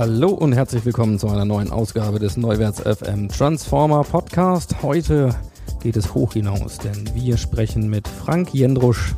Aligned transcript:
Hallo 0.00 0.30
und 0.30 0.54
herzlich 0.54 0.86
willkommen 0.86 1.18
zu 1.18 1.28
einer 1.28 1.44
neuen 1.44 1.70
Ausgabe 1.70 2.18
des 2.18 2.38
Neuwärts 2.38 2.80
FM 2.80 3.28
Transformer 3.28 4.02
Podcast. 4.02 4.76
Heute 4.80 5.36
geht 5.82 5.94
es 5.94 6.14
hoch 6.14 6.32
hinaus, 6.32 6.78
denn 6.78 7.14
wir 7.14 7.36
sprechen 7.36 7.90
mit 7.90 8.08
Frank 8.08 8.54
Jendrusch, 8.54 9.14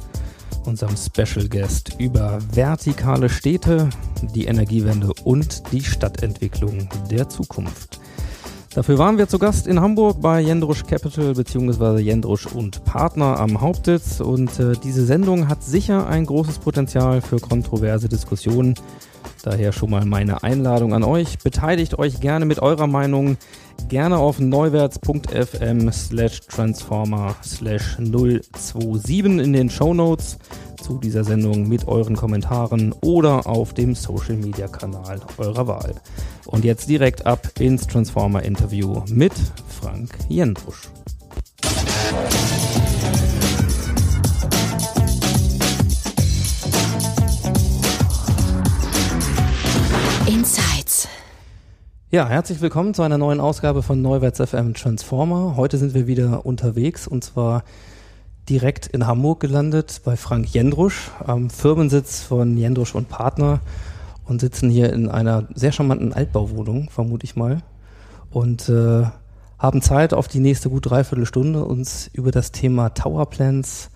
unserem 0.65 0.97
Special 0.97 1.49
Guest, 1.49 1.95
über 2.01 2.41
vertikale 2.53 3.29
Städte, 3.29 3.91
die 4.35 4.47
Energiewende 4.47 5.13
und 5.23 5.63
die 5.71 5.85
Stadtentwicklung 5.85 6.89
der 7.09 7.29
Zukunft. 7.29 8.01
Dafür 8.75 8.99
waren 8.99 9.19
wir 9.19 9.29
zu 9.29 9.39
Gast 9.39 9.69
in 9.69 9.81
Hamburg 9.81 10.21
bei 10.21 10.41
Jendrusch 10.41 10.85
Capital 10.85 11.35
bzw. 11.35 12.01
Jendrusch 12.01 12.47
und 12.47 12.83
Partner 12.85 13.39
am 13.39 13.61
Hauptsitz 13.61 14.19
und 14.19 14.59
äh, 14.59 14.73
diese 14.83 15.06
Sendung 15.06 15.47
hat 15.47 15.62
sicher 15.62 16.09
ein 16.09 16.27
großes 16.27 16.59
Potenzial 16.59 17.21
für 17.21 17.39
kontroverse 17.39 18.09
Diskussionen. 18.09 18.75
Daher 19.42 19.73
schon 19.73 19.91
mal 19.91 20.05
meine 20.05 20.42
Einladung 20.42 20.95
an 20.95 21.03
euch. 21.03 21.39
Beteiligt 21.39 21.98
euch 21.98 22.20
gerne 22.20 22.45
mit 22.45 22.61
eurer 22.61 22.87
Meinung 22.87 23.37
gerne 23.89 24.19
auf 24.19 24.39
neuwärts.fm 24.39 25.91
slash 25.92 26.41
transformer 26.42 27.34
slash 27.43 27.97
027 27.98 29.41
in 29.41 29.53
den 29.53 29.70
Show 29.70 29.95
Notes 29.95 30.39
zu 30.83 30.98
dieser 30.98 31.25
Sendung 31.25 31.69
mit 31.69 31.89
euren 31.89 32.17
Kommentaren 32.17 32.95
oder 33.03 33.47
auf 33.47 33.75
dem 33.75 33.95
Social 33.95 34.37
Media 34.37 34.69
Kanal 34.69 35.20
eurer 35.39 35.67
Wahl. 35.67 35.95
Und 36.47 36.65
jetzt 36.65 36.89
direkt 36.89 37.27
ab 37.27 37.48
ins 37.59 37.87
Transformer 37.87 38.43
Interview 38.43 39.03
mit 39.09 39.33
Frank 39.69 40.11
Jendrusch. 40.28 40.91
Ja, 52.15 52.29
herzlich 52.29 52.61
willkommen 52.61 52.93
zu 52.93 53.01
einer 53.01 53.17
neuen 53.17 53.41
Ausgabe 53.41 53.83
von 53.83 54.03
Neuwärts 54.03 54.39
FM 54.39 54.75
Transformer. 54.75 55.57
Heute 55.57 55.79
sind 55.79 55.95
wir 55.95 56.07
wieder 56.07 56.45
unterwegs 56.45 57.07
und 57.07 57.25
zwar 57.25 57.65
direkt 58.51 58.87
in 58.87 59.07
Hamburg 59.07 59.41
gelandet 59.41 60.03
bei 60.05 60.19
Frank 60.19 60.47
Jendrusch 60.53 61.11
am 61.25 61.49
Firmensitz 61.49 62.21
von 62.21 62.59
Jendrusch 62.59 62.95
und 62.95 63.09
Partner 63.09 63.61
und 64.27 64.43
sitzen 64.43 64.69
hier 64.69 64.93
in 64.93 65.09
einer 65.09 65.49
sehr 65.55 65.73
charmanten 65.73 66.13
Altbauwohnung, 66.13 66.91
vermute 66.91 67.25
ich 67.25 67.35
mal. 67.35 67.63
Und 68.31 68.69
äh, 68.69 69.05
haben 69.59 69.81
Zeit 69.81 70.13
auf 70.13 70.29
die 70.29 70.41
nächste 70.41 70.69
gut 70.69 70.91
dreiviertel 70.91 71.25
Stunde 71.25 71.65
uns 71.65 72.11
über 72.13 72.31
das 72.31 72.53
Thema 72.53 72.91
Towerplans, 72.91 73.89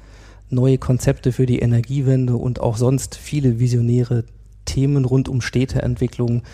neue 0.48 0.78
Konzepte 0.78 1.33
für 1.33 1.44
die 1.44 1.59
Energiewende 1.59 2.37
und 2.37 2.61
auch 2.61 2.78
sonst 2.78 3.14
viele 3.14 3.59
visionäre 3.59 4.25
Themen 4.65 5.05
rund 5.05 5.28
um 5.28 5.43
Städteentwicklung 5.43 6.44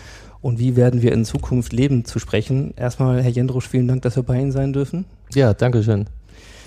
und 0.43 0.59
wie 0.59 0.75
werden 0.75 1.01
wir 1.01 1.13
in 1.13 1.25
Zukunft 1.25 1.73
leben 1.73 2.03
zu 2.05 2.19
sprechen. 2.19 2.73
Erstmal, 2.75 3.23
Herr 3.23 3.31
Jendrusch, 3.31 3.67
vielen 3.67 3.87
Dank, 3.87 4.01
dass 4.03 4.17
wir 4.17 4.23
bei 4.23 4.39
Ihnen 4.39 4.51
sein 4.51 4.73
dürfen. 4.73 5.05
Ja, 5.33 5.53
danke 5.53 5.81
schön. 5.81 6.05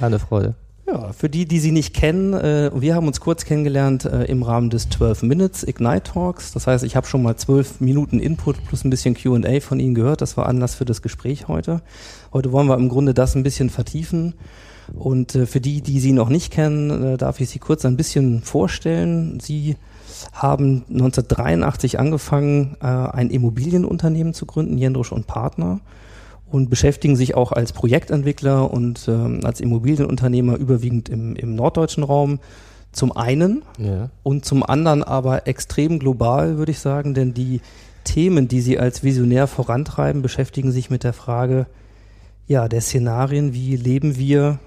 Eine 0.00 0.18
Freude. 0.18 0.54
Ja, 0.86 1.12
für 1.12 1.28
die, 1.28 1.46
die 1.46 1.58
Sie 1.58 1.72
nicht 1.72 1.94
kennen, 1.94 2.32
äh, 2.32 2.70
wir 2.74 2.94
haben 2.94 3.06
uns 3.06 3.20
kurz 3.20 3.44
kennengelernt 3.44 4.06
äh, 4.06 4.24
im 4.24 4.42
Rahmen 4.42 4.70
des 4.70 4.88
12 4.88 5.24
Minutes 5.24 5.62
Ignite 5.62 6.04
Talks. 6.04 6.52
Das 6.52 6.66
heißt, 6.66 6.84
ich 6.84 6.96
habe 6.96 7.06
schon 7.06 7.22
mal 7.22 7.36
zwölf 7.36 7.80
Minuten 7.80 8.18
Input 8.18 8.64
plus 8.66 8.82
ein 8.84 8.90
bisschen 8.90 9.14
Q&A 9.14 9.60
von 9.60 9.78
Ihnen 9.78 9.94
gehört. 9.94 10.22
Das 10.22 10.38
war 10.38 10.46
Anlass 10.46 10.74
für 10.74 10.84
das 10.86 11.02
Gespräch 11.02 11.48
heute. 11.48 11.82
Heute 12.32 12.52
wollen 12.52 12.68
wir 12.68 12.76
im 12.76 12.88
Grunde 12.88 13.12
das 13.12 13.34
ein 13.34 13.42
bisschen 13.42 13.68
vertiefen. 13.68 14.34
Und 14.94 15.34
äh, 15.34 15.44
für 15.44 15.60
die, 15.60 15.82
die 15.82 16.00
Sie 16.00 16.12
noch 16.12 16.30
nicht 16.30 16.50
kennen, 16.50 17.14
äh, 17.14 17.16
darf 17.18 17.40
ich 17.40 17.50
Sie 17.50 17.58
kurz 17.58 17.84
ein 17.84 17.98
bisschen 17.98 18.42
vorstellen. 18.42 19.38
Sie 19.38 19.76
haben 20.32 20.84
1983 20.88 21.98
angefangen, 21.98 22.76
äh, 22.80 22.86
ein 22.86 23.30
Immobilienunternehmen 23.30 24.34
zu 24.34 24.46
gründen, 24.46 24.78
Jendrusch 24.78 25.12
und 25.12 25.26
Partner 25.26 25.80
und 26.50 26.70
beschäftigen 26.70 27.16
sich 27.16 27.34
auch 27.34 27.52
als 27.52 27.72
Projektentwickler 27.72 28.70
und 28.70 29.06
ähm, 29.08 29.40
als 29.44 29.60
Immobilienunternehmer 29.60 30.56
überwiegend 30.56 31.08
im, 31.08 31.34
im 31.36 31.54
norddeutschen 31.54 32.04
Raum. 32.04 32.38
Zum 32.92 33.14
einen 33.14 33.62
Ja. 33.78 34.08
und 34.22 34.44
zum 34.44 34.62
anderen 34.62 35.02
aber 35.04 35.46
extrem 35.46 35.98
global, 35.98 36.56
würde 36.56 36.72
ich 36.72 36.78
sagen, 36.78 37.12
denn 37.12 37.34
die 37.34 37.60
Themen, 38.04 38.48
die 38.48 38.60
sie 38.60 38.78
als 38.78 39.02
Visionär 39.02 39.46
vorantreiben, 39.48 40.22
beschäftigen 40.22 40.70
sich 40.72 40.88
mit 40.88 41.04
der 41.04 41.12
Frage, 41.12 41.66
ja, 42.46 42.68
der 42.68 42.80
Szenarien, 42.80 43.52
wie 43.52 43.76
leben 43.76 44.16
wir, 44.16 44.60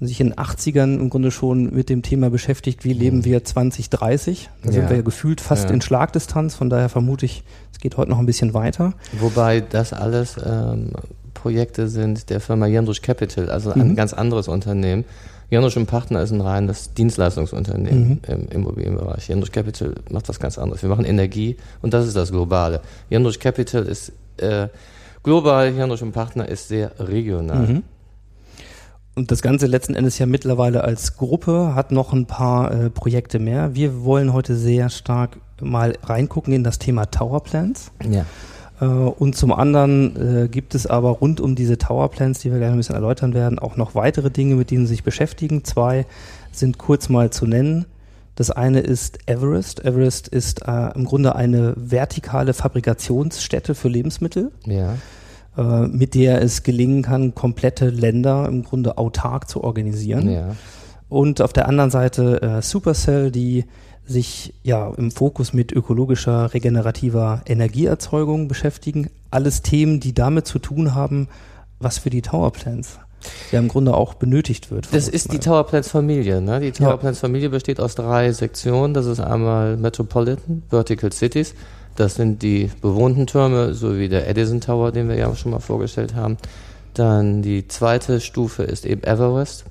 sich 0.00 0.20
in 0.20 0.28
den 0.30 0.36
80ern 0.38 0.96
im 0.98 1.08
Grunde 1.10 1.30
schon 1.30 1.72
mit 1.74 1.88
dem 1.88 2.02
Thema 2.02 2.28
beschäftigt, 2.28 2.84
wie 2.84 2.92
leben 2.92 3.24
wir 3.24 3.44
2030. 3.44 4.50
Da 4.62 4.72
sind 4.72 4.82
Ja. 4.82 4.90
wir 4.90 4.96
ja 4.96 5.02
gefühlt 5.02 5.40
fast 5.40 5.68
Ja. 5.68 5.74
in 5.74 5.80
Schlagdistanz, 5.80 6.54
von 6.54 6.68
daher 6.68 6.88
vermute 6.90 7.24
ich, 7.24 7.44
es 7.72 7.78
geht 7.80 7.96
heute 7.96 8.10
noch 8.10 8.18
ein 8.18 8.26
bisschen 8.26 8.52
weiter. 8.52 8.92
Wobei 9.18 9.60
das 9.60 9.92
alles 9.94 10.36
ähm, 10.44 10.90
Projekte 11.32 11.88
sind 11.88 12.28
der 12.30 12.40
Firma 12.40 12.66
Jendrusch 12.66 13.00
Capital, 13.02 13.50
also 13.50 13.70
ein 13.72 13.88
Mhm. 13.90 13.96
ganz 13.96 14.12
anderes 14.12 14.48
Unternehmen. 14.48 15.04
Jendrusch 15.48 15.76
und 15.76 15.86
Partner 15.86 16.20
ist 16.22 16.32
ein 16.32 16.40
reines 16.40 16.92
Dienstleistungsunternehmen 16.94 18.08
Mhm. 18.08 18.20
im 18.26 18.48
Immobilienbereich. 18.48 19.28
Jendrusch 19.28 19.52
Capital 19.52 19.94
macht 20.10 20.28
was 20.28 20.40
ganz 20.40 20.58
anderes. 20.58 20.82
Wir 20.82 20.88
machen 20.90 21.04
Energie 21.04 21.56
und 21.82 21.94
das 21.94 22.06
ist 22.06 22.16
das 22.16 22.30
Globale. 22.32 22.80
Jendrusch 23.10 23.38
Capital 23.38 23.84
ist 23.84 24.12
äh, 24.38 24.68
global, 25.22 25.72
Jendrusch 25.72 26.02
und 26.02 26.12
Partner 26.12 26.46
ist 26.48 26.68
sehr 26.68 26.90
regional. 26.98 27.66
Mhm. 27.66 27.82
Und 29.16 29.30
das 29.30 29.40
Ganze 29.40 29.66
letzten 29.66 29.94
Endes 29.94 30.18
ja 30.18 30.26
mittlerweile 30.26 30.84
als 30.84 31.16
Gruppe 31.16 31.74
hat 31.74 31.90
noch 31.90 32.12
ein 32.12 32.26
paar 32.26 32.70
äh, 32.70 32.90
Projekte 32.90 33.38
mehr. 33.38 33.74
Wir 33.74 34.04
wollen 34.04 34.34
heute 34.34 34.54
sehr 34.54 34.90
stark 34.90 35.38
mal 35.58 35.96
reingucken 36.02 36.52
in 36.52 36.62
das 36.62 36.78
Thema 36.78 37.06
Towerplans. 37.06 37.92
Ja. 38.06 38.26
Äh, 38.78 38.84
und 38.84 39.34
zum 39.34 39.52
anderen 39.52 40.44
äh, 40.44 40.48
gibt 40.48 40.74
es 40.74 40.86
aber 40.86 41.12
rund 41.12 41.40
um 41.40 41.54
diese 41.54 41.78
Towerplans, 41.78 42.40
die 42.40 42.50
wir 42.50 42.58
gleich 42.58 42.70
ein 42.70 42.76
bisschen 42.76 42.94
erläutern 42.94 43.32
werden, 43.32 43.58
auch 43.58 43.76
noch 43.76 43.94
weitere 43.94 44.30
Dinge, 44.30 44.54
mit 44.54 44.70
denen 44.70 44.86
sie 44.86 44.92
sich 44.92 45.02
beschäftigen. 45.02 45.64
Zwei 45.64 46.04
sind 46.52 46.76
kurz 46.76 47.08
mal 47.08 47.30
zu 47.30 47.46
nennen. 47.46 47.86
Das 48.34 48.50
eine 48.50 48.80
ist 48.80 49.18
Everest. 49.26 49.82
Everest 49.82 50.28
ist 50.28 50.68
äh, 50.68 50.90
im 50.94 51.06
Grunde 51.06 51.34
eine 51.34 51.72
vertikale 51.74 52.52
Fabrikationsstätte 52.52 53.74
für 53.74 53.88
Lebensmittel 53.88 54.52
Ja. 54.66 54.96
Äh, 55.56 55.86
mit 55.86 56.14
der 56.14 56.42
es 56.42 56.62
gelingen 56.62 57.02
kann, 57.02 57.34
komplette 57.34 57.88
Länder 57.90 58.46
im 58.48 58.62
Grunde 58.62 58.98
autark 58.98 59.48
zu 59.48 59.64
organisieren. 59.64 60.30
Ja. 60.30 60.56
Und 61.08 61.40
auf 61.40 61.52
der 61.52 61.68
anderen 61.68 61.90
Seite 61.90 62.42
äh, 62.42 62.62
Supercell, 62.62 63.30
die 63.30 63.64
sich 64.04 64.54
ja 64.62 64.92
im 64.96 65.10
Fokus 65.10 65.52
mit 65.52 65.72
ökologischer, 65.72 66.54
regenerativer 66.54 67.42
Energieerzeugung 67.46 68.48
beschäftigen. 68.48 69.10
Alles 69.30 69.62
Themen, 69.62 70.00
die 70.00 70.14
damit 70.14 70.46
zu 70.46 70.58
tun 70.58 70.94
haben, 70.94 71.28
was 71.80 71.98
für 71.98 72.10
die 72.10 72.22
Towerplans 72.22 72.98
ja 73.50 73.58
im 73.58 73.68
Grunde 73.68 73.94
auch 73.94 74.14
benötigt 74.14 74.70
wird. 74.70 74.88
Das 74.92 75.08
ist 75.08 75.32
die 75.32 75.38
Towerplans 75.38 75.88
Familie. 75.88 76.40
Ne? 76.40 76.60
Die 76.60 76.72
Towerplans 76.72 77.20
Familie 77.20 77.50
besteht 77.50 77.80
aus 77.80 77.94
drei 77.94 78.30
Sektionen. 78.32 78.94
Das 78.94 79.06
ist 79.06 79.20
einmal 79.20 79.76
Metropolitan, 79.76 80.62
Vertical 80.68 81.12
Cities. 81.12 81.54
Das 81.96 82.14
sind 82.14 82.42
die 82.42 82.70
bewohnten 82.80 83.26
Türme, 83.26 83.74
so 83.74 83.96
wie 83.98 84.08
der 84.08 84.28
Edison 84.28 84.60
Tower, 84.60 84.92
den 84.92 85.08
wir 85.08 85.16
ja 85.16 85.34
schon 85.34 85.52
mal 85.52 85.60
vorgestellt 85.60 86.14
haben. 86.14 86.36
Dann 86.94 87.42
die 87.42 87.68
zweite 87.68 88.20
Stufe 88.20 88.62
ist 88.62 88.86
eben 88.86 89.02
Everest, 89.02 89.64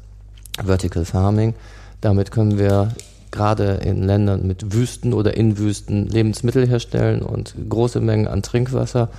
Vertical 0.63 1.05
Farming. 1.05 1.53
Damit 2.01 2.31
können 2.31 2.57
wir 2.57 2.93
gerade 3.31 3.79
in 3.83 4.03
Ländern 4.03 4.47
mit 4.47 4.73
Wüsten 4.73 5.13
oder 5.13 5.35
in 5.35 5.57
Wüsten 5.57 6.07
Lebensmittel 6.07 6.67
herstellen 6.67 7.21
und 7.21 7.55
große 7.69 7.99
Mengen 7.99 8.27
an 8.27 8.41
Trinkwasser. 8.41 9.09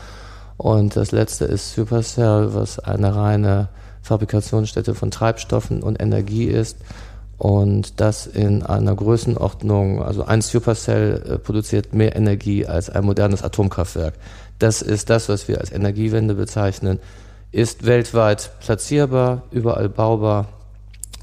Und 0.57 0.97
das 0.97 1.13
letzte 1.13 1.45
ist 1.45 1.75
Supercell, 1.75 2.55
was 2.55 2.79
eine 2.79 3.15
reine 3.15 3.69
Fabrikationsstätte 4.03 4.95
von 4.95 5.11
Treibstoffen 5.11 5.83
und 5.83 6.01
Energie 6.01 6.47
ist. 6.47 6.79
Und 7.39 8.01
das 8.01 8.27
in 8.27 8.63
einer 8.63 8.95
Größenordnung, 8.95 10.03
also 10.03 10.25
ein 10.25 10.41
Supercell 10.41 11.23
äh, 11.29 11.39
produziert 11.39 11.93
mehr 11.93 12.17
Energie 12.17 12.67
als 12.67 12.89
ein 12.89 13.05
modernes 13.05 13.43
Atomkraftwerk. 13.43 14.15
Das 14.59 14.81
ist 14.81 15.11
das, 15.11 15.29
was 15.29 15.47
wir 15.49 15.61
als 15.61 15.71
Energiewende 15.71 16.35
bezeichnen 16.35 16.99
ist 17.53 17.87
weltweit 17.87 18.51
platzierbar, 18.61 19.43
überall 19.51 19.89
baubar 19.89 20.49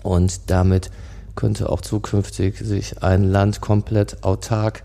und 0.02 0.50
damit 0.50 0.90
könnte 1.36 1.70
auch 1.70 1.82
zukünftig 1.82 2.58
sich 2.58 3.04
ein 3.04 3.24
Land 3.24 3.62
komplett 3.62 4.24
autark 4.24 4.84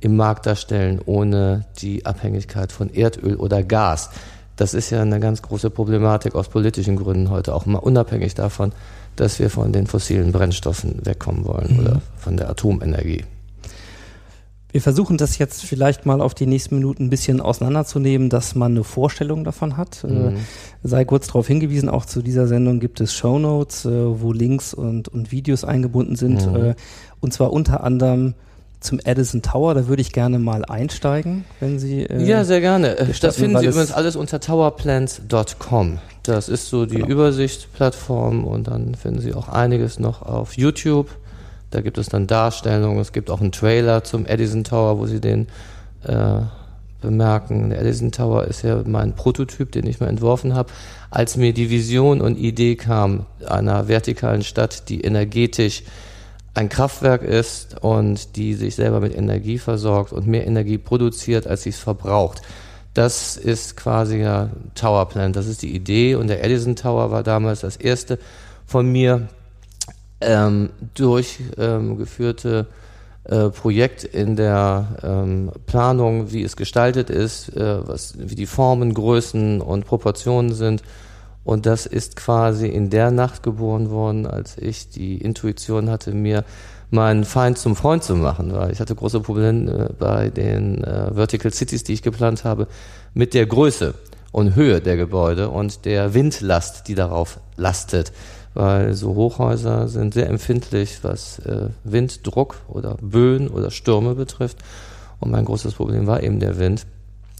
im 0.00 0.16
Markt 0.16 0.44
darstellen, 0.44 1.00
ohne 1.04 1.64
die 1.78 2.04
Abhängigkeit 2.04 2.72
von 2.72 2.92
Erdöl 2.92 3.36
oder 3.36 3.62
Gas. 3.62 4.10
Das 4.56 4.74
ist 4.74 4.90
ja 4.90 5.00
eine 5.00 5.18
ganz 5.18 5.40
große 5.40 5.70
Problematik 5.70 6.34
aus 6.34 6.48
politischen 6.48 6.96
Gründen 6.96 7.30
heute, 7.30 7.54
auch 7.54 7.64
mal 7.64 7.78
unabhängig 7.78 8.34
davon, 8.34 8.72
dass 9.16 9.38
wir 9.38 9.50
von 9.50 9.72
den 9.72 9.86
fossilen 9.86 10.32
Brennstoffen 10.32 11.04
wegkommen 11.04 11.44
wollen 11.44 11.74
mhm. 11.74 11.80
oder 11.80 12.02
von 12.16 12.36
der 12.36 12.50
Atomenergie. 12.50 13.24
Wir 14.72 14.80
versuchen 14.80 15.18
das 15.18 15.36
jetzt 15.36 15.62
vielleicht 15.64 16.06
mal 16.06 16.22
auf 16.22 16.32
die 16.32 16.46
nächsten 16.46 16.76
Minuten 16.76 17.04
ein 17.04 17.10
bisschen 17.10 17.42
auseinanderzunehmen, 17.42 18.30
dass 18.30 18.54
man 18.54 18.72
eine 18.72 18.84
Vorstellung 18.84 19.44
davon 19.44 19.76
hat. 19.76 20.02
Äh, 20.02 20.06
mhm. 20.08 20.36
Sei 20.82 21.04
kurz 21.04 21.26
darauf 21.26 21.46
hingewiesen, 21.46 21.90
auch 21.90 22.06
zu 22.06 22.22
dieser 22.22 22.46
Sendung 22.46 22.80
gibt 22.80 23.02
es 23.02 23.12
Show 23.12 23.38
Notes, 23.38 23.84
äh, 23.84 23.90
wo 23.90 24.32
Links 24.32 24.72
und, 24.72 25.08
und 25.08 25.30
Videos 25.30 25.64
eingebunden 25.64 26.16
sind. 26.16 26.50
Mhm. 26.50 26.56
Äh, 26.56 26.74
und 27.20 27.34
zwar 27.34 27.52
unter 27.52 27.84
anderem 27.84 28.32
zum 28.80 28.98
Edison 29.04 29.42
Tower. 29.42 29.74
Da 29.74 29.88
würde 29.88 30.00
ich 30.00 30.12
gerne 30.12 30.38
mal 30.38 30.64
einsteigen, 30.64 31.44
wenn 31.60 31.78
Sie. 31.78 32.04
Äh, 32.04 32.24
ja, 32.24 32.44
sehr 32.44 32.62
gerne. 32.62 32.96
Das 33.20 33.36
finden 33.36 33.58
Sie 33.58 33.66
übrigens 33.66 33.92
alles 33.92 34.16
unter 34.16 34.40
towerplans.com. 34.40 35.98
Das 36.22 36.48
ist 36.48 36.68
so 36.68 36.86
die 36.86 36.96
genau. 36.96 37.08
Übersichtsplattform 37.08 38.44
und 38.44 38.68
dann 38.68 38.94
finden 38.94 39.20
Sie 39.20 39.34
auch 39.34 39.48
einiges 39.48 39.98
noch 39.98 40.22
auf 40.22 40.56
YouTube. 40.56 41.08
Da 41.70 41.80
gibt 41.80 41.98
es 41.98 42.08
dann 42.08 42.26
Darstellungen, 42.26 43.00
es 43.00 43.12
gibt 43.12 43.30
auch 43.30 43.40
einen 43.40 43.52
Trailer 43.52 44.04
zum 44.04 44.26
Edison 44.26 44.62
Tower, 44.62 44.98
wo 44.98 45.06
Sie 45.06 45.20
den 45.20 45.48
äh, 46.04 46.40
bemerken. 47.00 47.70
Der 47.70 47.80
Edison 47.80 48.12
Tower 48.12 48.44
ist 48.44 48.62
ja 48.62 48.82
mein 48.86 49.14
Prototyp, 49.14 49.72
den 49.72 49.86
ich 49.86 49.98
mal 49.98 50.08
entworfen 50.08 50.54
habe. 50.54 50.70
Als 51.10 51.36
mir 51.36 51.52
die 51.52 51.70
Vision 51.70 52.20
und 52.20 52.38
Idee 52.38 52.76
kam 52.76 53.26
einer 53.46 53.88
vertikalen 53.88 54.42
Stadt, 54.42 54.88
die 54.88 55.00
energetisch 55.00 55.82
ein 56.54 56.68
Kraftwerk 56.68 57.22
ist 57.22 57.82
und 57.82 58.36
die 58.36 58.54
sich 58.54 58.74
selber 58.76 59.00
mit 59.00 59.16
Energie 59.16 59.58
versorgt 59.58 60.12
und 60.12 60.26
mehr 60.26 60.46
Energie 60.46 60.78
produziert, 60.78 61.46
als 61.46 61.62
sie 61.62 61.70
es 61.70 61.78
verbraucht. 61.78 62.42
Das 62.94 63.36
ist 63.36 63.76
quasi 63.76 64.18
ja 64.18 64.50
Tower 64.74 65.08
Plant, 65.08 65.36
das 65.36 65.46
ist 65.46 65.62
die 65.62 65.74
Idee 65.74 66.14
und 66.14 66.28
der 66.28 66.44
Edison 66.44 66.76
Tower 66.76 67.10
war 67.10 67.22
damals 67.22 67.60
das 67.60 67.76
erste 67.76 68.18
von 68.66 68.90
mir 68.90 69.28
ähm, 70.20 70.70
durchgeführte 70.94 72.66
ähm, 72.68 72.74
äh, 73.24 73.50
Projekt 73.50 74.04
in 74.04 74.36
der 74.36 74.98
ähm, 75.02 75.52
Planung, 75.66 76.32
wie 76.32 76.42
es 76.42 76.56
gestaltet 76.56 77.08
ist, 77.08 77.56
äh, 77.56 77.86
was, 77.86 78.14
wie 78.18 78.34
die 78.34 78.46
Formen, 78.46 78.94
Größen 78.94 79.60
und 79.60 79.86
Proportionen 79.86 80.52
sind. 80.52 80.82
Und 81.44 81.66
das 81.66 81.86
ist 81.86 82.16
quasi 82.16 82.68
in 82.68 82.90
der 82.90 83.10
Nacht 83.10 83.42
geboren 83.42 83.90
worden, 83.90 84.26
als 84.26 84.58
ich 84.58 84.90
die 84.90 85.18
Intuition 85.18 85.90
hatte, 85.90 86.12
mir 86.12 86.44
meinen 86.92 87.24
Feind 87.24 87.56
zum 87.56 87.74
Freund 87.74 88.04
zu 88.04 88.14
machen, 88.14 88.52
weil 88.52 88.70
ich 88.70 88.78
hatte 88.78 88.94
große 88.94 89.20
Probleme 89.20 89.88
äh, 89.88 89.92
bei 89.98 90.28
den 90.28 90.84
äh, 90.84 91.14
Vertical 91.14 91.52
Cities, 91.52 91.84
die 91.84 91.94
ich 91.94 92.02
geplant 92.02 92.44
habe, 92.44 92.68
mit 93.14 93.32
der 93.32 93.46
Größe 93.46 93.94
und 94.30 94.54
Höhe 94.54 94.80
der 94.80 94.96
Gebäude 94.96 95.48
und 95.48 95.86
der 95.86 96.14
Windlast, 96.14 96.88
die 96.88 96.94
darauf 96.94 97.40
lastet 97.56 98.12
weil 98.54 98.92
so 98.92 99.14
Hochhäuser 99.14 99.88
sind 99.88 100.12
sehr 100.12 100.28
empfindlich, 100.28 100.98
was 101.00 101.38
äh, 101.38 101.70
Winddruck 101.84 102.56
oder 102.68 102.98
Böen 103.00 103.48
oder 103.48 103.70
Stürme 103.70 104.14
betrifft. 104.14 104.58
Und 105.20 105.30
mein 105.30 105.46
großes 105.46 105.72
Problem 105.72 106.06
war 106.06 106.22
eben 106.22 106.38
der 106.38 106.58
Wind. 106.58 106.84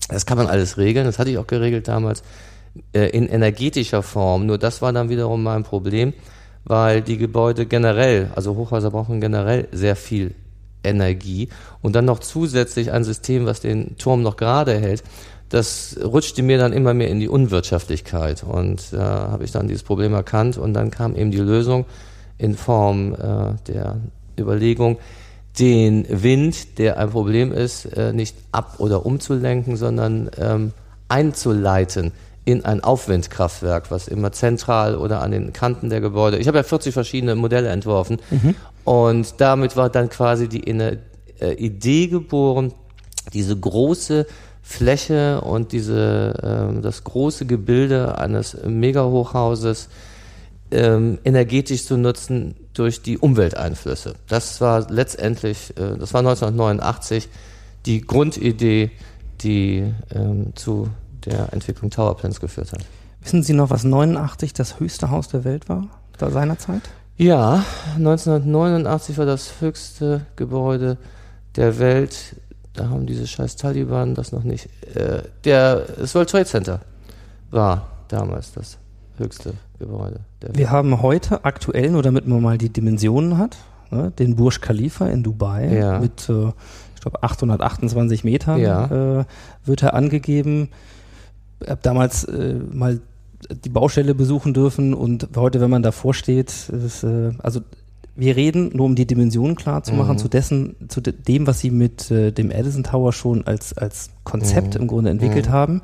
Das 0.08 0.24
kann 0.24 0.38
man 0.38 0.46
alles 0.46 0.78
regeln, 0.78 1.04
das 1.04 1.18
hatte 1.18 1.28
ich 1.28 1.36
auch 1.36 1.46
geregelt 1.46 1.86
damals 1.86 2.22
in 2.94 3.28
energetischer 3.28 4.02
Form. 4.02 4.46
Nur 4.46 4.56
das 4.56 4.80
war 4.80 4.94
dann 4.94 5.10
wiederum 5.10 5.42
mein 5.42 5.64
Problem, 5.64 6.14
weil 6.64 7.02
die 7.02 7.18
Gebäude 7.18 7.66
generell, 7.66 8.30
also 8.34 8.56
Hochhäuser 8.56 8.90
brauchen 8.90 9.20
generell 9.20 9.68
sehr 9.72 9.96
viel 9.96 10.34
Energie. 10.84 11.48
Und 11.80 11.94
dann 11.94 12.04
noch 12.04 12.18
zusätzlich 12.18 12.92
ein 12.92 13.04
System, 13.04 13.46
was 13.46 13.60
den 13.60 13.96
Turm 13.98 14.22
noch 14.22 14.36
gerade 14.36 14.78
hält 14.78 15.02
das 15.52 15.98
rutschte 16.02 16.42
mir 16.42 16.56
dann 16.56 16.72
immer 16.72 16.94
mehr 16.94 17.08
in 17.08 17.20
die 17.20 17.28
Unwirtschaftlichkeit. 17.28 18.42
Und 18.42 18.92
da 18.92 19.26
äh, 19.26 19.30
habe 19.32 19.44
ich 19.44 19.52
dann 19.52 19.68
dieses 19.68 19.82
Problem 19.82 20.14
erkannt 20.14 20.56
und 20.56 20.72
dann 20.72 20.90
kam 20.90 21.14
eben 21.14 21.30
die 21.30 21.38
Lösung 21.38 21.84
in 22.38 22.56
Form 22.56 23.14
äh, 23.14 23.54
der 23.66 23.96
Überlegung, 24.38 24.98
den 25.58 26.06
Wind, 26.08 26.78
der 26.78 26.96
ein 26.96 27.10
Problem 27.10 27.52
ist, 27.52 27.84
äh, 27.84 28.14
nicht 28.14 28.34
ab- 28.50 28.76
oder 28.78 29.04
umzulenken, 29.04 29.76
sondern 29.76 30.30
ähm, 30.38 30.72
einzuleiten 31.08 32.12
in 32.44 32.64
ein 32.64 32.82
Aufwindkraftwerk, 32.82 33.90
was 33.90 34.08
immer 34.08 34.32
zentral 34.32 34.96
oder 34.96 35.22
an 35.22 35.30
den 35.30 35.52
Kanten 35.52 35.90
der 35.90 36.00
Gebäude. 36.00 36.38
Ich 36.38 36.48
habe 36.48 36.58
ja 36.58 36.64
40 36.64 36.92
verschiedene 36.92 37.34
Modelle 37.34 37.68
entworfen 37.68 38.18
mhm. 38.30 38.54
und 38.84 39.34
damit 39.38 39.76
war 39.76 39.90
dann 39.90 40.08
quasi 40.08 40.48
die 40.48 40.66
äh, 40.68 40.96
Idee 41.54 42.08
geboren, 42.08 42.72
diese 43.32 43.56
große 43.56 44.26
Fläche 44.62 45.40
und 45.40 45.72
diese, 45.72 46.72
äh, 46.76 46.80
das 46.80 47.04
große 47.04 47.46
Gebilde 47.46 48.18
eines 48.18 48.56
Mega-Hochhauses 48.64 49.88
ähm, 50.72 51.18
energetisch 51.24 51.84
zu 51.84 51.96
nutzen 51.96 52.54
durch 52.72 53.02
die 53.02 53.18
Umwelteinflüsse. 53.18 54.14
Das 54.28 54.60
war 54.60 54.90
letztendlich, 54.90 55.70
äh, 55.76 55.96
das 55.98 56.14
war 56.14 56.20
1989 56.20 57.28
die 57.86 58.00
Grundidee, 58.00 58.90
die 59.42 59.92
ähm, 60.14 60.52
zu 60.54 60.88
der 61.26 61.52
Entwicklung 61.52 61.90
Tower 61.90 62.16
Plans 62.16 62.40
geführt 62.40 62.72
hat. 62.72 62.80
Wissen 63.20 63.42
Sie 63.42 63.52
noch, 63.52 63.70
was 63.70 63.84
89 63.84 64.52
das 64.52 64.80
höchste 64.80 65.10
Haus 65.10 65.28
der 65.28 65.44
Welt 65.44 65.68
war, 65.68 65.88
da 66.18 66.30
seinerzeit? 66.30 66.82
Ja, 67.16 67.64
1989 67.96 69.18
war 69.18 69.26
das 69.26 69.60
höchste 69.60 70.22
Gebäude 70.36 70.98
der 71.54 71.78
Welt 71.78 72.36
da 72.74 72.88
haben 72.88 73.06
diese 73.06 73.26
scheiß 73.26 73.56
Taliban 73.56 74.14
das 74.14 74.32
noch 74.32 74.44
nicht. 74.44 74.68
Äh, 74.94 75.22
der, 75.44 75.80
das 75.98 76.14
World 76.14 76.30
Trade 76.30 76.46
Center 76.46 76.80
war 77.50 77.88
damals 78.08 78.52
das 78.52 78.78
höchste 79.18 79.54
Gebäude. 79.78 80.20
Wir 80.54 80.70
haben 80.70 81.02
heute 81.02 81.44
aktuell, 81.44 81.90
nur 81.90 82.02
damit 82.02 82.26
man 82.26 82.40
mal 82.40 82.58
die 82.58 82.70
Dimensionen 82.70 83.36
hat, 83.36 83.58
ne, 83.90 84.10
den 84.10 84.36
Burj 84.36 84.60
Khalifa 84.60 85.06
in 85.06 85.22
Dubai 85.22 85.74
ja. 85.74 85.98
mit, 85.98 86.28
äh, 86.28 86.48
ich 86.94 87.00
glaube, 87.02 87.22
828 87.22 88.24
Metern 88.24 88.60
ja. 88.60 89.20
äh, 89.20 89.24
wird 89.64 89.82
er 89.82 89.94
angegeben. 89.94 90.70
Ich 91.62 91.70
habe 91.70 91.80
damals 91.82 92.24
äh, 92.24 92.54
mal 92.70 93.00
die 93.64 93.68
Baustelle 93.68 94.14
besuchen 94.14 94.54
dürfen 94.54 94.94
und 94.94 95.28
heute, 95.36 95.60
wenn 95.60 95.70
man 95.70 95.82
davor 95.82 96.14
steht, 96.14 96.68
ist, 96.68 97.02
äh, 97.02 97.32
also 97.38 97.60
wir 98.14 98.36
reden, 98.36 98.70
nur 98.74 98.86
um 98.86 98.94
die 98.94 99.06
Dimensionen 99.06 99.56
klar 99.56 99.82
zu 99.82 99.94
machen, 99.94 100.12
mhm. 100.12 100.18
zu 100.18 100.28
dessen, 100.28 100.76
zu 100.88 101.00
de 101.00 101.14
dem, 101.14 101.46
was 101.46 101.60
sie 101.60 101.70
mit 101.70 102.10
äh, 102.10 102.30
dem 102.30 102.50
Edison 102.50 102.84
Tower 102.84 103.12
schon 103.12 103.46
als, 103.46 103.76
als 103.76 104.10
Konzept 104.24 104.74
mhm. 104.74 104.82
im 104.82 104.88
Grunde 104.88 105.10
entwickelt 105.10 105.48
mhm. 105.48 105.52
haben. 105.52 105.82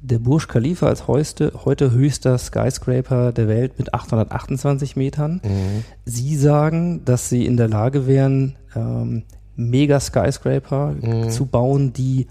Der 0.00 0.18
Burj 0.18 0.46
Khalifa 0.46 0.86
als 0.86 1.08
heute, 1.08 1.52
heute 1.64 1.90
höchster 1.90 2.36
Skyscraper 2.36 3.32
der 3.32 3.48
Welt 3.48 3.78
mit 3.78 3.94
828 3.94 4.96
Metern. 4.96 5.40
Mhm. 5.42 5.84
Sie 6.04 6.36
sagen, 6.36 7.06
dass 7.06 7.30
sie 7.30 7.46
in 7.46 7.56
der 7.56 7.68
Lage 7.68 8.06
wären, 8.06 8.56
ähm, 8.76 9.22
Mega 9.56 10.00
Skyscraper 10.00 10.94
mhm. 11.00 11.30
zu 11.30 11.46
bauen, 11.46 11.92
die 11.94 12.26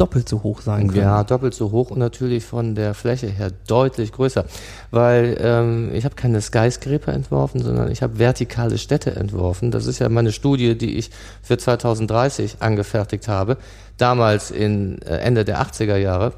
doppelt 0.00 0.28
so 0.28 0.42
hoch 0.42 0.62
sein 0.62 0.88
können. 0.88 1.02
Ja, 1.02 1.24
doppelt 1.24 1.54
so 1.54 1.70
hoch 1.70 1.90
und 1.90 1.98
natürlich 1.98 2.44
von 2.44 2.74
der 2.74 2.94
Fläche 2.94 3.26
her 3.26 3.50
deutlich 3.66 4.12
größer. 4.12 4.44
Weil 4.90 5.36
ähm, 5.40 5.90
ich 5.92 6.04
habe 6.04 6.14
keine 6.14 6.40
Skyscraper 6.40 7.12
entworfen, 7.12 7.62
sondern 7.62 7.90
ich 7.90 8.02
habe 8.02 8.18
vertikale 8.18 8.78
Städte 8.78 9.14
entworfen. 9.14 9.70
Das 9.70 9.86
ist 9.86 9.98
ja 9.98 10.08
meine 10.08 10.32
Studie, 10.32 10.76
die 10.76 10.96
ich 10.96 11.10
für 11.42 11.58
2030 11.58 12.56
angefertigt 12.60 13.28
habe. 13.28 13.58
Damals 13.98 14.50
in 14.50 15.02
äh, 15.02 15.18
Ende 15.18 15.44
der 15.44 15.60
80er 15.60 15.96
Jahre. 15.96 16.32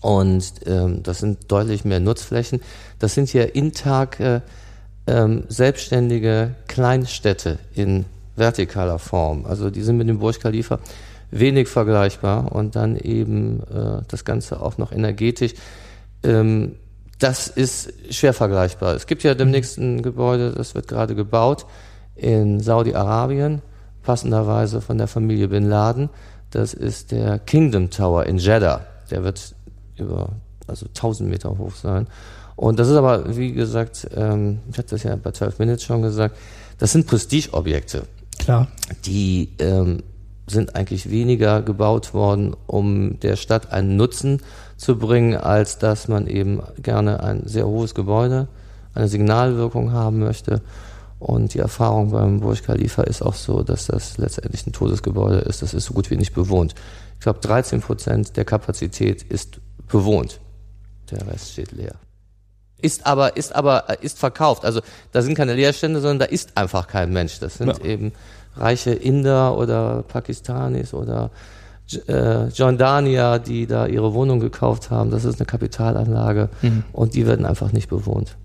Und 0.00 0.52
ähm, 0.66 1.02
das 1.02 1.18
sind 1.18 1.50
deutlich 1.50 1.84
mehr 1.84 2.00
Nutzflächen. 2.00 2.60
Das 2.98 3.14
sind 3.14 3.32
ja 3.32 3.44
intag 3.44 4.20
äh, 4.20 4.40
ähm, 5.06 5.44
selbstständige 5.48 6.54
Kleinstädte 6.66 7.58
in 7.74 8.04
vertikaler 8.36 8.98
Form. 8.98 9.46
Also 9.46 9.70
die 9.70 9.82
sind 9.82 9.96
mit 9.96 10.08
dem 10.08 10.18
Burj 10.18 10.38
Khalifa 10.38 10.78
wenig 11.30 11.68
vergleichbar 11.68 12.52
und 12.52 12.76
dann 12.76 12.96
eben 12.96 13.60
äh, 13.64 14.02
das 14.08 14.24
Ganze 14.24 14.60
auch 14.60 14.78
noch 14.78 14.92
energetisch. 14.92 15.54
Ähm, 16.22 16.76
das 17.18 17.48
ist 17.48 17.92
schwer 18.10 18.32
vergleichbar. 18.32 18.94
Es 18.94 19.06
gibt 19.06 19.22
ja 19.24 19.34
demnächst 19.34 19.78
ein 19.78 20.02
Gebäude, 20.02 20.52
das 20.52 20.74
wird 20.74 20.88
gerade 20.88 21.14
gebaut 21.14 21.66
in 22.14 22.60
Saudi-Arabien, 22.60 23.62
passenderweise 24.02 24.80
von 24.80 24.98
der 24.98 25.08
Familie 25.08 25.48
Bin 25.48 25.68
Laden. 25.68 26.10
Das 26.50 26.74
ist 26.74 27.10
der 27.10 27.38
Kingdom 27.38 27.90
Tower 27.90 28.24
in 28.26 28.38
Jeddah. 28.38 28.86
Der 29.10 29.24
wird 29.24 29.54
über 29.96 30.30
also 30.66 30.86
1000 30.86 31.28
Meter 31.28 31.56
hoch 31.58 31.74
sein. 31.74 32.06
Und 32.56 32.78
das 32.78 32.88
ist 32.88 32.96
aber, 32.96 33.36
wie 33.36 33.52
gesagt, 33.52 34.08
ähm, 34.14 34.60
ich 34.70 34.78
hatte 34.78 34.90
das 34.90 35.02
ja 35.02 35.14
bei 35.16 35.30
12 35.30 35.58
Minutes 35.58 35.84
schon 35.84 36.02
gesagt, 36.02 36.36
das 36.78 36.92
sind 36.92 37.06
Prestigeobjekte. 37.06 38.04
Klar. 38.38 38.68
Die 39.04 39.50
ähm, 39.58 40.02
sind 40.50 40.74
eigentlich 40.76 41.10
weniger 41.10 41.62
gebaut 41.62 42.14
worden, 42.14 42.56
um 42.66 43.18
der 43.20 43.36
Stadt 43.36 43.72
einen 43.72 43.96
Nutzen 43.96 44.42
zu 44.76 44.98
bringen, 44.98 45.36
als 45.36 45.78
dass 45.78 46.08
man 46.08 46.26
eben 46.26 46.62
gerne 46.82 47.22
ein 47.22 47.46
sehr 47.46 47.66
hohes 47.66 47.94
Gebäude, 47.94 48.48
eine 48.94 49.08
Signalwirkung 49.08 49.92
haben 49.92 50.18
möchte. 50.20 50.62
Und 51.18 51.54
die 51.54 51.58
Erfahrung 51.58 52.12
beim 52.12 52.40
Burj 52.40 52.62
Khalifa 52.62 53.02
ist 53.02 53.22
auch 53.22 53.34
so, 53.34 53.62
dass 53.62 53.86
das 53.86 54.18
letztendlich 54.18 54.66
ein 54.66 54.72
Todesgebäude 54.72 55.38
ist. 55.38 55.62
Das 55.62 55.74
ist 55.74 55.86
so 55.86 55.94
gut 55.94 56.10
wie 56.10 56.16
nicht 56.16 56.32
bewohnt. 56.34 56.74
Ich 57.14 57.20
glaube, 57.20 57.40
13 57.40 57.80
Prozent 57.80 58.36
der 58.36 58.44
Kapazität 58.44 59.22
ist 59.24 59.58
bewohnt. 59.88 60.40
Der 61.10 61.26
Rest 61.26 61.52
steht 61.52 61.72
leer. 61.72 61.96
Ist 62.80 63.04
aber, 63.06 63.36
ist 63.36 63.52
aber, 63.56 63.90
äh, 63.90 63.96
ist 64.00 64.18
verkauft. 64.20 64.64
Also 64.64 64.80
da 65.10 65.22
sind 65.22 65.34
keine 65.34 65.54
Leerstände, 65.54 66.00
sondern 66.00 66.20
da 66.20 66.24
ist 66.26 66.56
einfach 66.56 66.86
kein 66.86 67.12
Mensch. 67.12 67.40
Das 67.40 67.54
sind 67.58 67.76
Ja. 67.78 67.84
eben 67.84 68.12
reiche 68.60 68.90
Inder 68.92 69.56
oder 69.56 70.02
Pakistanis 70.02 70.92
oder 70.94 71.30
äh, 72.06 72.48
Jordanier, 72.48 73.38
die 73.38 73.66
da 73.66 73.86
ihre 73.86 74.12
Wohnung 74.14 74.40
gekauft 74.40 74.90
haben. 74.90 75.10
Das 75.10 75.24
ist 75.24 75.40
eine 75.40 75.46
Kapitalanlage 75.46 76.50
Mhm. 76.62 76.84
und 76.92 77.14
die 77.14 77.26
werden 77.26 77.46
einfach 77.46 77.72
nicht 77.72 77.88
bewohnt. 77.88 78.36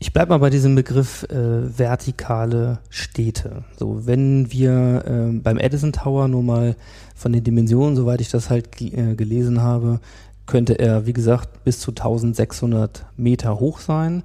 Ich 0.00 0.12
bleibe 0.12 0.30
mal 0.30 0.38
bei 0.38 0.50
diesem 0.50 0.74
Begriff 0.74 1.22
äh, 1.30 1.78
vertikale 1.78 2.80
Städte. 2.90 3.62
So, 3.78 4.06
wenn 4.06 4.50
wir 4.50 5.04
ähm, 5.06 5.42
beim 5.44 5.56
Edison 5.56 5.92
Tower 5.92 6.26
nur 6.26 6.42
mal 6.42 6.74
von 7.14 7.32
den 7.32 7.44
Dimensionen, 7.44 7.94
soweit 7.94 8.20
ich 8.20 8.28
das 8.28 8.50
halt 8.50 8.80
äh, 8.80 9.14
gelesen 9.14 9.62
habe, 9.62 10.00
könnte 10.46 10.80
er, 10.80 11.06
wie 11.06 11.12
gesagt, 11.12 11.62
bis 11.62 11.78
zu 11.78 11.92
1600 11.92 13.06
Meter 13.16 13.60
hoch 13.60 13.78
sein. 13.78 14.24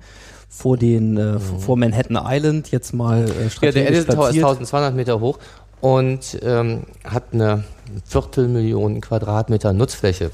Vor 0.55 0.77
den, 0.77 1.17
äh, 1.17 1.39
vor 1.39 1.77
Manhattan 1.77 2.19
Island 2.23 2.71
jetzt 2.71 2.93
mal 2.93 3.23
äh, 3.23 3.27
Ja, 3.27 3.33
der 3.33 3.49
strategisch 3.49 3.89
Edison 3.89 4.15
Tower 4.15 4.29
ist 4.29 4.37
platziert. 4.37 4.45
1200 4.45 4.95
Meter 4.95 5.19
hoch 5.19 5.39
und 5.81 6.39
ähm, 6.43 6.83
hat 7.03 7.33
eine 7.33 7.63
Viertelmillion 8.05 9.01
Quadratmeter 9.01 9.73
Nutzfläche. 9.73 10.31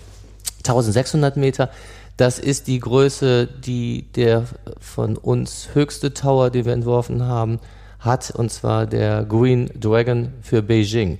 1600 0.57 1.37
Meter, 1.37 1.69
das 2.17 2.37
ist 2.37 2.67
die 2.67 2.79
Größe, 2.79 3.47
die 3.47 4.11
der 4.13 4.43
von 4.79 5.15
uns 5.15 5.69
höchste 5.73 6.13
Tower, 6.13 6.49
den 6.49 6.65
wir 6.65 6.73
entworfen 6.73 7.23
haben, 7.23 7.59
hat, 7.99 8.31
und 8.31 8.51
zwar 8.51 8.85
der 8.85 9.23
Green 9.23 9.69
Dragon 9.79 10.33
für 10.41 10.61
Beijing. 10.61 11.17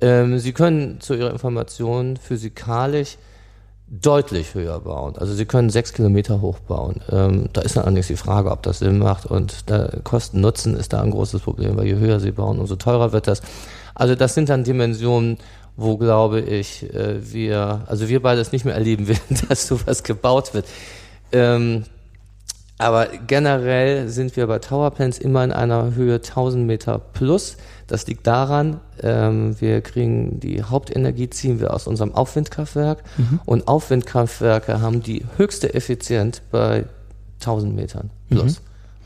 Ähm, 0.00 0.38
Sie 0.38 0.52
können 0.52 1.00
zu 1.00 1.14
Ihrer 1.14 1.30
Information 1.30 2.16
physikalisch 2.18 3.16
deutlich 3.88 4.54
höher 4.54 4.80
bauen. 4.80 5.16
Also 5.16 5.34
Sie 5.34 5.46
können 5.46 5.70
sechs 5.70 5.92
Kilometer 5.92 6.40
hoch 6.40 6.58
bauen. 6.58 6.96
Ähm, 7.10 7.48
da 7.52 7.60
ist 7.60 7.76
dann 7.76 7.84
allerdings 7.84 8.08
die 8.08 8.16
Frage, 8.16 8.50
ob 8.50 8.62
das 8.62 8.80
Sinn 8.80 8.98
macht 8.98 9.26
und 9.26 9.70
da 9.70 9.88
Kosten-Nutzen 10.02 10.76
ist 10.76 10.92
da 10.92 11.02
ein 11.02 11.12
großes 11.12 11.42
Problem, 11.42 11.76
weil 11.76 11.86
je 11.86 11.94
höher 11.96 12.18
Sie 12.18 12.32
bauen, 12.32 12.58
umso 12.58 12.76
teurer 12.76 13.12
wird 13.12 13.28
das. 13.28 13.42
Also 13.94 14.14
das 14.14 14.34
sind 14.34 14.48
dann 14.48 14.64
Dimensionen, 14.64 15.38
wo 15.76 15.96
glaube 15.96 16.40
ich, 16.40 16.92
äh, 16.94 17.32
wir, 17.32 17.82
also 17.86 18.08
wir 18.08 18.20
beide 18.20 18.40
es 18.40 18.50
nicht 18.50 18.64
mehr 18.64 18.74
erleben 18.74 19.06
werden, 19.08 19.40
dass 19.48 19.66
sowas 19.66 20.02
gebaut 20.02 20.52
wird. 20.52 20.66
Ähm, 21.30 21.84
aber 22.78 23.06
generell 23.26 24.08
sind 24.08 24.36
wir 24.36 24.46
bei 24.48 24.58
Towerplans 24.58 25.18
immer 25.18 25.44
in 25.44 25.52
einer 25.52 25.94
Höhe 25.94 26.16
1000 26.16 26.66
Meter 26.66 26.98
plus. 26.98 27.56
Das 27.86 28.06
liegt 28.06 28.26
daran, 28.26 28.80
ähm, 29.02 29.60
wir 29.60 29.80
kriegen 29.80 30.40
die 30.40 30.62
Hauptenergie 30.62 31.30
ziehen 31.30 31.60
wir 31.60 31.72
aus 31.72 31.86
unserem 31.86 32.14
Aufwindkraftwerk 32.14 33.04
und 33.44 33.68
Aufwindkraftwerke 33.68 34.80
haben 34.80 35.02
die 35.02 35.24
höchste 35.36 35.72
Effizienz 35.74 36.42
bei 36.50 36.84
1000 37.40 37.76
Metern 37.76 38.10
plus. 38.30 38.60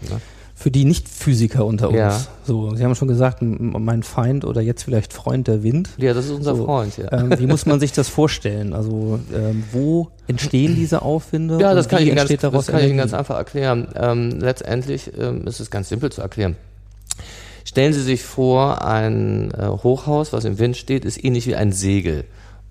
Ja. 0.09 0.17
Für 0.55 0.71
die 0.71 0.85
Nicht-Physiker 0.85 1.65
unter 1.65 1.89
uns. 1.89 1.97
Ja. 1.99 2.21
So, 2.47 2.75
Sie 2.75 2.85
haben 2.85 2.95
schon 2.95 3.09
gesagt, 3.09 3.39
mein 3.41 4.03
Feind 4.03 4.45
oder 4.45 4.61
jetzt 4.61 4.83
vielleicht 4.83 5.13
Freund 5.15 5.49
der 5.49 5.63
Wind. 5.63 5.91
ja, 5.97 6.13
das 6.13 6.27
ist 6.27 6.33
unser 6.33 6.55
So, 6.55 6.67
Freund, 6.67 6.97
ja. 6.99 7.11
Ähm, 7.13 7.39
wie 7.39 7.47
muss 7.47 7.65
man 7.65 7.81
sich 7.81 7.93
das 7.93 8.09
vorstellen? 8.09 8.75
Also 8.75 9.21
ähm, 9.35 9.65
wo 9.73 10.09
entstehen 10.27 10.75
diese 10.75 11.01
Aufwinde? 11.03 11.59
Ja, 11.61 11.75
das 11.75 11.89
kann, 11.89 12.03
ich 12.03 12.09
Ihnen 12.09 12.17
ganz, 12.17 12.29
das 12.31 12.67
kann 12.67 12.81
ich 12.81 12.89
Ihnen 12.89 12.99
ganz 12.99 13.15
einfach 13.15 13.37
erklären. 13.37 13.89
Ähm, 13.95 14.39
letztendlich 14.39 15.11
ähm, 15.19 15.47
ist 15.47 15.61
es 15.61 15.71
ganz 15.71 15.89
simpel 15.89 16.13
zu 16.13 16.21
erklären. 16.21 16.57
Stellen 17.71 17.93
Sie 17.93 18.03
sich 18.03 18.25
vor, 18.25 18.85
ein 18.85 19.53
äh, 19.53 19.69
Hochhaus, 19.69 20.33
was 20.33 20.45
im 20.45 20.59
Wind 20.59 20.77
steht, 20.77 21.05
ist 21.05 21.23
ähnlich 21.23 21.47
wie 21.47 21.55
ein 21.55 21.71
Segel. 21.71 22.25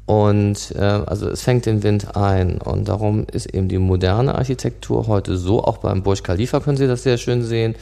Und 0.05 0.73
äh, 0.75 0.81
also 0.81 1.29
es 1.29 1.41
fängt 1.41 1.67
den 1.67 1.83
Wind 1.83 2.17
ein. 2.17 2.57
Und 2.59 2.89
darum 2.89 3.25
ist 3.31 3.45
eben 3.45 3.69
die 3.69 3.77
moderne 3.77 4.35
Architektur 4.35 5.07
heute 5.07 5.37
so, 5.37 5.63
auch 5.63 5.77
beim 5.77 6.03
Burj 6.03 6.21
Khalifa 6.21 6.59
können 6.59 6.75
Sie 6.75 6.85
das 6.85 7.03
sehr 7.03 7.17
schön 7.17 7.43
sehen, 7.43 7.75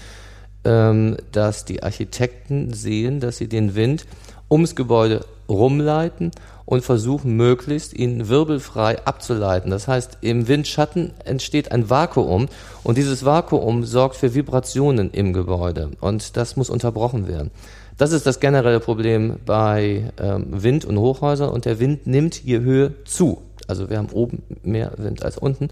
ähm, 0.63 1.17
dass 1.31 1.65
die 1.65 1.81
Architekten 1.81 2.71
sehen, 2.75 3.19
dass 3.19 3.38
sie 3.38 3.47
den 3.47 3.74
Wind 3.74 4.05
ums 4.50 4.75
Gebäude 4.75 5.25
rumleiten 5.50 6.32
und 6.66 6.84
versuchen 6.84 7.38
möglichst 7.38 7.94
ihn 7.94 8.27
wirbelfrei 8.27 9.06
abzuleiten. 9.06 9.72
Das 9.72 9.88
heißt, 9.88 10.18
im 10.22 10.48
Windschatten 10.48 11.13
entsteht 11.24 11.72
ein 11.72 11.89
Vakuum 11.89 12.48
und 12.84 12.98
dieses 12.98 13.24
Vakuum 13.24 13.86
sorgt 13.86 14.18
für 14.18 14.36
Vibrationen 14.36 15.12
im 15.12 15.32
Gebäude 15.32 15.92
und 16.01 16.36
das 16.36 16.58
muss 16.58 16.70
unterbrochen 16.70 17.27
werden. 17.27 17.51
Das 17.98 18.12
ist 18.12 18.27
das 18.27 18.39
generelle 18.39 18.80
Problem 18.80 19.38
bei 19.46 20.12
ähm, 20.22 20.48
Wind 20.50 20.86
und 20.86 21.00
Hochhäusern 21.00 21.50
und 21.50 21.66
der 21.66 21.80
Wind 21.80 22.06
nimmt 22.06 22.44
je 22.44 22.60
Höhe 22.60 22.94
zu. 23.06 23.42
Also 23.68 23.89
wir 23.89 23.98
haben 23.98 24.10
oben 24.10 24.44
mehr 24.63 24.92
Wind 24.98 25.24
als 25.24 25.38
unten. 25.38 25.70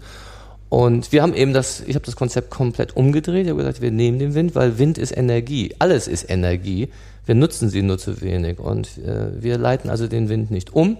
Und 0.68 1.12
wir 1.12 1.22
haben 1.22 1.34
eben 1.34 1.52
das, 1.52 1.80
ich 1.86 1.94
habe 1.94 2.04
das 2.04 2.16
Konzept 2.16 2.50
komplett 2.50 2.96
umgedreht. 2.96 3.44
Ich 3.44 3.50
habe 3.50 3.58
gesagt, 3.58 3.80
wir 3.80 3.92
nehmen 3.92 4.18
den 4.18 4.34
Wind, 4.34 4.54
weil 4.54 4.78
Wind 4.78 4.98
ist 4.98 5.16
Energie. 5.16 5.74
Alles 5.78 6.08
ist 6.08 6.28
Energie. 6.28 6.88
Wir 7.24 7.34
nutzen 7.34 7.70
sie 7.70 7.82
nur 7.82 7.98
zu 7.98 8.20
wenig. 8.20 8.58
Und 8.58 8.98
äh, 8.98 9.42
wir 9.42 9.58
leiten 9.58 9.90
also 9.90 10.08
den 10.08 10.28
Wind 10.28 10.50
nicht 10.50 10.74
um, 10.74 10.96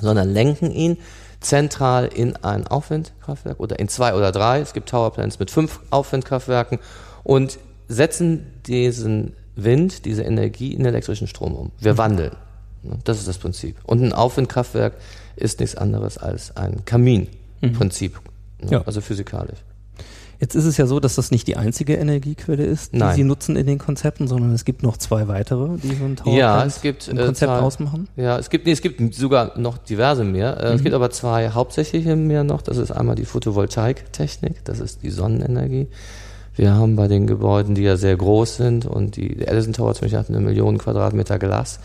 sondern 0.00 0.32
lenken 0.32 0.72
ihn 0.72 0.96
zentral 1.40 2.06
in 2.06 2.36
ein 2.36 2.66
Aufwindkraftwerk 2.66 3.60
oder 3.60 3.78
in 3.78 3.88
zwei 3.88 4.14
oder 4.14 4.32
drei. 4.32 4.60
Es 4.60 4.72
gibt 4.72 4.88
Towerplants 4.88 5.38
mit 5.38 5.50
fünf 5.50 5.80
Aufwindkraftwerken 5.90 6.78
und 7.22 7.58
setzen 7.88 8.46
diesen 8.66 9.32
Wind, 9.54 10.04
diese 10.04 10.22
Energie 10.22 10.74
in 10.74 10.84
elektrischen 10.84 11.28
Strom 11.28 11.54
um. 11.54 11.70
Wir 11.78 11.96
wandeln. 11.98 12.32
Ne, 12.82 12.98
Das 13.04 13.18
ist 13.18 13.28
das 13.28 13.38
Prinzip. 13.38 13.76
Und 13.84 14.02
ein 14.02 14.12
Aufwindkraftwerk 14.12 14.94
ist 15.36 15.60
nichts 15.60 15.76
anderes 15.76 16.18
als 16.18 16.56
ein 16.56 16.84
Kaminprinzip. 16.84 18.14
ne, 18.14 18.20
Ja. 18.68 18.82
Also 18.86 19.00
physikalisch. 19.00 19.58
Jetzt 20.38 20.54
ist 20.54 20.66
es 20.66 20.76
ja 20.76 20.86
so, 20.86 21.00
dass 21.00 21.14
das 21.14 21.30
nicht 21.30 21.46
die 21.46 21.56
einzige 21.56 21.94
Energiequelle 21.94 22.62
ist, 22.62 22.92
die 22.92 22.98
Nein. 22.98 23.16
Sie 23.16 23.24
nutzen 23.24 23.56
in 23.56 23.66
den 23.66 23.78
Konzepten, 23.78 24.28
sondern 24.28 24.52
es 24.52 24.66
gibt 24.66 24.82
noch 24.82 24.98
zwei 24.98 25.28
weitere, 25.28 25.78
die 25.78 25.94
so 25.94 26.04
ein 26.04 26.16
Tower 26.16 26.34
Ja, 26.34 26.62
es 26.62 26.82
gibt, 26.82 27.08
im 27.08 27.16
äh, 27.18 27.24
Konzept 27.24 27.50
zwei- 27.50 27.58
ausmachen. 27.60 28.08
Ja, 28.16 28.38
es 28.38 28.50
gibt, 28.50 28.66
nee, 28.66 28.72
es 28.72 28.82
gibt 28.82 29.14
sogar 29.14 29.58
noch 29.58 29.78
diverse 29.78 30.24
mehr. 30.24 30.60
Äh, 30.62 30.74
Es 30.74 30.82
gibt 30.82 30.94
aber 30.94 31.08
zwei 31.08 31.48
hauptsächliche 31.50 32.16
mehr 32.16 32.44
noch. 32.44 32.60
Das 32.60 32.76
ist 32.76 32.90
einmal 32.90 33.14
die 33.16 33.24
Photovoltaiktechnik, 33.24 34.62
das 34.64 34.80
ist 34.80 35.02
die 35.02 35.10
Sonnenenergie. 35.10 35.88
Wir 36.54 36.74
haben 36.74 36.96
bei 36.96 37.08
den 37.08 37.26
Gebäuden, 37.26 37.74
die 37.74 37.82
ja 37.82 37.96
sehr 37.96 38.16
groß 38.16 38.56
sind 38.56 38.84
und 38.84 39.16
die 39.16 39.36
der 39.36 39.50
Edison 39.50 39.72
Tower 39.72 39.94
zum 39.94 40.02
Beispiel 40.02 40.18
hat 40.18 40.28
eine 40.28 40.40
Million 40.40 40.76
Quadratmeter 40.76 41.38
Glas, 41.38 41.80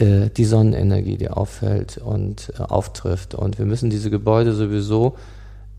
äh, 0.00 0.28
die 0.36 0.44
Sonnenenergie, 0.44 1.16
die 1.16 1.30
auffällt 1.30 1.96
und 1.96 2.52
äh, 2.58 2.62
auftrifft. 2.62 3.34
Und 3.34 3.58
wir 3.58 3.64
müssen 3.64 3.88
diese 3.88 4.10
Gebäude 4.10 4.52
sowieso 4.52 5.16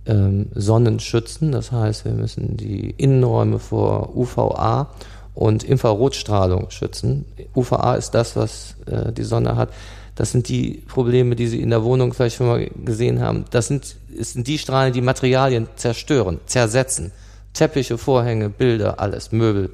ähm, 0.05 0.47
Sonnenschützen. 0.53 1.51
Das 1.51 1.71
heißt, 1.71 2.05
wir 2.05 2.13
müssen 2.13 2.57
die 2.57 2.91
Innenräume 2.91 3.59
vor 3.59 4.15
UVA 4.15 4.89
und 5.33 5.63
Infrarotstrahlung 5.63 6.69
schützen. 6.69 7.25
UVA 7.55 7.95
ist 7.95 8.11
das, 8.11 8.35
was 8.35 8.75
äh, 8.85 9.11
die 9.11 9.23
Sonne 9.23 9.55
hat. 9.55 9.69
Das 10.15 10.31
sind 10.31 10.47
die 10.47 10.83
Probleme, 10.87 11.35
die 11.35 11.47
Sie 11.47 11.61
in 11.61 11.69
der 11.69 11.83
Wohnung 11.83 12.13
vielleicht 12.13 12.37
schon 12.37 12.47
mal 12.47 12.69
gesehen 12.85 13.19
haben. 13.19 13.45
Das 13.51 13.67
sind, 13.67 13.97
es 14.17 14.31
sind 14.31 14.47
die 14.47 14.57
Strahlen, 14.57 14.93
die 14.93 15.01
Materialien 15.01 15.67
zerstören, 15.75 16.39
zersetzen. 16.45 17.11
Teppiche, 17.53 17.97
Vorhänge, 17.97 18.49
Bilder, 18.49 18.99
alles, 18.99 19.31
Möbel. 19.31 19.71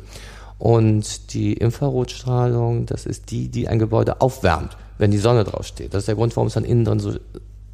Und 0.57 1.33
die 1.33 1.53
Infrarotstrahlung, 1.53 2.85
das 2.85 3.05
ist 3.05 3.31
die, 3.31 3.49
die 3.49 3.67
ein 3.67 3.79
Gebäude 3.79 4.21
aufwärmt, 4.21 4.77
wenn 4.97 5.11
die 5.11 5.17
Sonne 5.17 5.43
drauf 5.43 5.65
steht. 5.65 5.93
Das 5.93 6.03
ist 6.03 6.07
der 6.07 6.15
Grund, 6.15 6.35
warum 6.35 6.47
es 6.47 6.53
dann 6.53 6.65
innen 6.65 6.85
drin 6.85 6.99
so 6.99 7.13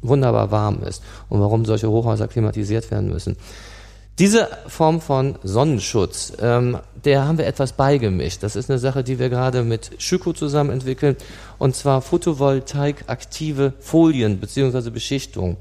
wunderbar 0.02 0.50
warm 0.50 0.82
ist 0.82 1.02
und 1.28 1.40
warum 1.40 1.64
solche 1.64 1.90
Hochhäuser 1.90 2.28
klimatisiert 2.28 2.90
werden 2.90 3.08
müssen. 3.10 3.36
Diese 4.18 4.48
Form 4.66 5.00
von 5.00 5.36
Sonnenschutz, 5.44 6.32
ähm, 6.40 6.78
der 7.04 7.24
haben 7.24 7.38
wir 7.38 7.46
etwas 7.46 7.72
beigemischt. 7.72 8.42
Das 8.42 8.56
ist 8.56 8.68
eine 8.68 8.80
Sache, 8.80 9.04
die 9.04 9.20
wir 9.20 9.28
gerade 9.28 9.62
mit 9.62 9.92
Schüko 9.98 10.32
zusammen 10.32 10.70
entwickeln, 10.70 11.16
und 11.58 11.76
zwar 11.76 12.02
Photovoltaik-aktive 12.02 13.74
Folien 13.78 14.40
beziehungsweise 14.40 14.90
Beschichtung. 14.90 15.56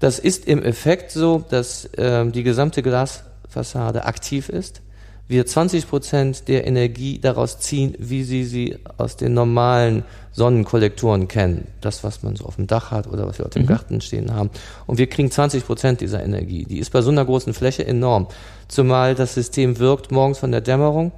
Das 0.00 0.18
ist 0.18 0.48
im 0.48 0.64
Effekt 0.64 1.12
so, 1.12 1.44
dass 1.48 1.88
ähm, 1.96 2.32
die 2.32 2.42
gesamte 2.42 2.82
Glasfassade 2.82 4.04
aktiv 4.04 4.48
ist. 4.48 4.82
Wir 5.28 5.44
20 5.44 5.88
Prozent 5.88 6.46
der 6.46 6.66
Energie 6.66 7.18
daraus 7.18 7.58
ziehen, 7.58 7.96
wie 7.98 8.22
Sie 8.22 8.44
sie 8.44 8.78
aus 8.96 9.16
den 9.16 9.34
normalen 9.34 10.04
Sonnenkollektoren 10.30 11.26
kennen. 11.26 11.66
Das, 11.80 12.04
was 12.04 12.22
man 12.22 12.36
so 12.36 12.44
auf 12.44 12.56
dem 12.56 12.68
Dach 12.68 12.92
hat 12.92 13.08
oder 13.08 13.26
was 13.26 13.38
wir 13.38 13.46
auf 13.46 13.50
dem 13.50 13.66
Garten 13.66 14.00
stehen 14.00 14.32
haben. 14.32 14.50
Und 14.86 14.98
wir 14.98 15.08
kriegen 15.08 15.30
20 15.30 15.66
Prozent 15.66 16.00
dieser 16.00 16.22
Energie. 16.22 16.64
Die 16.64 16.78
ist 16.78 16.90
bei 16.90 17.02
so 17.02 17.10
einer 17.10 17.24
großen 17.24 17.54
Fläche 17.54 17.84
enorm. 17.84 18.28
Zumal 18.68 19.16
das 19.16 19.34
System 19.34 19.80
wirkt 19.80 20.12
morgens 20.12 20.38
von 20.38 20.52
der 20.52 20.60
Dämmerung 20.60 21.10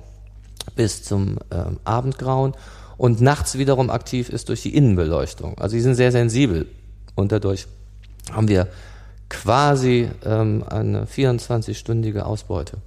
bis 0.75 1.03
zum 1.03 1.39
ähm, 1.51 1.79
Abendgrauen 1.85 2.55
und 2.97 3.21
nachts 3.21 3.59
wiederum 3.59 3.91
aktiv 3.91 4.29
ist 4.31 4.49
durch 4.49 4.63
die 4.63 4.75
Innenbeleuchtung. 4.75 5.59
Also 5.59 5.73
sie 5.73 5.81
sind 5.81 5.97
sehr 5.97 6.13
sensibel 6.13 6.67
und 7.15 7.33
dadurch 7.33 7.67
haben 8.33 8.49
wir 8.49 8.69
quasi 9.29 10.09
ähm, 10.25 10.65
eine 10.69 11.05
24-stündige 11.05 12.21
Ausbeute. 12.21 12.79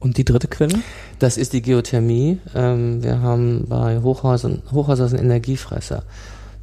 Und 0.00 0.16
die 0.16 0.24
dritte 0.24 0.48
Quelle? 0.48 0.78
Das 1.18 1.36
ist 1.36 1.52
die 1.52 1.62
Geothermie. 1.62 2.38
Ähm, 2.54 3.02
wir 3.02 3.20
haben 3.20 3.66
bei 3.68 4.00
Hochhäusern, 4.00 4.62
Hochhäuser 4.70 5.08
sind 5.08 5.20
Energiefresser. 5.20 6.04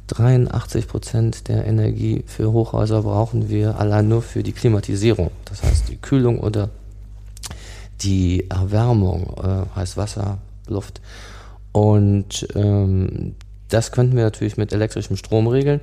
83 0.08 0.86
Prozent 0.86 1.48
der 1.48 1.66
Energie 1.66 2.24
für 2.26 2.52
Hochhäuser 2.52 3.02
brauchen 3.02 3.48
wir 3.48 3.78
allein 3.78 4.08
nur 4.08 4.22
für 4.22 4.42
die 4.42 4.52
Klimatisierung. 4.52 5.30
Das 5.44 5.62
heißt, 5.62 5.88
die 5.88 5.96
Kühlung 5.96 6.40
oder 6.40 6.70
die 8.02 8.48
Erwärmung, 8.50 9.34
äh, 9.42 9.76
heißt 9.76 9.96
Wasser, 9.96 10.38
Luft. 10.68 11.00
Und 11.72 12.46
ähm, 12.54 13.34
das 13.68 13.92
könnten 13.92 14.16
wir 14.16 14.24
natürlich 14.24 14.56
mit 14.56 14.72
elektrischem 14.72 15.16
Strom 15.16 15.46
regeln, 15.48 15.80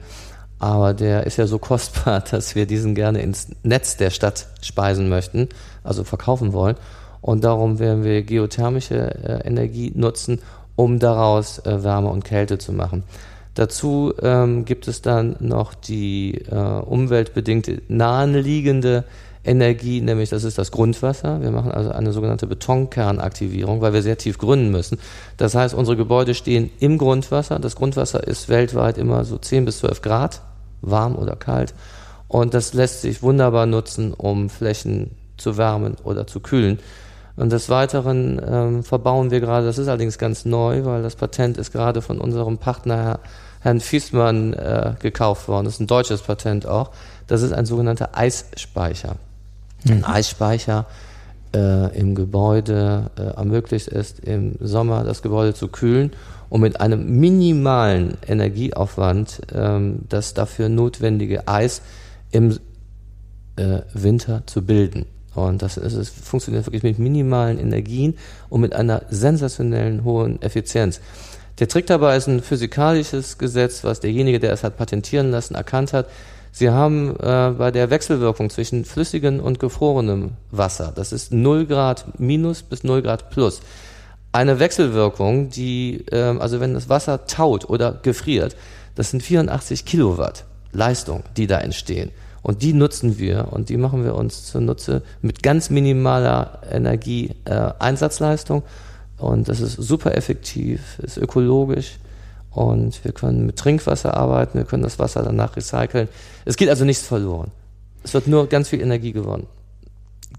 aber 0.60 0.94
der 0.94 1.26
ist 1.26 1.38
ja 1.38 1.46
so 1.46 1.60
kostbar, 1.60 2.22
dass 2.32 2.56
wir 2.56 2.66
diesen 2.66 2.96
gerne 2.96 3.22
ins 3.22 3.50
Netz 3.64 3.98
der 3.98 4.10
Stadt 4.10 4.48
speisen 4.62 5.10
möchten, 5.10 5.50
also 5.84 6.04
verkaufen 6.04 6.54
wollen. 6.54 6.78
Und 7.24 7.46
darum 7.46 7.80
werden 7.80 8.04
wir 8.04 8.22
geothermische 8.22 8.96
äh, 8.96 9.48
Energie 9.48 9.94
nutzen, 9.96 10.40
um 10.76 11.00
daraus 11.00 11.60
äh, 11.60 11.82
Wärme 11.82 12.10
und 12.10 12.26
Kälte 12.26 12.58
zu 12.58 12.74
machen. 12.74 13.04
Dazu 13.56 14.14
ähm, 14.22 14.66
gibt 14.66 14.90
es 14.90 15.02
dann 15.02 15.38
noch 15.40 15.74
die 15.74 16.44
äh, 16.52 16.56
umweltbedingte 16.56 17.82
naheliegende 17.88 19.06
Energie, 19.46 20.02
nämlich 20.02 20.32
das 20.32 20.44
ist 20.44 20.58
das 20.58 20.72
Grundwasser. 20.72 21.42
Wir 21.42 21.52
machen 21.52 21.72
also 21.72 21.92
eine 21.92 22.12
sogenannte 22.12 22.46
Betonkernaktivierung, 22.46 23.80
weil 23.80 23.94
wir 23.94 24.02
sehr 24.02 24.18
tief 24.18 24.38
gründen 24.38 24.72
müssen. 24.72 25.00
Das 25.38 25.56
heißt, 25.56 25.74
unsere 25.74 25.96
Gebäude 25.96 26.34
stehen 26.34 26.72
im 26.80 26.98
Grundwasser. 26.98 27.58
Das 27.58 27.78
Grundwasser 27.78 28.28
ist 28.28 28.50
weltweit 28.50 28.98
immer 28.98 29.24
so 29.24 29.38
10 29.38 29.64
bis 29.64 29.80
12 29.80 30.02
Grad, 30.02 30.42
warm 30.82 31.16
oder 31.16 31.38
kalt. 31.38 31.74
Und 32.28 32.54
das 32.54 32.74
lässt 32.74 33.02
sich 33.02 33.24
wunderbar 33.24 33.66
nutzen, 33.66 34.14
um 34.14 34.50
Flächen 34.50 35.12
zu 35.38 35.56
wärmen 35.56 35.96
oder 36.04 36.28
zu 36.28 36.42
kühlen. 36.42 36.80
Und 37.36 37.52
des 37.52 37.70
Weiteren 37.70 38.40
ähm, 38.46 38.84
verbauen 38.84 39.32
wir 39.32 39.40
gerade, 39.40 39.66
das 39.66 39.78
ist 39.78 39.88
allerdings 39.88 40.18
ganz 40.18 40.46
neu, 40.46 40.86
weil 40.86 41.02
das 41.02 41.16
Patent 41.16 41.58
ist 41.58 41.72
gerade 41.72 42.02
von 42.02 42.20
unserem 42.20 42.60
Partner 42.60 43.20
Herrn 43.62 43.80
Fiesmann 43.80 44.54
äh, 44.54 44.94
gekauft 45.00 45.48
worden. 45.48 45.66
Das 45.66 45.76
ist 45.76 45.80
ein 45.80 45.88
deutsches 45.88 46.22
Patent 46.22 46.68
auch. 46.68 46.92
Das 47.28 47.42
ist 47.42 47.54
ein 47.54 47.66
sogenannter 47.66 48.10
Eisspeicher. 48.14 49.16
Ein 49.88 50.00
mhm. 50.00 50.06
Eisspeicher 50.06 50.86
äh, 51.56 51.98
im 51.98 52.14
Gebäude 52.14 53.10
äh, 53.18 53.22
ermöglicht 53.22 53.88
es, 53.88 54.20
im 54.20 54.56
Sommer 54.60 55.04
das 55.04 55.22
Gebäude 55.22 55.54
zu 55.54 55.70
kühlen 55.70 56.12
und 56.50 56.62
mit 56.62 56.82
einem 56.82 57.20
minimalen 57.20 58.18
Energieaufwand 58.28 59.42
ähm, 59.54 60.00
das 60.10 60.34
dafür 60.34 60.70
notwendige 60.70 61.48
Eis 61.48 61.82
im 62.32 62.60
äh, 63.56 63.80
Winter 63.94 64.44
zu 64.46 64.64
bilden. 64.64 65.06
Und 65.36 65.62
das 65.62 65.78
ist, 65.78 65.94
es 65.94 66.10
funktioniert 66.10 66.66
wirklich 66.66 66.84
mit 66.84 67.00
minimalen 67.00 67.58
Energien 67.58 68.18
und 68.50 68.62
mit 68.62 68.74
einer 68.74 69.04
sensationellen 69.10 70.04
hohen 70.04 70.42
Effizienz. 70.42 71.00
Der 71.60 71.68
Trick 71.68 71.88
dabei 71.88 72.18
ist 72.18 72.28
ein 72.28 72.42
physikalisches 72.42 73.38
Gesetz, 73.38 73.84
was 73.84 74.00
derjenige, 74.00 74.40
der 74.40 74.54
es 74.54 74.64
hat 74.64 74.78
patentieren 74.78 75.32
lassen, 75.32 75.56
erkannt 75.56 75.94
hat. 75.94 76.08
Sie 76.52 76.70
haben 76.70 77.16
äh, 77.20 77.54
bei 77.58 77.72
der 77.72 77.90
Wechselwirkung 77.90 78.50
zwischen 78.50 78.86
flüssigem 78.86 79.40
und 79.40 79.60
gefrorenem 79.60 80.32
Wasser, 80.52 80.92
das 80.96 81.12
ist 81.12 81.32
0 81.32 81.66
Grad 81.66 82.20
minus 82.20 82.62
bis 82.62 82.84
0 82.84 83.02
Grad 83.02 83.32
plus, 83.32 83.62
eine 84.32 84.60
Wechselwirkung, 84.60 85.50
die, 85.50 86.06
äh, 86.12 86.38
also 86.38 86.60
wenn 86.60 86.74
das 86.74 86.90
Wasser 86.90 87.26
taut 87.26 87.70
oder 87.70 87.94
gefriert, 87.94 88.56
das 88.96 89.12
sind 89.12 89.24
84 89.24 89.86
Kilowatt 89.86 90.46
Leistung, 90.72 91.24
die 91.38 91.48
da 91.48 91.60
entstehen. 91.60 92.12
Und 92.44 92.62
die 92.62 92.74
nutzen 92.74 93.18
wir 93.18 93.48
und 93.52 93.70
die 93.70 93.78
machen 93.78 94.04
wir 94.04 94.16
uns 94.16 94.46
zunutze 94.46 95.02
mit 95.22 95.42
ganz 95.42 95.70
minimaler 95.70 96.60
Energieeinsatzleistung. 96.70 98.62
Äh, 98.62 99.24
und 99.24 99.48
das 99.48 99.62
ist 99.62 99.76
super 99.76 100.16
effektiv, 100.16 101.00
ist 101.00 101.18
ökologisch 101.18 102.00
und 102.52 103.04
wir 103.06 103.14
können 103.14 103.46
mit 103.46 103.56
Trinkwasser 103.58 104.16
arbeiten, 104.16 104.58
wir 104.58 104.66
können 104.66 104.84
das 104.84 105.00
Wasser 105.00 105.24
danach 105.24 105.56
recyceln. 105.56 106.10
Es 106.44 106.58
geht 106.58 106.70
also 106.70 106.84
nichts 106.84 107.08
verloren. 107.08 107.52
Es 108.04 108.14
wird 108.14 108.28
nur 108.28 108.48
ganz 108.48 108.68
viel 108.70 108.82
Energie 108.82 109.14
gewonnen. 109.14 109.48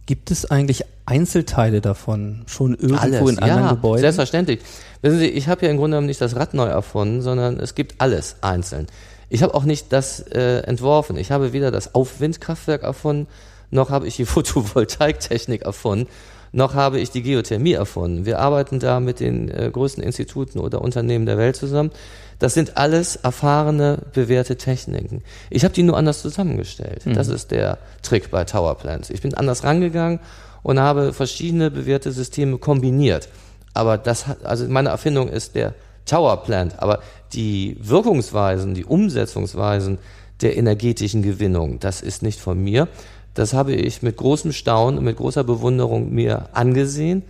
Gibt 0.07 0.31
es 0.31 0.50
eigentlich 0.50 0.85
Einzelteile 1.07 1.81
davon 1.81 2.42
schon 2.46 2.74
irgendwo 2.74 3.00
alles, 3.00 3.20
in 3.20 3.38
anderen 3.38 3.64
ja, 3.64 3.70
Gebäuden? 3.70 4.00
Selbstverständlich. 4.00 4.61
Wissen 5.00 5.18
Sie, 5.18 5.28
ich 5.28 5.48
habe 5.48 5.64
ja 5.64 5.70
im 5.70 5.78
Grunde 5.78 5.96
genommen 5.96 6.09
nicht 6.09 6.20
das 6.20 6.37
Rad 6.37 6.52
neu 6.52 6.66
erfunden, 6.66 7.22
sondern 7.22 7.59
es 7.59 7.74
gibt 7.74 8.00
alles 8.02 8.37
einzeln. 8.42 8.87
Ich 9.35 9.42
habe 9.42 9.55
auch 9.55 9.64
nicht 9.64 9.92
das 9.92 10.20
äh, 10.20 10.61
entworfen. 10.61 11.16
Ich 11.16 11.33
habe 11.33 11.53
weder 11.53 11.73
das 11.73 11.97
Aufwindkraftwerk 11.97 12.85
erfunden, 12.85 13.27
noch 13.73 13.90
habe 13.90 14.07
ich 14.07 14.14
die 14.14 14.27
Photovoltaiktechnik 14.33 15.62
erfunden, 15.62 16.09
noch 16.53 16.75
habe 16.75 17.01
ich 17.01 17.11
die 17.11 17.23
Geothermie 17.23 17.73
erfunden. 17.73 18.27
Wir 18.27 18.38
arbeiten 18.38 18.79
da 18.79 19.01
mit 19.01 19.18
den 19.18 19.51
äh, 19.51 19.68
größten 19.73 20.05
Instituten 20.05 20.61
oder 20.61 20.81
Unternehmen 20.83 21.27
der 21.27 21.37
Welt 21.37 21.57
zusammen. 21.57 21.90
Das 22.38 22.55
sind 22.55 22.77
alles 22.77 23.16
erfahrene, 23.16 23.99
bewährte 24.12 24.55
Techniken. 24.55 25.25
Ich 25.51 25.64
habe 25.64 25.75
die 25.75 25.83
nur 25.83 25.97
anders 25.97 26.23
zusammengestellt. 26.23 27.05
Mhm. 27.05 27.14
Das 27.14 27.27
ist 27.27 27.51
der 27.51 27.79
Trick 28.03 28.31
bei 28.31 28.44
Tower 28.44 28.77
Plants. 28.77 29.11
Ich 29.11 29.23
bin 29.23 29.35
anders 29.35 29.64
rangegangen 29.64 30.20
und 30.62 30.79
habe 30.79 31.12
verschiedene 31.12 31.73
bewährte 31.73 32.12
Systeme 32.12 32.59
kombiniert. 32.59 33.29
Aber 33.73 33.99
das 33.99 34.29
hat, 34.29 34.47
also 34.47 34.68
meine 34.68 34.90
Erfindung 34.90 35.29
ist 35.29 35.57
der 35.57 35.75
Tower 36.06 36.42
Plant. 36.42 36.80
Aber 36.80 37.00
die 37.32 37.76
Wirkungsweisen, 37.80 38.74
die 38.74 38.84
Umsetzungsweisen 38.84 39.98
der 40.40 40.56
energetischen 40.56 41.22
Gewinnung, 41.22 41.80
das 41.80 42.00
ist 42.00 42.22
nicht 42.22 42.40
von 42.40 42.62
mir. 42.62 42.88
Das 43.34 43.52
habe 43.52 43.72
ich 43.72 44.02
mit 44.02 44.16
großem 44.16 44.52
Staunen 44.52 44.98
und 44.98 45.04
mit 45.04 45.16
großer 45.16 45.44
Bewunderung 45.44 46.12
mir 46.14 46.48
angesehen 46.52 47.22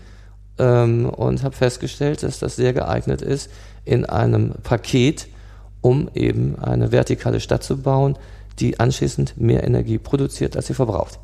ähm, 0.59 1.09
und 1.09 1.43
habe 1.43 1.57
festgestellt, 1.57 2.23
dass 2.23 2.39
das 2.39 2.57
sehr 2.57 2.73
geeignet 2.73 3.23
ist 3.23 3.51
in 3.85 4.05
einem 4.05 4.53
Paket, 4.63 5.29
um 5.81 6.11
eben 6.15 6.59
eine 6.59 6.93
vertikale 6.93 7.41
Stadt 7.41 7.63
zu 7.63 7.79
bauen, 7.79 8.19
die 8.59 8.79
anschließend 8.79 9.39
mehr 9.39 9.65
Energie 9.65 9.99
produziert, 9.99 10.57
als 10.57 10.67
sie 10.67 10.75
verbraucht. 10.75 11.19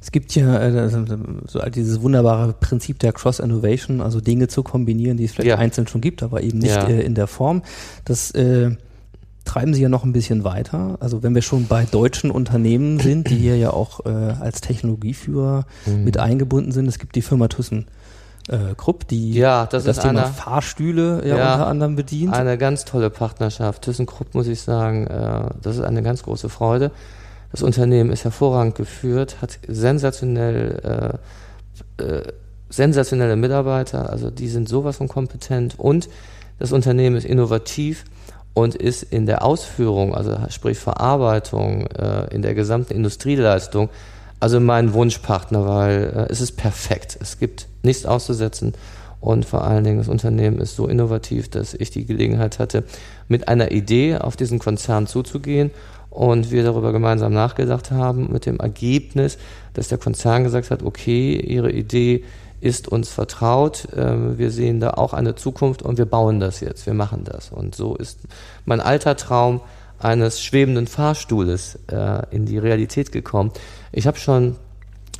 Es 0.00 0.12
gibt 0.12 0.34
ja 0.34 0.58
äh, 0.60 0.88
so 0.88 1.60
dieses 1.74 2.00
wunderbare 2.00 2.52
Prinzip 2.52 2.98
der 2.98 3.12
Cross-Innovation, 3.12 4.00
also 4.00 4.20
Dinge 4.20 4.48
zu 4.48 4.62
kombinieren, 4.62 5.16
die 5.16 5.24
es 5.24 5.32
vielleicht 5.32 5.48
ja. 5.48 5.56
einzeln 5.56 5.86
schon 5.86 6.00
gibt, 6.00 6.22
aber 6.22 6.42
eben 6.42 6.58
nicht 6.58 6.74
ja. 6.74 6.86
äh, 6.86 7.00
in 7.00 7.14
der 7.14 7.26
Form. 7.26 7.62
Das 8.04 8.30
äh, 8.32 8.70
treiben 9.44 9.74
sie 9.74 9.82
ja 9.82 9.88
noch 9.88 10.04
ein 10.04 10.12
bisschen 10.12 10.44
weiter. 10.44 10.98
Also 11.00 11.22
wenn 11.22 11.34
wir 11.34 11.42
schon 11.42 11.66
bei 11.66 11.84
deutschen 11.84 12.30
Unternehmen 12.30 13.00
sind, 13.00 13.30
die 13.30 13.36
hier 13.36 13.56
ja 13.56 13.70
auch 13.70 14.04
äh, 14.06 14.08
als 14.08 14.60
Technologieführer 14.60 15.64
mhm. 15.86 16.04
mit 16.04 16.18
eingebunden 16.18 16.70
sind, 16.70 16.86
es 16.86 16.98
gibt 16.98 17.16
die 17.16 17.22
Firma 17.22 17.48
Thyssen 17.48 17.86
äh, 18.48 18.74
Krupp, 18.76 19.08
die 19.08 19.32
ja, 19.32 19.66
das, 19.66 19.84
das 19.84 19.98
Thema 19.98 20.24
eine, 20.24 20.32
Fahrstühle 20.32 21.26
ja, 21.26 21.36
ja, 21.36 21.52
unter 21.54 21.66
anderem 21.66 21.96
bedient. 21.96 22.34
Eine 22.34 22.58
ganz 22.58 22.84
tolle 22.84 23.10
Partnerschaft. 23.10 23.82
ThyssenKrupp 23.82 24.34
muss 24.34 24.46
ich 24.46 24.60
sagen, 24.60 25.06
äh, 25.06 25.50
das 25.62 25.76
ist 25.76 25.82
eine 25.82 26.02
ganz 26.02 26.22
große 26.22 26.48
Freude. 26.48 26.90
Das 27.50 27.62
Unternehmen 27.62 28.10
ist 28.10 28.24
hervorragend 28.24 28.74
geführt, 28.74 29.40
hat 29.40 29.58
sensationell 29.66 31.18
äh, 31.98 32.02
äh, 32.02 32.22
sensationelle 32.70 33.36
Mitarbeiter, 33.36 34.10
also 34.10 34.30
die 34.30 34.48
sind 34.48 34.68
sowas 34.68 34.98
von 34.98 35.08
kompetent 35.08 35.78
und 35.78 36.08
das 36.58 36.72
Unternehmen 36.72 37.16
ist 37.16 37.24
innovativ 37.24 38.04
und 38.52 38.74
ist 38.74 39.04
in 39.04 39.26
der 39.26 39.44
Ausführung, 39.44 40.14
also 40.14 40.36
sprich 40.50 40.78
Verarbeitung, 40.78 41.86
äh, 41.86 42.34
in 42.34 42.42
der 42.42 42.54
gesamten 42.54 42.92
Industrieleistung, 42.92 43.88
also 44.40 44.60
mein 44.60 44.92
Wunschpartner, 44.92 45.66
weil 45.66 46.12
äh, 46.28 46.32
es 46.32 46.40
ist 46.40 46.56
perfekt. 46.56 47.18
Es 47.20 47.38
gibt 47.38 47.68
nichts 47.82 48.04
auszusetzen 48.04 48.74
und 49.20 49.44
vor 49.44 49.64
allen 49.64 49.84
Dingen 49.84 49.98
das 49.98 50.08
Unternehmen 50.08 50.58
ist 50.58 50.76
so 50.76 50.86
innovativ, 50.86 51.48
dass 51.48 51.74
ich 51.74 51.90
die 51.90 52.04
Gelegenheit 52.04 52.58
hatte, 52.58 52.84
mit 53.28 53.48
einer 53.48 53.70
Idee 53.70 54.16
auf 54.16 54.36
diesen 54.36 54.58
Konzern 54.58 55.06
zuzugehen 55.06 55.70
und 56.18 56.50
wir 56.50 56.64
darüber 56.64 56.90
gemeinsam 56.90 57.32
nachgedacht 57.32 57.92
haben 57.92 58.32
mit 58.32 58.44
dem 58.44 58.58
Ergebnis, 58.58 59.38
dass 59.74 59.86
der 59.86 59.98
Konzern 59.98 60.42
gesagt 60.42 60.72
hat, 60.72 60.82
okay, 60.82 61.36
Ihre 61.36 61.70
Idee 61.70 62.24
ist 62.60 62.88
uns 62.88 63.08
vertraut. 63.08 63.86
Ähm, 63.96 64.36
wir 64.36 64.50
sehen 64.50 64.80
da 64.80 64.94
auch 64.94 65.12
eine 65.12 65.36
Zukunft 65.36 65.80
und 65.80 65.96
wir 65.96 66.06
bauen 66.06 66.40
das 66.40 66.58
jetzt, 66.58 66.86
wir 66.86 66.94
machen 66.94 67.22
das. 67.22 67.52
Und 67.52 67.76
so 67.76 67.94
ist 67.94 68.18
mein 68.64 68.80
alter 68.80 69.14
Traum 69.14 69.60
eines 70.00 70.42
schwebenden 70.42 70.88
Fahrstuhles 70.88 71.78
äh, 71.86 72.26
in 72.34 72.46
die 72.46 72.58
Realität 72.58 73.12
gekommen. 73.12 73.52
Ich 73.92 74.08
habe 74.08 74.18
schon 74.18 74.56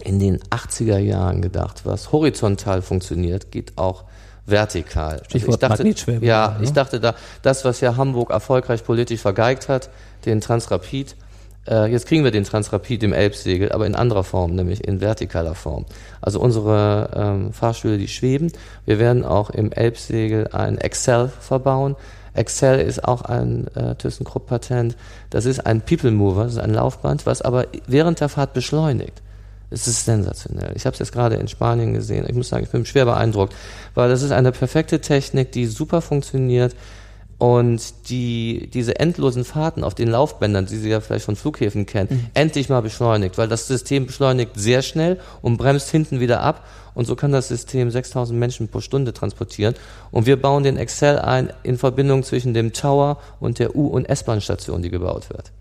in 0.03 0.19
den 0.19 0.39
80er 0.51 0.99
Jahren 0.99 1.43
gedacht, 1.43 1.83
was 1.85 2.11
horizontal 2.11 2.83
funktioniert, 2.83 3.53
geht 3.53 3.79
auch 3.79 4.03
vertikal. 4.51 5.23
Stichwort 5.27 5.63
also 5.63 5.85
ich 5.85 6.05
dachte, 6.05 6.25
ja, 6.25 6.57
ich 6.61 6.73
dachte 6.73 7.01
da, 7.01 7.15
das, 7.43 7.65
was 7.65 7.81
ja 7.81 7.97
Hamburg 7.97 8.31
erfolgreich 8.31 8.85
politisch 8.85 9.21
vergeigt 9.21 9.69
hat, 9.69 9.91
den 10.25 10.41
Transrapid, 10.41 11.17
äh, 11.69 11.91
jetzt 11.91 12.07
kriegen 12.07 12.25
wir 12.25 12.31
den 12.31 12.45
Transrapid 12.45 13.03
im 13.03 13.13
Elbsegel, 13.13 13.73
aber 13.73 13.87
in 13.87 13.95
anderer 13.95 14.25
Form, 14.25 14.55
nämlich 14.55 14.87
in 14.87 15.01
vertikaler 15.01 15.55
Form. 15.55 15.85
Also 16.21 16.41
unsere 16.41 17.11
ähm, 17.15 17.53
Fahrstühle, 17.53 17.99
die 17.99 18.09
schweben. 18.09 18.53
Wir 18.87 18.99
werden 18.99 19.25
auch 19.25 19.51
im 19.51 19.73
Elbsegel 19.73 20.49
ein 20.53 20.79
Excel 20.79 21.31
verbauen. 21.41 21.97
Excel 22.35 22.81
ist 22.81 23.05
auch 23.05 23.23
ein 23.23 23.67
äh, 23.75 23.95
ThyssenKrupp-Patent. 23.97 24.97
Das 25.31 25.45
ist 25.45 25.67
ein 25.67 25.83
People 25.83 26.11
Mover, 26.11 26.45
das 26.45 26.55
ist 26.55 26.59
ein 26.59 26.75
Laufband, 26.75 27.27
was 27.27 27.43
aber 27.43 27.67
während 27.87 28.21
der 28.21 28.29
Fahrt 28.29 28.55
beschleunigt. 28.55 29.23
Es 29.71 29.87
ist 29.87 30.05
sensationell. 30.07 30.73
Ich 30.77 30.87
habe 30.87 30.95
es 30.95 30.99
jetzt 30.99 31.13
gerade 31.13 31.37
in 31.37 31.49
Spanien 31.49 31.93
gesehen. 31.95 32.25
Ich 32.29 32.35
muss 32.35 32.49
sagen, 32.49 32.65
ich 32.65 32.71
bin 32.71 32.87
schwer 32.87 33.05
beeindruckt, 33.05 33.55
weil 33.95 34.09
das 34.09 34.23
ist 34.23 34.31
eine 34.33 34.53
perfekte 34.53 35.01
Technik, 35.01 35.53
die 35.53 35.67
super 35.67 36.01
funktioniert 36.01 36.75
und 37.37 38.09
die 38.09 38.69
diese 38.73 38.99
endlosen 38.99 39.45
Fahrten 39.45 39.85
auf 39.85 39.95
den 39.95 40.09
Laufbändern, 40.09 40.67
die 40.67 40.77
Sie 40.77 40.89
ja 40.89 41.01
vielleicht 41.01 41.25
von 41.25 41.37
Flughäfen 41.37 41.87
kennen, 41.87 42.09
Mhm. 42.11 42.27
endlich 42.35 42.69
mal 42.69 42.81
beschleunigt, 42.81 43.39
weil 43.39 43.47
das 43.47 43.69
System 43.69 44.07
beschleunigt 44.07 44.53
sehr 44.57 44.83
schnell 44.83 45.21
und 45.41 45.57
bremst 45.57 45.89
hinten 45.91 46.19
wieder 46.19 46.41
ab 46.41 46.67
und 46.95 47.05
so 47.07 47.15
kann 47.15 47.31
das 47.31 47.47
System 47.47 47.93
6000 47.93 48.37
Menschen 48.37 48.67
pro 48.69 48.81
Stunde 48.81 49.13
transportieren 49.13 49.75
und 50.11 50.27
wir 50.27 50.41
bauen 50.41 50.65
den 50.65 50.77
Excel 50.77 51.19
ein 51.21 51.53
in 51.63 51.79
Verbindung 51.79 52.25
zwischen 52.25 52.55
dem 52.55 52.73
Tower 52.73 53.19
und 53.39 53.61
der 53.61 53.77
U- 53.77 53.87
und 53.87 54.07
S-Bahn-Station, 54.09 54.83
die 54.83 54.91
gebaut 54.91 55.31
wird. 55.31 55.53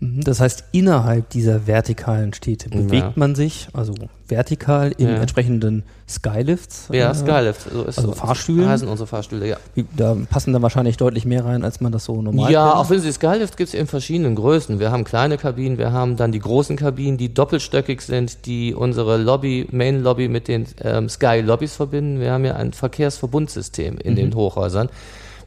Mhm, 0.00 0.20
Das 0.22 0.38
heißt, 0.38 0.64
innerhalb 0.70 1.28
dieser 1.30 1.66
vertikalen 1.66 2.32
Städte 2.32 2.70
Ja. 2.72 2.80
bewegt 2.80 3.16
man 3.16 3.34
sich, 3.34 3.66
also 3.72 3.94
vertikal 4.28 4.92
in 4.96 5.08
Ja. 5.08 5.16
entsprechenden 5.16 5.82
Skylifts. 6.08 6.88
Ja, 6.92 7.10
äh, 7.10 7.14
Skylift. 7.14 7.62
So 7.72 7.82
ist 7.82 7.98
also 7.98 8.10
so. 8.12 8.14
Fahrstühlen? 8.16 8.68
Heißen 8.68 8.86
unsere 8.86 9.06
Fahrstühle, 9.08 9.48
ja. 9.48 9.56
Da 9.96 10.16
passen 10.30 10.52
dann 10.52 10.62
wahrscheinlich 10.62 10.96
deutlich 10.98 11.24
mehr 11.24 11.44
rein, 11.44 11.64
als 11.64 11.80
man 11.80 11.90
das 11.90 12.04
so 12.04 12.22
normal 12.22 12.52
Ja, 12.52 12.66
kennt. 12.68 12.76
auch 12.76 12.90
wenn 12.90 13.00
Sie 13.00 13.10
Skylift 13.10 13.56
gibt 13.56 13.68
es 13.68 13.74
in 13.74 13.86
verschiedenen 13.88 14.36
Größen. 14.36 14.78
Wir 14.78 14.92
haben 14.92 15.02
kleine 15.04 15.36
Kabinen, 15.36 15.78
wir 15.78 15.90
haben 15.92 16.16
dann 16.16 16.30
die 16.30 16.38
großen 16.38 16.76
Kabinen, 16.76 17.18
die 17.18 17.34
doppelstöckig 17.34 18.00
sind, 18.02 18.46
die 18.46 18.74
unsere 18.74 19.16
Lobby, 19.16 19.66
Main 19.72 20.02
Lobby 20.02 20.28
mit 20.28 20.46
den 20.46 20.66
ähm, 20.82 21.08
Sky 21.08 21.40
Lobbys 21.40 21.74
verbinden. 21.74 22.20
Wir 22.20 22.30
haben 22.32 22.44
ja 22.44 22.54
ein 22.54 22.72
Verkehrsverbundsystem 22.72 23.98
in 23.98 24.14
den 24.14 24.34
Hochhäusern. 24.34 24.90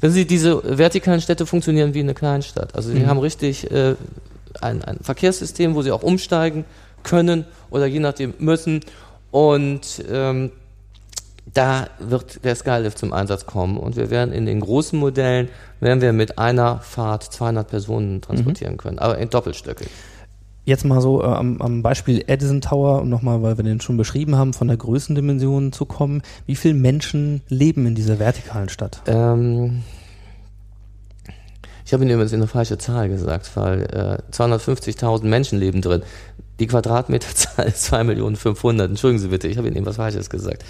Wenn 0.01 0.11
Sie 0.11 0.25
diese 0.25 0.61
vertikalen 0.77 1.21
Städte 1.21 1.45
funktionieren 1.45 1.93
wie 1.93 1.99
eine 1.99 2.15
Kleinstadt. 2.15 2.75
Also 2.75 2.89
Sie 2.89 3.05
haben 3.05 3.19
richtig 3.19 3.69
äh, 3.71 3.95
ein, 4.61 4.83
ein 4.83 4.97
Verkehrssystem, 5.01 5.75
wo 5.75 5.81
Sie 5.81 5.91
auch 5.91 6.03
umsteigen 6.03 6.65
können 7.03 7.45
oder 7.69 7.85
je 7.85 7.99
nachdem 7.99 8.33
müssen. 8.39 8.81
Und 9.31 10.03
ähm, 10.11 10.51
da 11.53 11.87
wird 11.99 12.43
der 12.43 12.55
Skylift 12.55 12.97
zum 12.97 13.13
Einsatz 13.13 13.45
kommen 13.45 13.77
und 13.77 13.95
wir 13.95 14.09
werden 14.09 14.33
in 14.33 14.45
den 14.45 14.59
großen 14.59 14.97
Modellen, 14.97 15.49
werden 15.79 16.01
wir 16.01 16.13
mit 16.13 16.37
einer 16.37 16.79
Fahrt 16.79 17.23
200 17.23 17.67
Personen 17.67 18.21
transportieren 18.21 18.77
können, 18.77 18.99
aber 18.99 19.17
in 19.17 19.29
Doppelstöcke. 19.29 19.85
Jetzt 20.63 20.85
mal 20.85 21.01
so 21.01 21.23
äh, 21.23 21.25
am, 21.25 21.59
am 21.61 21.81
Beispiel 21.81 22.23
Edison 22.27 22.61
Tower, 22.61 23.01
um 23.01 23.09
nochmal, 23.09 23.41
weil 23.41 23.57
wir 23.57 23.63
den 23.63 23.81
schon 23.81 23.97
beschrieben 23.97 24.35
haben, 24.35 24.53
von 24.53 24.67
der 24.67 24.77
Größendimension 24.77 25.71
zu 25.71 25.85
kommen. 25.85 26.21
Wie 26.45 26.55
viele 26.55 26.75
Menschen 26.75 27.41
leben 27.49 27.87
in 27.87 27.95
dieser 27.95 28.19
vertikalen 28.19 28.69
Stadt? 28.69 29.01
Ähm, 29.07 29.81
ich 31.91 31.93
habe 31.93 32.05
Ihnen 32.05 32.13
übrigens 32.13 32.31
eine 32.31 32.47
falsche 32.47 32.77
Zahl 32.77 33.09
gesagt, 33.09 33.51
weil 33.55 33.81
äh, 33.81 34.33
250.000 34.33 35.25
Menschen 35.25 35.59
leben 35.59 35.81
drin. 35.81 36.03
Die 36.61 36.67
Quadratmeterzahl 36.67 37.67
ist 37.67 37.93
2.500.000. 37.93 38.85
Entschuldigen 38.85 39.19
Sie 39.21 39.27
bitte, 39.27 39.49
ich 39.49 39.57
habe 39.57 39.67
Ihnen 39.67 39.85
was 39.85 39.97
Falsches 39.97 40.29
gesagt. 40.29 40.63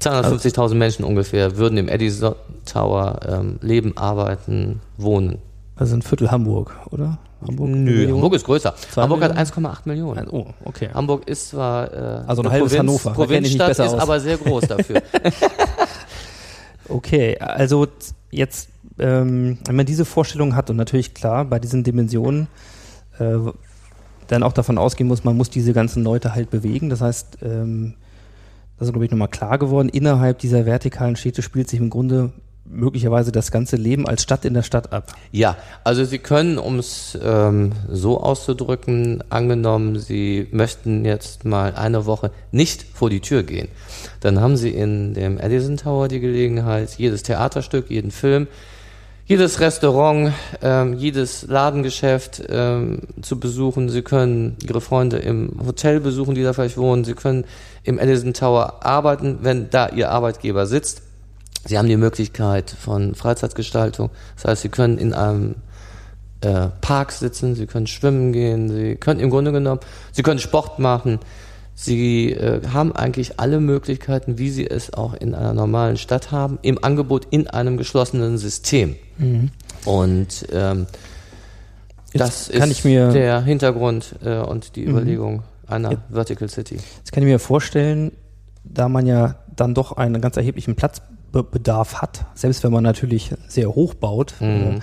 250.000 0.00 0.74
Menschen 0.76 1.04
ungefähr 1.04 1.56
würden 1.56 1.76
im 1.76 1.88
Edison 1.88 2.36
Tower 2.66 3.18
ähm, 3.28 3.58
leben, 3.62 3.96
arbeiten, 3.96 4.80
wohnen. 4.96 5.38
Also 5.74 5.96
ein 5.96 6.02
Viertel 6.02 6.30
Hamburg, 6.30 6.72
oder? 6.92 7.18
Hamburg? 7.44 7.70
Nö, 7.70 7.90
Million? 7.90 8.14
Hamburg 8.14 8.34
ist 8.34 8.44
größer. 8.44 8.72
Hamburg 8.94 9.22
hat 9.22 9.34
Millionen? 9.34 9.66
1,8 9.66 9.78
Millionen. 9.86 10.28
Oh, 10.30 10.46
okay. 10.66 10.90
Hamburg 10.94 11.26
ist 11.26 11.48
zwar 11.48 11.92
äh, 11.92 11.96
Also 12.28 12.42
ein 12.42 12.46
eine 12.46 12.50
halbes 12.52 12.74
Provinz, 12.74 12.78
Hannover, 12.78 13.10
Provinzstadt, 13.10 13.70
ist 13.70 13.80
aus. 13.80 13.94
aber 13.94 14.20
sehr 14.20 14.36
groß 14.36 14.68
dafür. 14.68 15.02
Okay, 16.90 17.38
also 17.38 17.86
jetzt, 18.32 18.68
ähm, 19.00 19.58
wenn 19.66 19.76
man 19.76 19.86
diese 19.86 20.04
Vorstellung 20.04 20.54
hat 20.54 20.70
und 20.70 20.76
natürlich 20.76 21.14
klar 21.14 21.44
bei 21.44 21.58
diesen 21.58 21.84
Dimensionen 21.84 22.48
äh, 23.18 23.38
dann 24.28 24.42
auch 24.42 24.52
davon 24.52 24.78
ausgehen 24.78 25.08
muss, 25.08 25.24
man 25.24 25.36
muss 25.36 25.50
diese 25.50 25.72
ganzen 25.72 26.04
Leute 26.04 26.34
halt 26.34 26.50
bewegen. 26.50 26.88
Das 26.90 27.00
heißt, 27.00 27.38
ähm, 27.42 27.94
das 28.78 28.88
ist, 28.88 28.92
glaube 28.92 29.04
ich, 29.04 29.10
nochmal 29.10 29.28
klar 29.28 29.58
geworden, 29.58 29.88
innerhalb 29.88 30.38
dieser 30.38 30.64
vertikalen 30.66 31.16
Städte 31.16 31.42
spielt 31.42 31.68
sich 31.68 31.80
im 31.80 31.90
Grunde 31.90 32.32
möglicherweise 32.64 33.32
das 33.32 33.50
ganze 33.50 33.76
Leben 33.76 34.06
als 34.06 34.22
Stadt 34.22 34.44
in 34.44 34.54
der 34.54 34.62
Stadt 34.62 34.92
ab. 34.92 35.12
ja, 35.32 35.56
also 35.82 36.04
Sie 36.04 36.18
können, 36.18 36.56
um 36.56 36.78
es 36.78 37.18
ähm, 37.22 37.72
so 37.88 38.20
auszudrücken, 38.20 39.24
angenommen, 39.28 39.98
Sie 39.98 40.46
möchten 40.52 41.04
jetzt 41.04 41.44
mal 41.44 41.74
eine 41.74 42.06
Woche 42.06 42.30
nicht 42.52 42.84
vor 42.94 43.10
die 43.10 43.20
Tür 43.20 43.42
gehen, 43.42 43.68
dann 44.20 44.40
haben 44.40 44.56
Sie 44.56 44.70
in 44.70 45.14
dem 45.14 45.38
Edison 45.38 45.76
Tower 45.76 46.06
die 46.08 46.20
Gelegenheit, 46.20 46.90
jedes 46.96 47.24
Theaterstück, 47.24 47.90
jeden 47.90 48.12
Film, 48.12 48.46
jedes 49.30 49.60
Restaurant, 49.60 50.32
ähm, 50.60 50.94
jedes 50.94 51.46
Ladengeschäft 51.46 52.42
ähm, 52.48 53.02
zu 53.22 53.38
besuchen. 53.38 53.88
Sie 53.88 54.02
können 54.02 54.56
Ihre 54.66 54.80
Freunde 54.80 55.18
im 55.18 55.52
Hotel 55.64 56.00
besuchen, 56.00 56.34
die 56.34 56.42
da 56.42 56.52
vielleicht 56.52 56.76
wohnen. 56.76 57.04
Sie 57.04 57.14
können 57.14 57.44
im 57.84 58.00
Edison 58.00 58.34
Tower 58.34 58.84
arbeiten, 58.84 59.38
wenn 59.42 59.70
da 59.70 59.88
Ihr 59.90 60.10
Arbeitgeber 60.10 60.66
sitzt. 60.66 61.02
Sie 61.64 61.78
haben 61.78 61.86
die 61.86 61.96
Möglichkeit 61.96 62.70
von 62.70 63.14
Freizeitgestaltung. 63.14 64.10
Das 64.34 64.46
heißt, 64.46 64.62
Sie 64.62 64.68
können 64.68 64.98
in 64.98 65.14
einem 65.14 65.54
äh, 66.40 66.66
Park 66.80 67.12
sitzen, 67.12 67.54
Sie 67.54 67.68
können 67.68 67.86
schwimmen 67.86 68.32
gehen, 68.32 68.68
Sie 68.68 68.96
können 68.96 69.20
im 69.20 69.30
Grunde 69.30 69.52
genommen, 69.52 69.78
Sie 70.10 70.24
können 70.24 70.40
Sport 70.40 70.80
machen. 70.80 71.20
Sie 71.82 72.32
äh, 72.32 72.60
haben 72.72 72.94
eigentlich 72.94 73.40
alle 73.40 73.58
Möglichkeiten, 73.58 74.36
wie 74.38 74.50
Sie 74.50 74.66
es 74.68 74.92
auch 74.92 75.14
in 75.14 75.34
einer 75.34 75.54
normalen 75.54 75.96
Stadt 75.96 76.30
haben, 76.30 76.58
im 76.60 76.82
Angebot 76.84 77.26
in 77.30 77.46
einem 77.46 77.78
geschlossenen 77.78 78.36
System. 78.36 78.96
Und 79.86 80.46
ähm, 80.52 80.86
Jetzt 82.12 82.20
das 82.20 82.48
ist 82.48 82.84
der 82.84 83.40
Hintergrund 83.42 84.16
äh, 84.24 84.38
und 84.40 84.76
die 84.76 84.84
Überlegung 84.84 85.42
einer 85.66 85.98
Vertical 86.10 86.48
City. 86.48 86.76
Jetzt 86.98 87.12
kann 87.12 87.22
ich 87.22 87.28
mir 87.28 87.38
vorstellen, 87.38 88.12
da 88.64 88.88
man 88.88 89.06
ja 89.06 89.36
dann 89.54 89.74
doch 89.74 89.92
einen 89.92 90.20
ganz 90.20 90.36
erheblichen 90.36 90.74
Platzbedarf 90.74 92.02
hat, 92.02 92.26
selbst 92.34 92.62
wenn 92.64 92.72
man 92.72 92.82
natürlich 92.82 93.30
sehr 93.48 93.74
hoch 93.74 93.94
baut, 93.94 94.34
Mhm. 94.40 94.46
äh, 94.46 94.80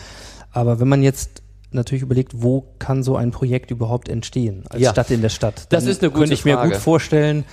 aber 0.51 0.79
wenn 0.79 0.87
man 0.87 1.03
jetzt 1.03 1.43
natürlich 1.77 2.01
überlegt, 2.03 2.33
wo 2.41 2.65
kann 2.79 3.03
so 3.03 3.15
ein 3.15 3.31
Projekt 3.31 3.71
überhaupt 3.71 4.09
entstehen 4.09 4.63
als 4.69 4.81
Ja. 4.81 4.91
Stadt 4.91 5.11
in 5.11 5.21
der 5.21 5.29
Stadt, 5.29 5.67
Das 5.69 5.85
ist 5.85 6.01
eine 6.01 6.09
gute 6.11 6.21
könnte 6.21 6.33
ich 6.33 6.43
mir 6.45 6.55
Frage. 6.55 6.71
gut 6.71 6.79
vorstellen, 6.81 7.45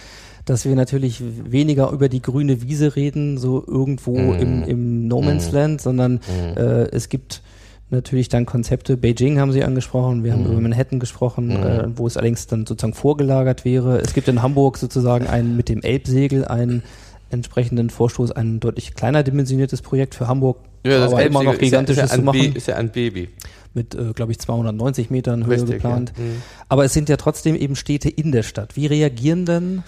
dass 0.46 0.64
wir 0.66 0.74
natürlich 0.74 1.22
weniger 1.22 1.90
über 1.90 2.08
die 2.08 2.20
grüne 2.20 2.60
Wiese 2.62 2.96
reden, 2.96 3.38
so 3.38 3.64
irgendwo 3.66 4.18
Mhm. 4.18 4.38
im, 4.40 4.62
im 4.64 5.08
No 5.08 5.22
Man's 5.22 5.52
Land, 5.52 5.80
sondern 5.80 6.20
äh, 6.56 6.88
es 6.90 7.08
gibt 7.08 7.42
natürlich 7.90 8.28
dann 8.28 8.44
Konzepte. 8.44 8.96
Beijing 8.96 9.38
haben 9.38 9.52
Sie 9.52 9.62
angesprochen, 9.62 10.24
wir 10.24 10.32
haben 10.32 10.44
Mhm. 10.44 10.52
über 10.52 10.60
Manhattan 10.60 10.98
gesprochen, 11.00 11.50
äh, 11.52 11.84
wo 11.96 12.06
es 12.06 12.16
allerdings 12.16 12.46
dann 12.46 12.66
sozusagen 12.66 12.92
vorgelagert 12.94 13.64
wäre. 13.64 13.98
Es 14.00 14.12
gibt 14.14 14.26
in 14.28 14.42
Hamburg 14.42 14.76
sozusagen 14.78 15.26
ein 15.28 15.56
mit 15.56 15.68
dem 15.68 15.80
Elbsegel 15.82 16.44
einen 16.44 16.82
entsprechenden 17.30 17.90
Vorstoß, 17.90 18.32
ein 18.32 18.60
deutlich 18.60 18.94
kleiner 18.94 19.22
dimensioniertes 19.22 19.80
Projekt 19.82 20.14
für 20.14 20.28
Hamburg, 20.28 20.58
aber 20.84 21.24
immer 21.24 21.42
noch 21.42 21.58
gigantisches 21.58 22.04
ist 22.04 22.10
ja, 22.10 22.14
zu 22.14 22.14
ist 22.14 22.16
ja 22.16 22.18
ein 22.18 22.24
machen 22.24 22.52
Ba- 22.52 22.56
ist 22.58 22.66
ja 22.68 22.76
ein 22.76 22.90
Baby. 22.90 23.28
Mit, 23.74 23.94
äh, 23.94 24.12
glaube 24.12 24.32
ich, 24.32 24.38
290 24.38 25.10
Metern 25.10 25.46
Höhe 25.46 25.54
Richtig, 25.54 25.74
geplant. 25.74 26.12
ja. 26.16 26.22
Mhm. 26.24 26.42
Aber 26.68 26.84
es 26.84 26.92
sind 26.92 27.08
ja 27.08 27.16
trotzdem 27.16 27.56
eben 27.56 27.76
Städte 27.76 28.08
in 28.08 28.32
der 28.32 28.42
Stadt. 28.42 28.76
Wie 28.76 28.86
reagieren 28.86 29.44
denn 29.44 29.82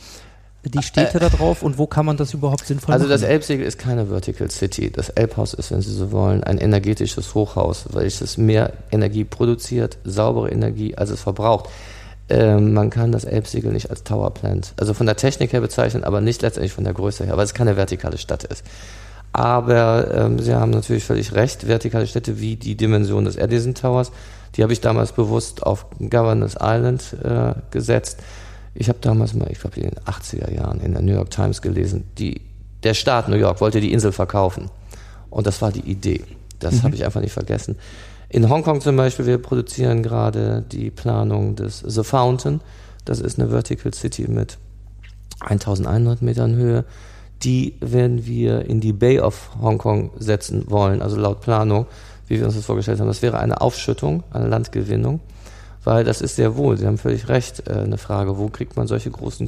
die 0.64 0.82
Städte 0.82 1.18
darauf 1.20 1.62
und 1.62 1.78
wo 1.78 1.86
kann 1.86 2.04
man 2.04 2.16
das 2.16 2.34
überhaupt 2.34 2.66
sinnvoll 2.66 2.92
Also 2.92 3.06
das 3.06 3.20
machen? 3.20 3.30
Elbsegel 3.30 3.64
ist 3.64 3.78
keine 3.78 4.06
Vertical 4.06 4.50
City. 4.50 4.90
Das 4.90 5.10
Elbhaus 5.10 5.54
ist, 5.54 5.70
wenn 5.70 5.80
Sie 5.80 5.92
so 5.92 6.10
wollen, 6.10 6.42
ein 6.42 6.58
energetisches 6.58 7.34
Hochhaus, 7.34 7.84
welches 7.92 8.36
mehr 8.36 8.72
Energie 8.90 9.24
produziert, 9.24 9.98
saubere 10.04 10.50
Energie, 10.50 10.96
als 10.96 11.10
es 11.10 11.20
verbraucht. 11.22 11.70
Ähm, 12.28 12.74
man 12.74 12.90
kann 12.90 13.12
das 13.12 13.24
Elbsegel 13.24 13.72
nicht 13.72 13.90
als 13.90 14.02
Tower 14.02 14.34
Plant, 14.34 14.72
also 14.78 14.94
von 14.94 15.06
der 15.06 15.14
Technik 15.16 15.52
her 15.52 15.60
bezeichnen, 15.60 16.02
aber 16.02 16.20
nicht 16.20 16.42
letztendlich 16.42 16.72
von 16.72 16.82
der 16.82 16.92
Größe 16.92 17.24
her, 17.24 17.36
weil 17.36 17.44
es 17.44 17.54
keine 17.54 17.76
vertikale 17.76 18.18
Stadt 18.18 18.42
ist. 18.42 18.64
Aber 19.36 20.14
ähm, 20.14 20.38
Sie 20.38 20.54
haben 20.54 20.70
natürlich 20.70 21.04
völlig 21.04 21.34
recht, 21.34 21.68
vertikale 21.68 22.06
Städte 22.06 22.40
wie 22.40 22.56
die 22.56 22.74
Dimension 22.74 23.26
des 23.26 23.36
Edison 23.36 23.74
Towers, 23.74 24.10
die 24.54 24.62
habe 24.62 24.72
ich 24.72 24.80
damals 24.80 25.12
bewusst 25.12 25.62
auf 25.62 25.84
Governors 25.98 26.56
Island 26.58 27.14
äh, 27.22 27.52
gesetzt. 27.70 28.20
Ich 28.72 28.88
habe 28.88 28.98
damals 29.02 29.34
mal, 29.34 29.52
ich 29.52 29.60
glaube 29.60 29.78
in 29.78 29.90
den 29.90 29.98
80er 30.04 30.50
Jahren 30.50 30.80
in 30.80 30.92
der 30.92 31.02
New 31.02 31.12
York 31.12 31.28
Times 31.28 31.60
gelesen, 31.60 32.04
die, 32.16 32.40
der 32.82 32.94
Staat 32.94 33.28
New 33.28 33.36
York 33.36 33.60
wollte 33.60 33.82
die 33.82 33.92
Insel 33.92 34.10
verkaufen. 34.10 34.70
Und 35.28 35.46
das 35.46 35.60
war 35.60 35.70
die 35.70 35.80
Idee. 35.80 36.24
Das 36.58 36.82
habe 36.82 36.94
ich 36.94 37.04
einfach 37.04 37.20
nicht 37.20 37.34
vergessen. 37.34 37.76
In 38.30 38.48
Hongkong 38.48 38.80
zum 38.80 38.96
Beispiel, 38.96 39.26
wir 39.26 39.36
produzieren 39.36 40.02
gerade 40.02 40.64
die 40.72 40.90
Planung 40.90 41.56
des 41.56 41.80
The 41.80 42.04
Fountain. 42.04 42.62
Das 43.04 43.20
ist 43.20 43.38
eine 43.38 43.50
Vertical 43.50 43.92
City 43.92 44.28
mit 44.28 44.56
1100 45.40 46.22
Metern 46.22 46.54
Höhe. 46.54 46.86
Die 47.42 47.74
werden 47.80 48.26
wir 48.26 48.64
in 48.66 48.80
die 48.80 48.92
Bay 48.92 49.20
of 49.20 49.50
Hongkong 49.60 50.10
setzen 50.18 50.70
wollen, 50.70 51.02
also 51.02 51.16
laut 51.16 51.40
Planung, 51.40 51.86
wie 52.26 52.38
wir 52.38 52.46
uns 52.46 52.56
das 52.56 52.64
vorgestellt 52.64 53.00
haben. 53.00 53.08
Das 53.08 53.22
wäre 53.22 53.38
eine 53.38 53.60
Aufschüttung, 53.60 54.22
eine 54.30 54.48
Landgewinnung, 54.48 55.20
weil 55.84 56.04
das 56.04 56.20
ist 56.20 56.36
sehr 56.36 56.56
wohl, 56.56 56.76
Sie 56.76 56.86
haben 56.86 56.98
völlig 56.98 57.28
recht, 57.28 57.68
äh, 57.68 57.74
eine 57.74 57.98
Frage, 57.98 58.38
wo 58.38 58.48
kriegt 58.48 58.76
man 58.76 58.86
solche 58.86 59.10
großen 59.10 59.46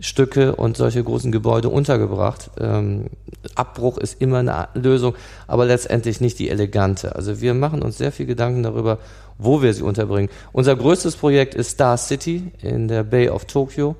Stücke 0.00 0.54
und 0.54 0.76
solche 0.76 1.02
großen 1.02 1.32
Gebäude 1.32 1.68
untergebracht. 1.68 2.50
Ähm, 2.60 3.06
Abbruch 3.54 3.98
ist 3.98 4.20
immer 4.20 4.38
eine 4.38 4.68
Lösung, 4.74 5.14
aber 5.46 5.66
letztendlich 5.66 6.20
nicht 6.20 6.38
die 6.38 6.50
elegante. 6.50 7.16
Also 7.16 7.40
wir 7.40 7.54
machen 7.54 7.82
uns 7.82 7.98
sehr 7.98 8.12
viel 8.12 8.26
Gedanken 8.26 8.62
darüber, 8.62 8.98
wo 9.38 9.60
wir 9.60 9.74
sie 9.74 9.82
unterbringen. 9.82 10.30
Unser 10.52 10.76
größtes 10.76 11.16
Projekt 11.16 11.54
ist 11.54 11.70
Star 11.70 11.96
City 11.96 12.52
in 12.62 12.86
der 12.86 13.02
Bay 13.02 13.28
of 13.28 13.46
Tokyo. 13.46 13.96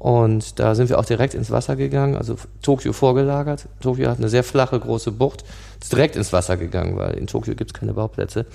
Und 0.00 0.58
da 0.58 0.74
sind 0.74 0.88
wir 0.88 0.98
auch 0.98 1.04
direkt 1.04 1.34
ins 1.34 1.50
Wasser 1.50 1.76
gegangen, 1.76 2.16
also 2.16 2.36
Tokio 2.62 2.94
vorgelagert. 2.94 3.68
Tokio 3.80 4.08
hat 4.08 4.16
eine 4.16 4.30
sehr 4.30 4.42
flache, 4.42 4.80
große 4.80 5.12
Bucht, 5.12 5.44
ist 5.78 5.92
direkt 5.92 6.16
ins 6.16 6.32
Wasser 6.32 6.56
gegangen, 6.56 6.96
weil 6.96 7.18
in 7.18 7.26
Tokio 7.26 7.54
gibt 7.54 7.72
es 7.72 7.78
keine 7.78 7.92
Bauplätze. 7.92 8.46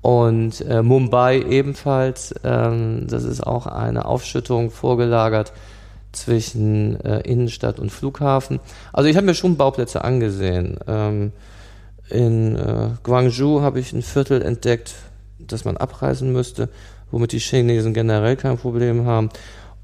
Und 0.00 0.62
äh, 0.62 0.82
Mumbai 0.82 1.40
ebenfalls, 1.42 2.34
ähm, 2.42 3.06
das 3.06 3.24
ist 3.24 3.46
auch 3.46 3.66
eine 3.66 4.06
Aufschüttung 4.06 4.70
vorgelagert 4.70 5.52
zwischen 6.12 6.98
äh, 7.04 7.20
Innenstadt 7.20 7.78
und 7.78 7.92
Flughafen. 7.92 8.58
Also 8.90 9.10
ich 9.10 9.16
habe 9.16 9.26
mir 9.26 9.34
schon 9.34 9.58
Bauplätze 9.58 10.04
angesehen. 10.04 10.78
Ähm, 10.86 11.32
in 12.08 12.56
äh, 12.56 12.92
Guangzhou 13.02 13.60
habe 13.60 13.78
ich 13.78 13.92
ein 13.92 14.00
Viertel 14.00 14.40
entdeckt, 14.40 14.94
das 15.38 15.66
man 15.66 15.76
abreißen 15.76 16.32
müsste, 16.32 16.70
womit 17.10 17.32
die 17.32 17.40
Chinesen 17.40 17.92
generell 17.92 18.36
kein 18.36 18.56
Problem 18.56 19.04
haben. 19.04 19.28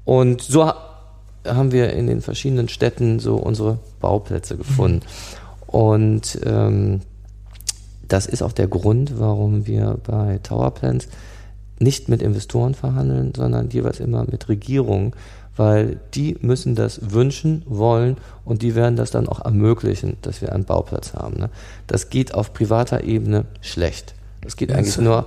Und 0.03 0.41
so 0.41 0.71
haben 1.45 1.71
wir 1.71 1.93
in 1.93 2.07
den 2.07 2.21
verschiedenen 2.21 2.69
Städten 2.69 3.19
so 3.19 3.35
unsere 3.35 3.79
Bauplätze 3.99 4.57
gefunden. 4.57 5.01
Und 5.67 6.39
ähm, 6.45 7.01
das 8.07 8.25
ist 8.25 8.41
auch 8.41 8.51
der 8.51 8.67
Grund, 8.67 9.19
warum 9.19 9.67
wir 9.67 9.97
bei 10.05 10.39
Towerplans 10.43 11.07
nicht 11.79 12.07
mit 12.07 12.21
Investoren 12.21 12.73
verhandeln, 12.73 13.33
sondern 13.35 13.69
jeweils 13.69 13.99
immer 13.99 14.25
mit 14.29 14.47
Regierungen, 14.47 15.13
weil 15.57 15.99
die 16.13 16.37
müssen 16.41 16.75
das 16.75 17.11
wünschen, 17.11 17.63
wollen 17.65 18.17
und 18.43 18.61
die 18.61 18.75
werden 18.75 18.95
das 18.95 19.11
dann 19.11 19.27
auch 19.27 19.43
ermöglichen, 19.43 20.17
dass 20.21 20.41
wir 20.41 20.53
einen 20.53 20.65
Bauplatz 20.65 21.13
haben. 21.13 21.37
Ne? 21.37 21.49
Das 21.87 22.09
geht 22.09 22.33
auf 22.33 22.53
privater 22.53 23.03
Ebene 23.03 23.45
schlecht. 23.61 24.15
Das 24.41 24.55
geht 24.57 24.71
eigentlich 24.71 24.97
nur 24.97 25.25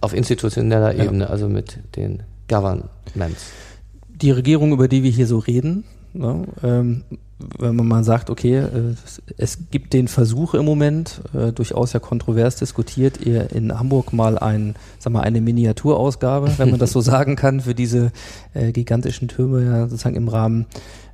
auf 0.00 0.14
institutioneller 0.14 0.94
Ebene, 0.94 1.30
also 1.30 1.48
mit 1.48 1.78
den 1.96 2.22
Governments 2.48 3.46
die 4.14 4.30
Regierung, 4.30 4.72
über 4.72 4.88
die 4.88 5.02
wir 5.02 5.10
hier 5.10 5.26
so 5.26 5.38
reden, 5.38 5.84
ne, 6.12 6.44
ähm, 6.62 7.04
wenn 7.58 7.76
man 7.76 7.88
mal 7.88 8.04
sagt, 8.04 8.30
okay, 8.30 8.58
äh, 8.58 8.94
es 9.36 9.58
gibt 9.70 9.92
den 9.92 10.08
Versuch 10.08 10.54
im 10.54 10.64
Moment, 10.64 11.20
äh, 11.34 11.52
durchaus 11.52 11.92
ja 11.92 12.00
kontrovers 12.00 12.56
diskutiert, 12.56 13.24
ihr 13.24 13.50
in 13.52 13.78
Hamburg 13.78 14.12
mal 14.12 14.38
ein, 14.38 14.76
sag 14.98 15.12
mal, 15.12 15.22
eine 15.22 15.40
Miniaturausgabe, 15.40 16.58
wenn 16.58 16.70
man 16.70 16.78
das 16.78 16.92
so 16.92 17.00
sagen 17.02 17.36
kann, 17.36 17.60
für 17.60 17.74
diese 17.74 18.12
äh, 18.54 18.72
gigantischen 18.72 19.28
Türme 19.28 19.64
ja 19.64 19.88
sozusagen 19.88 20.16
im 20.16 20.28
Rahmen 20.28 20.66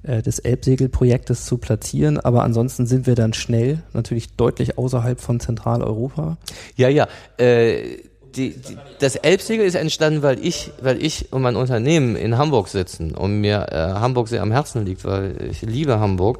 äh, 0.03 0.23
des 0.23 0.39
Elbsegelprojektes 0.39 1.47
zu 1.47 1.59
platzieren. 1.59 2.19
Aber 2.19 2.45
ansonsten 2.45 2.87
sind 2.87 3.07
wir 3.07 3.15
dann 3.15 3.33
schnell 3.33 3.83
natürlich 3.95 4.37
deutlich 4.37 4.79
außerhalb 4.79 5.21
von 5.21 5.41
Zentraleuropa. 5.41 6.37
Ja, 6.77 6.89
ja. 6.89 7.09
Äh 7.39 8.08
die, 8.38 8.51
die, 8.51 8.79
das 9.01 9.16
Elbsegel 9.16 9.66
ist 9.66 9.74
entstanden, 9.74 10.22
weil 10.22 10.44
ich, 10.44 10.70
weil 10.81 11.03
ich 11.05 11.33
und 11.33 11.42
mein 11.42 11.57
Unternehmen 11.57 12.14
in 12.16 12.38
Hamburg 12.38 12.68
sitzen 12.68 13.14
und 13.14 13.40
mir 13.40 13.66
äh, 13.70 13.77
Hamburg 13.77 14.29
sehr 14.29 14.42
am 14.42 14.53
Herzen 14.53 14.87
liegt, 14.87 15.05
weil 15.05 15.37
ich 15.51 15.62
liebe 15.62 15.98
Hamburg. 15.98 16.38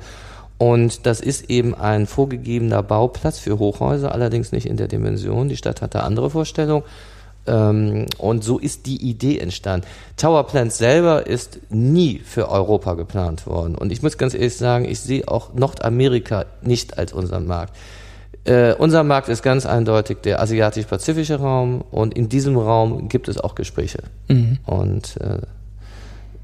Und 0.58 1.06
das 1.06 1.20
ist 1.20 1.50
eben 1.50 1.74
ein 1.74 2.06
vorgegebener 2.06 2.82
Bauplatz 2.82 3.38
für 3.38 3.58
Hochhäuser, 3.58 4.12
allerdings 4.12 4.52
nicht 4.52 4.66
in 4.66 4.76
der 4.76 4.88
Dimension. 4.88 5.48
Die 5.48 5.56
Stadt 5.56 5.82
hatte 5.82 6.02
andere 6.02 6.30
Vorstellungen. 6.30 6.84
Ähm, 7.46 8.06
und 8.18 8.44
so 8.44 8.58
ist 8.58 8.87
die 8.87 8.96
Idee 8.96 9.38
entstanden. 9.38 9.87
Tower 10.16 10.44
Plants 10.44 10.78
selber 10.78 11.26
ist 11.26 11.61
nie 11.70 12.20
für 12.24 12.48
Europa 12.48 12.94
geplant 12.94 13.46
worden. 13.46 13.74
Und 13.74 13.92
ich 13.92 14.02
muss 14.02 14.18
ganz 14.18 14.34
ehrlich 14.34 14.56
sagen, 14.56 14.84
ich 14.84 15.00
sehe 15.00 15.26
auch 15.26 15.54
Nordamerika 15.54 16.46
nicht 16.62 16.98
als 16.98 17.12
unseren 17.12 17.46
Markt. 17.46 17.74
Äh, 18.48 18.72
unser 18.78 19.04
Markt 19.04 19.28
ist 19.28 19.42
ganz 19.42 19.66
eindeutig 19.66 20.22
der 20.22 20.40
asiatisch-pazifische 20.40 21.38
Raum 21.38 21.82
und 21.90 22.14
in 22.14 22.30
diesem 22.30 22.56
Raum 22.56 23.11
gibt 23.11 23.28
es 23.28 23.37
auch 23.37 23.54
Gespräche. 23.54 23.98
Mhm. 24.28 24.56
Und 24.64 25.18
äh, 25.20 25.42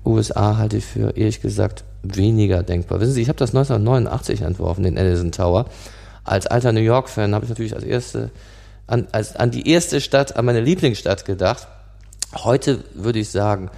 USA 0.05 0.59
halte 0.59 0.77
ich 0.77 0.85
für, 0.85 1.17
ehrlich 1.17 1.41
gesagt, 1.41 1.85
weniger 2.03 2.63
denkbar. 2.63 3.01
Wissen 3.01 3.15
Sie, 3.15 3.23
ich 3.23 3.29
habe 3.29 3.39
das 3.39 3.55
1989 3.55 4.43
entworfen, 4.43 4.85
den 4.85 4.99
Edison 4.99 5.33
Tower. 5.33 5.65
Als 6.25 6.47
alter 6.47 6.73
New 6.73 6.81
York-Fan 6.81 7.35
habe 7.35 7.47
ich 7.47 7.49
natürlich 7.49 7.75
als 7.75 7.85
erste, 7.85 8.31
an, 8.87 9.07
als, 9.13 9.35
an 9.37 9.51
die 9.51 9.71
erste 9.71 10.03
Stadt, 10.03 10.37
an 10.37 10.45
meine 10.45 10.61
Lieblingsstadt 10.61 11.25
gedacht. 11.25 11.69
Heute 12.35 12.81
würde 12.93 13.21
ich 13.21 13.31
sagen, 13.31 13.71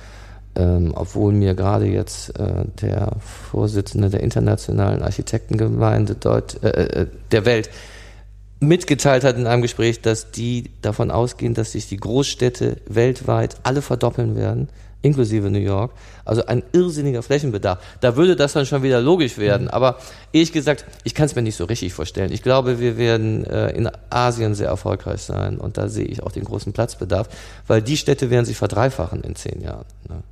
ähm, 0.57 0.95
obwohl 0.97 1.33
mir 1.33 1.55
gerade 1.55 1.87
jetzt 1.87 2.37
äh, 2.41 2.65
der 2.83 3.13
Vorsitzende 3.21 4.11
der 4.11 4.25
internationalen 4.25 5.03
Architektengemeinde 5.03 6.17
dort, 6.19 6.61
äh, 6.65 7.03
äh 7.03 7.07
der 7.31 7.45
Welt 7.45 7.71
mitgeteilt 8.61 9.25
hat 9.25 9.37
in 9.37 9.47
einem 9.47 9.63
Gespräch, 9.63 10.01
dass 10.01 10.31
die 10.31 10.71
davon 10.83 11.11
ausgehen, 11.11 11.55
dass 11.55 11.73
sich 11.73 11.89
die 11.89 11.99
Großstädte 11.99 12.79
weltweit 12.87 13.57
alle 13.63 13.83
verdoppeln 13.83 14.35
werden, 14.37 14.69
inklusive 15.03 15.51
New 15.51 15.59
York. 15.59 15.93
Also 16.25 16.47
ein 16.47 16.63
irrsinniger 16.73 17.23
Flächenbedarf. 17.23 17.79
Da 18.01 18.17
würde 18.17 18.35
das 18.35 18.55
dann 18.55 18.67
schon 18.67 18.83
wieder 18.83 19.01
logisch 19.01 19.39
werden. 19.39 19.65
Mhm. 19.65 19.71
Aber 19.71 19.99
ehrlich 20.33 20.53
gesagt, 20.53 20.85
ich 21.05 21.15
kann 21.15 21.27
es 21.27 21.35
mir 21.35 21.43
nicht 21.43 21.57
so 21.57 21.65
richtig 21.65 21.93
vorstellen. 21.93 22.33
Ich 22.33 22.43
glaube, 22.43 22.81
wir 22.81 22.97
werden 22.97 23.45
äh, 23.45 23.71
in 23.71 23.91
Asien 24.11 24.55
sehr 24.55 24.69
erfolgreich 24.69 25.21
sein 25.21 25.59
und 25.59 25.77
da 25.77 25.89
sehe 25.89 26.07
ich 26.07 26.23
auch 26.23 26.33
den 26.33 26.45
großen 26.45 26.73
Platzbedarf, 26.73 27.29
weil 27.67 27.83
die 27.83 27.97
Städte 27.97 28.31
werden 28.31 28.47
sich 28.47 28.57
verdreifachen 28.57 29.23
in 29.23 29.37
zehn 29.37 29.61
Jahren. 29.61 29.85
Ne? 30.09 30.23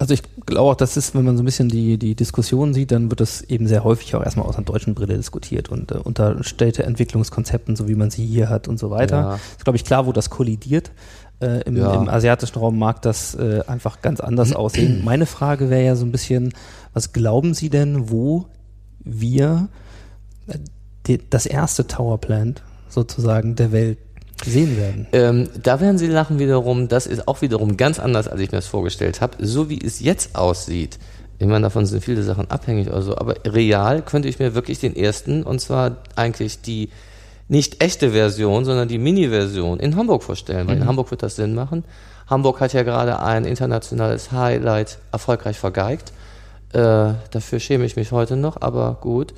Also 0.00 0.14
ich 0.14 0.22
glaube 0.46 0.70
auch, 0.70 0.74
das 0.76 0.96
ist, 0.96 1.16
wenn 1.16 1.24
man 1.24 1.36
so 1.36 1.42
ein 1.42 1.46
bisschen 1.46 1.68
die, 1.68 1.98
die 1.98 2.14
Diskussion 2.14 2.72
sieht, 2.72 2.92
dann 2.92 3.10
wird 3.10 3.20
das 3.20 3.42
eben 3.42 3.66
sehr 3.66 3.82
häufig 3.82 4.14
auch 4.14 4.22
erstmal 4.22 4.46
aus 4.46 4.56
einer 4.56 4.64
deutschen 4.64 4.94
Brille 4.94 5.16
diskutiert 5.16 5.70
und 5.70 5.90
äh, 5.90 5.96
unter 5.96 6.44
Städteentwicklungskonzepten, 6.44 7.74
so 7.74 7.88
wie 7.88 7.96
man 7.96 8.10
sie 8.10 8.24
hier 8.24 8.48
hat 8.48 8.68
und 8.68 8.78
so 8.78 8.90
weiter. 8.90 9.16
Ja. 9.16 9.34
Ist, 9.34 9.64
glaube 9.64 9.76
ich, 9.76 9.84
klar, 9.84 10.06
wo 10.06 10.12
das 10.12 10.30
kollidiert. 10.30 10.92
Äh, 11.40 11.62
im, 11.62 11.76
ja. 11.76 11.94
Im 11.94 12.08
asiatischen 12.08 12.58
Raum 12.58 12.78
mag 12.78 13.02
das 13.02 13.34
äh, 13.34 13.62
einfach 13.66 14.00
ganz 14.00 14.20
anders 14.20 14.52
aussehen. 14.54 15.02
Meine 15.04 15.26
Frage 15.26 15.68
wäre 15.68 15.84
ja 15.84 15.96
so 15.96 16.04
ein 16.04 16.12
bisschen, 16.12 16.52
was 16.92 17.12
glauben 17.12 17.54
Sie 17.54 17.68
denn, 17.68 18.08
wo 18.08 18.46
wir 19.00 19.68
äh, 20.46 20.58
die, 21.08 21.28
das 21.28 21.46
erste 21.46 21.88
Tower 21.88 22.18
Plant 22.18 22.62
sozusagen 22.88 23.56
der 23.56 23.72
Welt 23.72 24.07
sehen 24.44 24.76
werden. 24.76 25.06
Ähm, 25.12 25.48
da 25.62 25.80
werden 25.80 25.98
Sie 25.98 26.06
lachen 26.06 26.38
wiederum. 26.38 26.88
Das 26.88 27.06
ist 27.06 27.26
auch 27.28 27.42
wiederum 27.42 27.76
ganz 27.76 27.98
anders, 27.98 28.28
als 28.28 28.40
ich 28.40 28.52
mir 28.52 28.58
das 28.58 28.66
vorgestellt 28.66 29.20
habe. 29.20 29.36
So 29.44 29.68
wie 29.68 29.80
es 29.84 30.00
jetzt 30.00 30.36
aussieht, 30.36 30.98
ich 31.38 31.46
meine, 31.46 31.62
davon 31.62 31.86
sind 31.86 32.04
viele 32.04 32.22
Sachen 32.22 32.50
abhängig 32.50 32.88
oder 32.88 33.02
so, 33.02 33.16
aber 33.16 33.34
real 33.44 34.02
könnte 34.02 34.28
ich 34.28 34.38
mir 34.38 34.54
wirklich 34.54 34.80
den 34.80 34.96
ersten, 34.96 35.44
und 35.44 35.60
zwar 35.60 35.98
eigentlich 36.16 36.60
die 36.62 36.88
nicht 37.46 37.82
echte 37.82 38.10
Version, 38.10 38.64
sondern 38.64 38.88
die 38.88 38.98
Mini-Version 38.98 39.80
in 39.80 39.96
Hamburg 39.96 40.22
vorstellen, 40.22 40.66
weil 40.66 40.76
mhm. 40.76 40.82
in 40.82 40.88
Hamburg 40.88 41.10
wird 41.10 41.22
das 41.22 41.36
Sinn 41.36 41.54
machen. 41.54 41.84
Hamburg 42.26 42.60
hat 42.60 42.72
ja 42.72 42.82
gerade 42.82 43.20
ein 43.20 43.44
internationales 43.44 44.32
Highlight 44.32 44.98
erfolgreich 45.12 45.58
vergeigt. 45.58 46.12
Äh, 46.72 47.14
dafür 47.30 47.60
schäme 47.60 47.84
ich 47.86 47.96
mich 47.96 48.12
heute 48.12 48.36
noch, 48.36 48.60
aber 48.60 48.98
gut. 49.00 49.32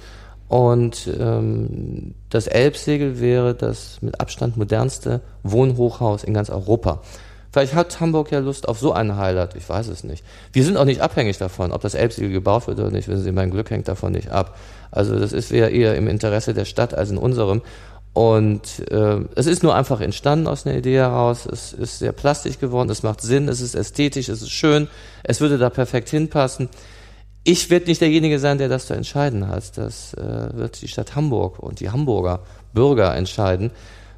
Und 0.51 1.09
ähm, 1.17 2.17
das 2.29 2.49
Elbsegel 2.49 3.21
wäre 3.21 3.55
das 3.55 3.99
mit 4.01 4.21
Abstand 4.21 4.57
modernste 4.57 5.21
Wohnhochhaus 5.45 6.25
in 6.25 6.35
ganz 6.35 6.51
Europa. 6.51 7.03
Vielleicht 7.53 7.75
hat 7.75 8.01
Hamburg 8.01 8.33
ja 8.33 8.41
Lust 8.41 8.69
auf 8.69 8.81
so 8.81 8.93
ein 8.93 9.17
Highlight, 9.17 9.55
ich 9.55 9.69
weiß 9.69 9.87
es 9.87 10.03
nicht. 10.03 10.25
Wir 10.53 10.65
sind 10.65 10.77
auch 10.77 10.87
nicht 10.87 11.03
abhängig 11.03 11.39
davon, 11.39 11.71
ob 11.71 11.83
das 11.83 11.95
Elbsegel 11.95 12.33
gebaut 12.33 12.67
wird 12.67 12.81
oder 12.81 12.91
nicht. 12.91 13.07
Wissen 13.07 13.23
Sie, 13.23 13.31
mein 13.31 13.53
Glück 13.53 13.71
hängt 13.71 13.87
davon 13.87 14.11
nicht 14.11 14.31
ab. 14.31 14.59
Also 14.91 15.21
das 15.21 15.33
ist 15.33 15.53
eher 15.53 15.95
im 15.95 16.09
Interesse 16.09 16.53
der 16.53 16.65
Stadt 16.65 16.95
als 16.95 17.11
in 17.11 17.19
unserem. 17.19 17.63
Und 18.13 18.91
äh, 18.91 19.21
es 19.37 19.47
ist 19.47 19.63
nur 19.63 19.77
einfach 19.77 20.01
entstanden 20.01 20.49
aus 20.49 20.67
einer 20.67 20.77
Idee 20.77 20.97
heraus. 20.97 21.47
Es 21.47 21.73
ist 21.73 22.01
sehr 22.01 22.11
plastisch 22.11 22.59
geworden, 22.59 22.91
es 22.91 23.05
macht 23.05 23.21
Sinn, 23.21 23.49
es 23.49 23.61
ist 23.61 23.77
ästhetisch, 23.77 24.29
es 24.29 24.43
ist 24.43 24.51
schön, 24.51 24.89
es 25.23 25.41
würde 25.41 25.59
da 25.59 25.71
perfekt 25.71 26.09
hinpassen 26.09 26.69
ich 27.45 27.71
werde 27.71 27.87
nicht 27.87 28.01
derjenige 28.01 28.39
sein, 28.39 28.59
der 28.59 28.69
das 28.69 28.87
zu 28.87 28.95
entscheiden 28.95 29.49
hat. 29.49 29.77
Das 29.79 30.15
äh, 30.15 30.51
wird 30.53 30.83
die 30.83 30.89
Stadt 30.89 31.17
Hamburg 31.17 31.59
und 31.59 31.81
die 31.81 31.91
Hamburger 31.91 32.41
Bürger 32.73 33.17
entscheiden. 33.17 33.71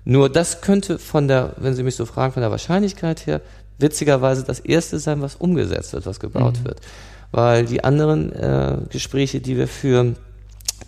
Nur 0.04 0.28
das 0.28 0.60
könnte 0.60 0.98
von 0.98 1.28
der, 1.28 1.54
wenn 1.56 1.74
Sie 1.74 1.84
mich 1.84 1.96
so 1.96 2.06
fragen, 2.06 2.32
von 2.32 2.42
der 2.42 2.50
Wahrscheinlichkeit 2.50 3.26
her, 3.26 3.40
witzigerweise 3.78 4.42
das 4.42 4.60
erste 4.60 4.98
sein, 4.98 5.22
was 5.22 5.36
umgesetzt 5.36 5.92
wird, 5.92 6.06
was 6.06 6.20
gebaut 6.20 6.58
mhm. 6.60 6.64
wird. 6.64 6.80
Weil 7.30 7.64
die 7.64 7.84
anderen 7.84 8.32
äh, 8.32 8.78
Gespräche, 8.90 9.40
die 9.40 9.56
wir 9.56 9.68
führen, 9.68 10.16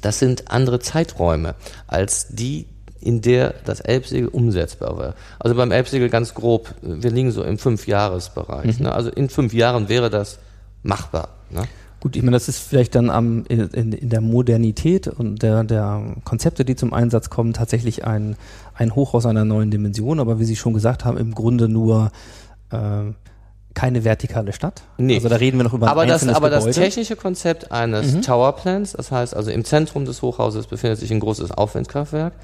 das 0.03 0.19
sind 0.19 0.51
andere 0.51 0.81
Zeiträume 0.81 1.55
als 1.87 2.29
die, 2.29 2.67
in 3.01 3.21
der 3.21 3.55
das 3.65 3.81
Elbsegel 3.81 4.29
umsetzbar 4.29 4.99
war. 4.99 5.15
Also 5.39 5.57
beim 5.57 5.71
Elbsegel 5.71 6.09
ganz 6.09 6.35
grob, 6.35 6.75
wir 6.83 7.11
liegen 7.11 7.31
so 7.31 7.43
im 7.43 7.59
Fünfjahresbereich. 7.59 8.79
Mhm. 8.79 8.87
Ne? 8.87 8.93
Also 8.93 9.11
in 9.11 9.29
fünf 9.29 9.55
Jahren 9.55 9.89
wäre 9.89 10.11
das 10.11 10.39
machbar. 10.83 11.29
Ne? 11.51 11.63
Gut, 12.05 12.17
ich 12.17 12.23
meine, 12.23 12.37
das 12.37 12.49
ist 12.49 12.59
vielleicht 12.59 12.95
dann 12.97 13.09
am, 13.09 13.47
in, 13.49 13.71
in, 13.71 14.11
der 14.11 14.21
Modernität 14.21 15.09
und 15.09 15.43
der, 15.43 15.65
der 15.65 16.17
Konzepte, 16.25 16.67
die 16.67 16.77
zum 16.77 16.93
Einsatz 16.93 17.31
kommen, 17.31 17.55
tatsächlich 17.55 18.05
ein, 18.05 18.37
ein 18.75 18.95
Hoch 18.95 19.15
aus 19.15 19.25
einer 19.25 19.47
neuen 19.47 19.71
Dimension, 19.71 20.21
aber 20.21 20.39
wie 20.39 20.45
Sie 20.45 20.55
schon 20.55 20.75
gesagt 20.75 21.07
haben, 21.07 21.17
im 21.17 21.35
Grunde 21.35 21.67
nur 21.67 22.13
äh, 22.69 22.77
keine 23.73 24.05
vertikale 24.05 24.53
Stadt. 24.53 24.83
Nee. 24.99 25.15
Also 25.15 25.31
da 25.31 25.37
reden 25.37 25.57
wir 25.57 25.65
noch 25.65 25.73
über 25.73 25.87
ein 25.87 25.93
aber 25.93 26.05
das, 26.05 26.17
einzelnes 26.17 26.37
aber 26.37 26.51
das 26.51 26.65
Gebäude. 26.65 26.79
technische 26.79 27.17
Konzept 27.17 27.73
eines 27.73 28.21
Towerplans, 28.21 28.93
das 28.93 29.11
heißt 29.11 29.35
also 29.35 29.51
im 29.51 29.65
Zentrum 29.65 30.05
des 30.05 30.21
Hochhauses 30.21 30.67
befindet 30.67 30.99
sich 30.99 31.11
ein 31.11 31.21
großes 31.21 31.53
Aufwindkraftwerk. 31.53 32.35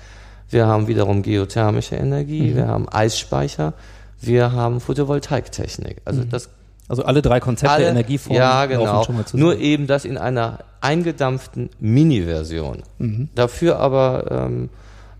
Wir 0.48 0.68
haben 0.68 0.88
wiederum 0.88 1.20
geothermische 1.20 1.96
Energie, 1.96 2.56
wir 2.56 2.66
haben 2.66 2.88
Eisspeicher, 2.88 3.74
wir 4.22 4.52
haben 4.52 4.80
Photovoltaiktechnik. 4.80 5.98
Also 6.06 6.24
das 6.24 6.48
also 6.90 7.04
alle 7.04 7.22
drei 7.22 7.40
Konzepte, 7.40 7.72
alle, 7.72 7.88
Energieformen 7.88 8.36
ja 8.40 8.64
laufen 8.64 8.78
genau, 8.78 9.04
schon 9.04 9.16
mal 9.16 9.24
zusammen. 9.24 9.42
nur 9.42 9.58
eben 9.58 9.86
das 9.86 10.04
in 10.04 10.18
einer 10.18 10.58
eingedampften 10.80 11.70
Mini-Version. 11.78 12.82
Mhm. 12.98 13.28
Dafür 13.34 13.78
aber 13.78 14.26
ähm, 14.30 14.68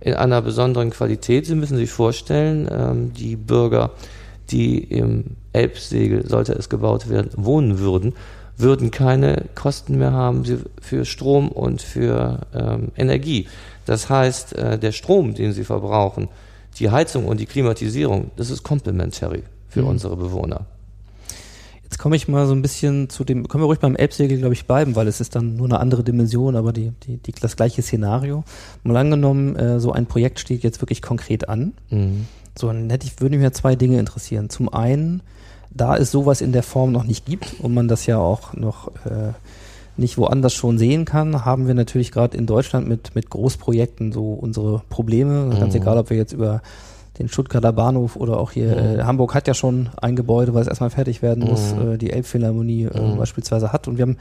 in 0.01 0.15
einer 0.15 0.43
besonderen 0.43 0.91
Qualität. 0.91 1.47
Sie 1.47 1.55
müssen 1.55 1.77
sich 1.77 1.91
vorstellen, 1.91 2.69
ähm, 2.71 3.13
die 3.13 3.37
Bürger, 3.37 3.91
die 4.51 4.79
im 4.83 5.37
Elbsegel, 5.53 6.27
sollte 6.27 6.53
es 6.55 6.69
gebaut 6.69 7.09
werden, 7.09 7.31
wohnen 7.37 7.79
würden, 7.79 8.15
würden 8.57 8.91
keine 8.91 9.45
Kosten 9.55 9.99
mehr 9.99 10.13
haben 10.13 10.45
für 10.81 11.05
Strom 11.05 11.49
und 11.51 11.83
für 11.83 12.41
ähm, 12.55 12.89
Energie. 12.97 13.47
Das 13.87 14.09
heißt, 14.11 14.55
äh, 14.57 14.79
der 14.79 14.93
Strom, 14.93 15.35
den 15.35 15.53
sie 15.53 15.65
verbrauchen, 15.65 16.29
die 16.79 16.91
Heizung 16.91 17.27
und 17.27 17.39
die 17.41 17.47
Klimatisierung, 17.47 18.31
das 18.37 18.51
ist 18.51 18.63
complementary 18.63 19.43
für 19.69 19.83
Mhm. 19.83 19.89
unsere 19.89 20.17
Bewohner. 20.17 20.67
Jetzt 21.91 21.99
komme 21.99 22.15
ich 22.15 22.29
mal 22.29 22.47
so 22.47 22.53
ein 22.55 22.63
bisschen 22.63 23.11
zu 23.11 23.25
dem, 23.25 23.49
können 23.49 23.65
wir 23.65 23.67
ruhig 23.67 23.81
beim 23.81 23.97
Elbsegel, 23.97 24.39
glaube 24.39 24.55
ich, 24.55 24.65
bleiben, 24.65 24.95
weil 24.95 25.09
es 25.09 25.21
ist 25.21 25.35
dann 25.35 25.57
nur 25.57 25.67
eine 25.67 25.81
andere 25.81 26.05
Dimension, 26.05 26.55
aber 26.55 26.73
die, 26.73 26.93
die, 27.05 27.17
die, 27.17 27.33
das 27.33 27.57
gleiche 27.57 27.83
Szenario. 27.83 28.45
Mal 28.85 28.97
angenommen, 28.97 29.57
äh, 29.57 29.81
so 29.81 29.91
ein 29.91 30.07
Projekt 30.07 30.39
steht 30.39 30.63
jetzt 30.63 30.81
wirklich 30.81 31.03
konkret 31.03 31.49
an. 31.49 31.73
Mhm. 31.91 32.27
So, 32.57 32.69
dann 32.69 32.89
hätte 32.91 33.07
ich, 33.09 33.21
würde 33.21 33.37
mich 33.37 33.43
ja 33.43 33.51
zwei 33.53 33.75
Dinge 33.75 33.99
interessieren. 33.99 34.51
Zum 34.51 34.73
einen, 34.73 35.21
da 35.71 35.97
es 35.97 36.13
sowas 36.13 36.41
in 36.41 36.53
der 36.53 36.63
Form 36.63 36.93
noch 36.93 37.05
nicht 37.05 37.27
gibt 37.27 37.59
und 37.61 37.75
man 37.75 37.89
das 37.89 38.07
ja 38.07 38.19
auch 38.19 38.55
noch 38.55 38.89
äh, 39.07 39.33
nicht 39.97 40.17
woanders 40.17 40.55
schon 40.55 40.79
sehen 40.79 41.05
kann, 41.05 41.45
haben 41.45 41.67
wir 41.67 41.75
natürlich 41.75 42.13
gerade 42.13 42.37
in 42.37 42.47
Deutschland 42.47 42.89
mit, 42.89 43.17
mit 43.17 43.31
Großprojekten 43.31 44.13
so 44.13 44.33
unsere 44.33 44.83
Probleme. 44.91 45.55
Ganz 45.59 45.75
Mhm. 45.75 45.83
egal, 45.83 45.99
ob 45.99 46.11
wir 46.11 46.17
jetzt 46.17 46.33
über 46.33 46.63
den 47.21 47.29
Stuttgarter 47.29 47.73
Bahnhof 47.73 48.17
oder 48.17 48.39
auch 48.39 48.51
hier, 48.51 48.77
äh, 48.77 49.03
Hamburg 49.03 49.35
hat 49.35 49.47
ja 49.47 49.55
schon 49.55 49.91
ein 50.01 50.17
Gebäude, 50.17 50.55
was 50.55 50.67
erstmal 50.67 50.91
fertig 50.91 51.23
werden 51.23 51.45
muss, 51.45 51.75
Mhm. 51.75 51.93
äh, 51.93 51.99
die 51.99 52.11
Elbphilharmonie 52.11 52.85
äh, 52.85 53.01
Mhm. 53.01 53.17
beispielsweise 53.17 53.73
hat. 53.73 53.87
Und 53.89 53.99
wir 53.99 54.03
haben 54.03 54.17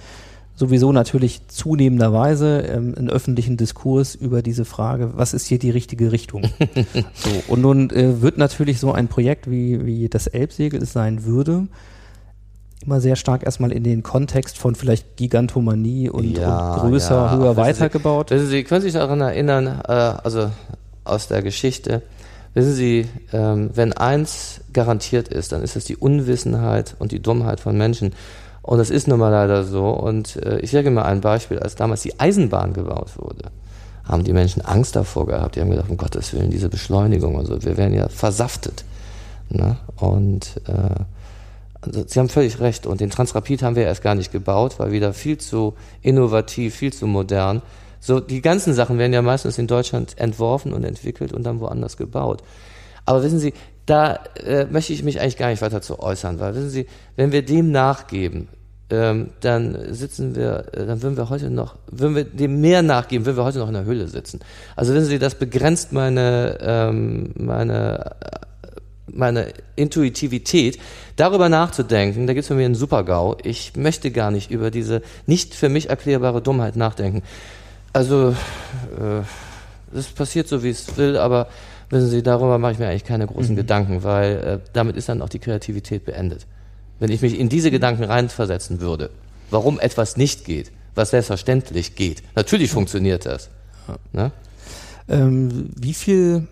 sowieso 0.56 0.92
natürlich 0.92 1.48
zunehmenderweise 1.48 2.60
ähm, 2.62 2.94
einen 2.98 3.10
öffentlichen 3.10 3.56
Diskurs 3.56 4.14
über 4.16 4.42
diese 4.42 4.66
Frage, 4.66 5.12
was 5.16 5.34
ist 5.34 5.48
hier 5.48 5.58
die 5.58 5.70
richtige 5.72 6.12
Richtung? 6.12 6.44
so, 7.16 7.30
und 7.48 7.62
nun 7.62 7.90
äh, 7.92 8.22
wird 8.22 8.38
natürlich 8.38 8.80
so 8.80 8.92
ein 8.92 9.08
Projekt, 9.08 9.50
wie, 9.50 9.86
wie 9.86 10.10
das 10.10 10.28
Elbsegel 10.28 10.84
es 10.84 10.92
sein 10.92 11.24
würde, 11.24 11.68
immer 12.86 13.00
sehr 13.02 13.16
stark 13.16 13.44
erstmal 13.44 13.72
in 13.72 13.84
den 13.84 14.04
Kontext 14.04 14.58
von 14.58 14.76
vielleicht 14.76 15.16
Gigantomanie 15.18 16.10
und, 16.10 16.38
Ja, 16.38 16.74
und 16.76 16.90
größer, 16.90 17.16
ja. 17.16 17.32
höher 17.38 17.40
Wissen 17.52 17.56
Sie, 17.56 17.62
weitergebaut. 17.62 18.32
Wissen 18.32 18.48
Sie, 18.48 18.64
können 18.64 18.82
Sie 18.82 18.88
sich 18.90 19.00
daran 19.00 19.22
erinnern, 19.22 19.68
äh, 19.88 19.92
also 19.92 20.50
aus 21.06 21.28
der 21.30 21.42
Geschichte, 21.42 22.02
wissen 22.54 22.74
Sie, 22.74 23.08
ähm, 23.34 23.70
wenn 23.74 23.94
eins 23.94 24.62
garantiert 24.74 25.28
ist, 25.28 25.52
dann 25.52 25.64
ist 25.64 25.76
es 25.76 25.86
die 25.86 25.98
Unwissenheit 25.98 26.96
und 27.00 27.12
die 27.12 27.22
Dummheit 27.22 27.60
von 27.60 27.78
Menschen. 27.78 28.14
Und 28.62 28.78
das 28.78 28.90
ist 28.90 29.08
nun 29.08 29.20
mal 29.20 29.30
leider 29.30 29.64
so. 29.64 29.90
Und 29.90 30.36
äh, 30.38 30.60
ich 30.60 30.72
sage 30.72 30.92
mal 30.92 31.04
ein 31.04 31.22
Beispiel, 31.22 31.60
als 31.60 31.76
damals 31.76 32.02
die 32.02 32.20
Eisenbahn 32.20 32.74
gebaut 32.74 33.18
wurde, 33.18 33.52
haben 34.04 34.24
die 34.24 34.34
Menschen 34.34 34.64
Angst 34.64 34.96
davor 34.96 35.28
gehabt. 35.28 35.56
Die 35.56 35.62
haben 35.62 35.70
gedacht, 35.70 35.90
um 35.90 35.98
Gottes 35.98 36.34
Willen, 36.34 36.50
diese 36.50 36.70
Beschleunigung, 36.70 37.38
also 37.38 37.64
wir 37.64 37.78
werden 37.78 37.94
ja 37.94 38.10
versaftet. 38.10 38.84
Ne? 39.50 39.78
Und 39.96 40.62
äh, 40.68 41.04
also 41.82 42.04
Sie 42.06 42.20
haben 42.20 42.30
völlig 42.30 42.60
recht. 42.60 42.86
Und 42.86 43.02
den 43.02 43.10
Transrapid 43.10 43.64
haben 43.64 43.76
wir 43.76 43.84
erst 43.84 44.02
gar 44.02 44.16
nicht 44.16 44.32
gebaut, 44.32 44.76
weil 44.80 44.92
wieder 44.92 45.14
viel 45.14 45.38
zu 45.38 45.76
innovativ, 46.02 46.76
viel 46.76 46.92
zu 46.94 47.08
modern. 47.08 47.62
So, 48.00 48.20
die 48.20 48.42
ganzen 48.42 48.74
Sachen 48.74 48.98
werden 48.98 49.14
ja 49.14 49.22
meistens 49.22 49.58
in 49.58 49.68
Deutschland 49.68 50.18
entworfen 50.18 50.74
und 50.74 50.84
entwickelt 50.84 51.34
und 51.34 51.44
dann 51.44 51.60
woanders 51.60 51.98
gebaut. 51.98 52.42
Aber 53.06 53.24
wissen 53.24 53.40
Sie, 53.40 53.54
da 53.86 54.20
äh, 54.46 54.66
möchte 54.66 54.94
ich 54.94 55.04
mich 55.04 55.20
eigentlich 55.20 55.38
gar 55.38 55.50
nicht 55.50 55.62
weiter 55.62 55.82
zu 55.82 56.00
äußern, 56.00 56.40
weil 56.40 56.56
wissen 56.56 56.70
Sie, 56.70 56.86
wenn 57.16 57.32
wir 57.32 57.44
dem 57.44 57.72
nachgeben, 57.72 58.48
ähm, 58.92 59.32
dann 59.42 59.94
sitzen 59.94 60.36
wir, 60.36 60.66
äh, 60.74 60.86
dann 60.86 61.02
würden 61.02 61.18
wir 61.18 61.30
heute 61.30 61.50
noch, 61.50 61.76
würden 61.92 62.16
wir 62.16 62.24
dem 62.24 62.62
mehr 62.62 62.82
nachgeben, 62.82 63.26
würden 63.26 63.38
wir 63.38 63.44
heute 63.44 63.60
noch 63.60 63.68
in 63.68 63.74
der 63.74 63.86
Höhle 63.86 64.08
sitzen. 64.08 64.40
Also 64.76 64.94
wissen 64.94 65.08
Sie, 65.08 65.20
das 65.20 65.36
begrenzt 65.36 65.92
meine, 65.92 66.58
ähm, 66.62 67.32
meine 67.36 68.16
meine 69.12 69.54
Intuitivität, 69.76 70.80
darüber 71.16 71.50
nachzudenken, 71.50 72.28
da 72.28 72.34
gibt 72.34 72.44
es 72.44 72.48
für 72.48 72.54
mich 72.54 72.66
einen 72.66 72.76
Super-GAU. 72.76 73.38
Ich 73.44 73.76
möchte 73.76 74.12
gar 74.12 74.32
nicht 74.32 74.52
über 74.52 74.72
diese 74.72 75.02
nicht 75.26 75.56
für 75.56 75.70
mich 75.70 75.90
erklärbare 75.90 76.42
Dummheit 76.42 76.76
nachdenken. 76.76 77.24
Also, 77.94 78.30
äh, 78.30 79.24
das 79.92 80.08
passiert 80.08 80.48
so, 80.48 80.64
wie 80.64 80.70
es 80.70 80.98
will, 80.98 81.18
aber 81.18 81.48
wissen 81.90 82.10
Sie, 82.10 82.22
darüber 82.22 82.58
mache 82.58 82.74
ich 82.74 82.80
mir 82.80 82.88
eigentlich 82.88 83.06
keine 83.06 83.28
großen 83.28 83.56
Gedanken, 83.56 84.04
weil 84.04 84.38
äh, 84.38 84.60
damit 84.74 84.96
ist 84.96 85.10
dann 85.10 85.22
auch 85.22 85.30
die 85.30 85.40
Kreativität 85.40 86.06
beendet. 86.06 86.46
Wenn 87.00 87.12
ich 87.12 87.22
mich 87.22 87.40
in 87.40 87.50
diese 87.50 87.72
Gedanken 87.72 88.04
reinversetzen 88.04 88.82
würde, 88.82 89.10
warum 89.50 89.80
etwas 89.80 90.18
nicht 90.18 90.46
geht, 90.46 90.72
was 90.96 91.12
selbstverständlich 91.12 91.96
geht. 91.96 92.22
Natürlich 92.36 92.72
funktioniert 92.72 93.26
das. 93.26 93.50
Ne? 94.12 94.32
Ähm, 95.08 95.70
wie 95.76 95.94
viel, 95.94 96.48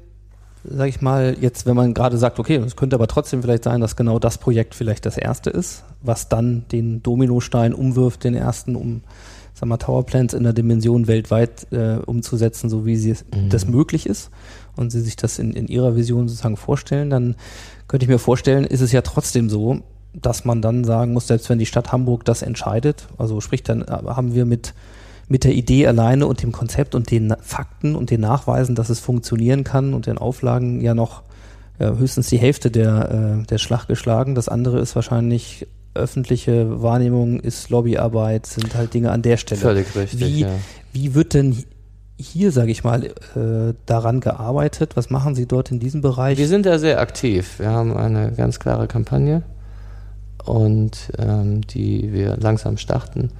sag 0.64 0.90
ich 0.90 1.02
mal, 1.02 1.36
jetzt, 1.40 1.66
wenn 1.66 1.76
man 1.76 1.94
gerade 1.94 2.18
sagt, 2.18 2.40
okay, 2.40 2.56
es 2.56 2.76
könnte 2.76 2.96
aber 2.96 3.08
trotzdem 3.08 3.42
vielleicht 3.42 3.66
sein, 3.66 3.82
dass 3.82 3.96
genau 3.96 4.20
das 4.20 4.38
Projekt 4.38 4.74
vielleicht 4.74 5.06
das 5.06 5.18
erste 5.18 5.50
ist, 5.50 5.84
was 6.02 6.30
dann 6.30 6.66
den 6.72 7.04
Dominostein 7.04 7.74
umwirft, 7.74 8.24
den 8.24 8.34
ersten, 8.34 8.76
um, 8.76 9.02
sag 9.58 9.68
mal, 9.68 9.78
Towerplans 9.78 10.34
in 10.34 10.44
der 10.44 10.54
Dimension 10.54 11.08
weltweit 11.08 11.72
äh, 11.72 11.98
umzusetzen, 12.06 12.70
so 12.70 12.86
wie 12.86 12.96
sie 12.96 13.12
es, 13.12 13.26
das 13.50 13.68
möglich 13.68 14.06
ist 14.06 14.30
und 14.76 14.92
sie 14.92 15.02
sich 15.02 15.16
das 15.16 15.40
in, 15.40 15.54
in 15.54 15.68
ihrer 15.68 15.96
Vision 15.96 16.28
sozusagen 16.28 16.58
vorstellen, 16.58 17.10
dann 17.10 17.36
könnte 17.88 18.06
ich 18.06 18.10
mir 18.10 18.20
vorstellen, 18.20 18.66
ist 18.66 18.82
es 18.82 18.92
ja 18.92 19.02
trotzdem 19.02 19.50
so, 19.50 19.80
dass 20.14 20.46
man 20.46 20.62
dann 20.62 20.84
sagen 20.84 21.14
muss, 21.14 21.28
selbst 21.28 21.50
wenn 21.50 21.58
die 21.58 21.66
Stadt 21.66 21.92
Hamburg 21.92 22.24
das 22.26 22.44
entscheidet, 22.44 23.08
also 23.18 23.42
sprich, 23.42 23.64
dann 23.64 23.82
äh, 23.82 23.86
haben 23.88 24.36
wir 24.36 24.46
mit 24.46 24.74
mit 25.30 25.44
der 25.44 25.54
Idee 25.54 25.88
alleine 25.88 26.26
und 26.26 26.42
dem 26.42 26.54
Konzept 26.54 26.96
und 26.96 27.12
den 27.12 27.36
Fakten 27.42 27.96
und 27.96 28.12
den 28.12 28.22
Nachweisen, 28.22 28.76
dass 28.76 28.90
es 28.90 29.02
funktionieren 29.02 29.66
kann 29.66 29.94
und 29.94 30.06
den 30.06 30.18
Auflagen 30.18 30.80
ja 30.80 30.94
noch 30.94 31.24
ja, 31.80 31.96
höchstens 31.96 32.30
die 32.30 32.38
Hälfte 32.38 32.72
der, 32.72 33.42
äh, 33.42 33.46
der 33.46 33.58
Schlag 33.58 33.88
geschlagen. 33.88 34.36
Das 34.36 34.48
andere 34.48 34.80
ist 34.80 34.96
wahrscheinlich 34.96 35.68
öffentliche 35.98 36.82
Wahrnehmung, 36.82 37.40
ist 37.40 37.70
Lobbyarbeit, 37.70 38.46
sind 38.46 38.76
halt 38.76 38.94
Dinge 38.94 39.12
an 39.12 39.22
der 39.22 39.38
Stelle. 39.38 39.62
Völlig 39.62 39.96
richtig. 39.96 40.20
Wie, 40.20 40.42
ja. 40.42 40.50
wie 40.94 41.16
wird 41.16 41.34
denn 41.34 41.64
hier, 42.20 42.52
sage 42.52 42.72
ich 42.72 42.84
mal, 42.84 43.04
äh, 43.04 43.74
daran 43.86 44.20
gearbeitet? 44.20 44.96
Was 44.96 45.10
machen 45.10 45.36
Sie 45.36 45.46
dort 45.46 45.72
in 45.72 45.80
diesem 45.80 46.02
Bereich? 46.02 46.38
Wir 46.38 46.48
sind 46.48 46.66
da 46.66 46.80
sehr 46.80 47.00
aktiv. 47.00 47.60
Wir 47.60 47.70
haben 47.70 47.96
eine 47.96 48.32
ganz 48.32 48.60
klare 48.60 48.88
Kampagne 48.88 49.44
und 50.46 51.12
ähm, 51.18 51.62
die 51.68 52.12
wir 52.14 52.38
langsam 52.38 52.78
starten 52.78 53.32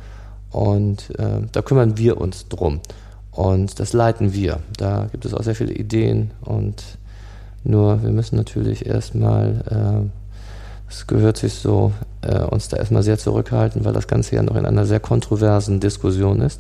und 0.52 1.12
ähm, 1.18 1.48
da 1.52 1.62
kümmern 1.62 1.98
wir 1.98 2.20
uns 2.20 2.48
drum 2.48 2.82
und 3.32 3.80
das 3.80 3.94
leiten 3.94 4.34
wir. 4.34 4.60
Da 4.78 5.08
gibt 5.12 5.26
es 5.26 5.34
auch 5.34 5.44
sehr 5.44 5.56
viele 5.56 5.74
Ideen 5.74 6.32
und 6.42 6.84
nur 7.64 8.04
wir 8.04 8.12
müssen 8.12 8.36
natürlich 8.36 8.86
erstmal, 8.86 9.64
äh, 9.70 10.27
es 10.90 11.08
gehört 11.08 11.38
sich 11.38 11.54
so, 11.54 11.92
äh, 12.22 12.40
uns 12.40 12.70
da 12.70 12.78
erstmal 12.78 13.04
sehr 13.04 13.18
zurückhalten, 13.18 13.86
weil 13.86 13.94
das 13.94 14.08
Ganze 14.08 14.36
ja 14.36 14.44
noch 14.44 14.56
in 14.56 14.66
einer 14.66 14.86
sehr 14.86 15.00
kontroversen 15.00 15.80
Diskussion 15.80 16.42
ist, 16.42 16.60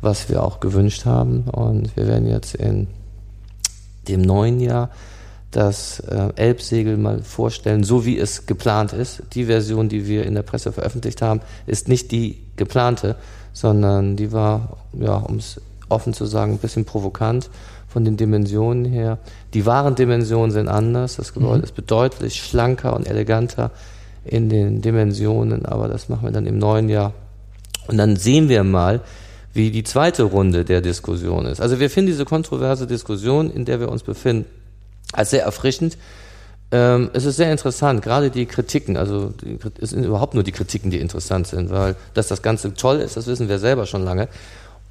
was 0.00 0.28
wir 0.28 0.42
auch 0.42 0.60
gewünscht 0.60 1.04
haben 1.06 1.44
und 1.50 1.96
wir 1.96 2.06
werden 2.06 2.28
jetzt 2.28 2.54
in 2.54 2.88
dem 4.08 4.22
neuen 4.22 4.60
Jahr 4.60 4.90
das 5.50 6.00
äh, 6.00 6.30
Elbsegel 6.34 6.96
mal 6.96 7.22
vorstellen, 7.22 7.84
so 7.84 8.04
wie 8.04 8.18
es 8.18 8.46
geplant 8.46 8.92
ist. 8.92 9.22
Die 9.34 9.44
Version, 9.44 9.88
die 9.88 10.06
wir 10.08 10.26
in 10.26 10.34
der 10.34 10.42
Presse 10.42 10.72
veröffentlicht 10.72 11.22
haben, 11.22 11.40
ist 11.66 11.86
nicht 11.86 12.10
die 12.10 12.42
geplante, 12.56 13.14
sondern 13.52 14.16
die 14.16 14.32
war, 14.32 14.78
ja, 14.92 15.14
um 15.14 15.36
es 15.36 15.60
offen 15.88 16.12
zu 16.12 16.26
sagen, 16.26 16.52
ein 16.52 16.58
bisschen 16.58 16.84
provokant 16.84 17.50
von 17.94 18.04
den 18.04 18.16
Dimensionen 18.16 18.84
her. 18.84 19.18
Die 19.54 19.66
wahren 19.66 19.94
Dimensionen 19.94 20.50
sind 20.50 20.68
anders. 20.68 21.14
Das 21.14 21.32
Gebäude 21.32 21.62
ist 21.62 21.76
bedeutlich 21.76 22.42
schlanker 22.42 22.96
und 22.96 23.06
eleganter 23.06 23.70
in 24.24 24.48
den 24.48 24.82
Dimensionen, 24.82 25.64
aber 25.64 25.86
das 25.86 26.08
machen 26.08 26.24
wir 26.24 26.32
dann 26.32 26.46
im 26.46 26.58
neuen 26.58 26.88
Jahr. 26.88 27.12
Und 27.86 27.96
dann 27.96 28.16
sehen 28.16 28.48
wir 28.48 28.64
mal, 28.64 29.00
wie 29.52 29.70
die 29.70 29.84
zweite 29.84 30.24
Runde 30.24 30.64
der 30.64 30.80
Diskussion 30.80 31.46
ist. 31.46 31.60
Also 31.60 31.78
wir 31.78 31.88
finden 31.88 32.08
diese 32.08 32.24
kontroverse 32.24 32.88
Diskussion, 32.88 33.48
in 33.48 33.64
der 33.64 33.78
wir 33.78 33.88
uns 33.88 34.02
befinden, 34.02 34.46
als 35.12 35.30
sehr 35.30 35.44
erfrischend. 35.44 35.96
Ähm, 36.72 37.10
es 37.12 37.24
ist 37.24 37.36
sehr 37.36 37.52
interessant, 37.52 38.02
gerade 38.02 38.30
die 38.30 38.46
Kritiken, 38.46 38.96
also 38.96 39.32
die, 39.40 39.56
es 39.80 39.90
sind 39.90 40.02
überhaupt 40.02 40.34
nur 40.34 40.42
die 40.42 40.50
Kritiken, 40.50 40.90
die 40.90 40.98
interessant 40.98 41.46
sind, 41.46 41.70
weil 41.70 41.94
dass 42.14 42.26
das 42.26 42.42
Ganze 42.42 42.74
toll 42.74 42.96
ist, 42.96 43.16
das 43.16 43.28
wissen 43.28 43.48
wir 43.48 43.60
selber 43.60 43.86
schon 43.86 44.02
lange. 44.02 44.26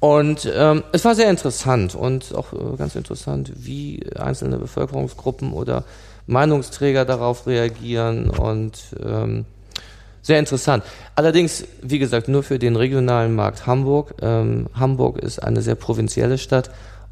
Und 0.04 0.46
ähm, 0.54 0.84
es 0.92 1.02
war 1.06 1.14
sehr 1.14 1.30
interessant 1.30 1.94
und 1.94 2.34
auch 2.34 2.52
äh, 2.52 2.76
ganz 2.76 2.94
interessant, 2.94 3.50
wie 3.56 4.04
einzelne 4.14 4.58
Bevölkerungsgruppen 4.58 5.54
oder 5.54 5.84
Meinungsträger 6.26 7.06
darauf 7.06 7.46
reagieren 7.46 8.28
und 8.28 8.78
ähm, 9.02 9.46
Sehr 10.20 10.38
interessant. 10.38 10.84
Allerdings, 11.14 11.64
wie 11.80 11.98
gesagt, 11.98 12.28
nur 12.28 12.42
für 12.42 12.58
den 12.58 12.76
regionalen 12.76 13.34
Markt 13.34 13.66
Hamburg. 13.66 14.14
Ähm, 14.20 14.68
Hamburg 14.74 15.18
ist 15.18 15.42
eine 15.42 15.62
sehr 15.62 15.74
provinzielle 15.74 16.36
Stadt 16.36 16.70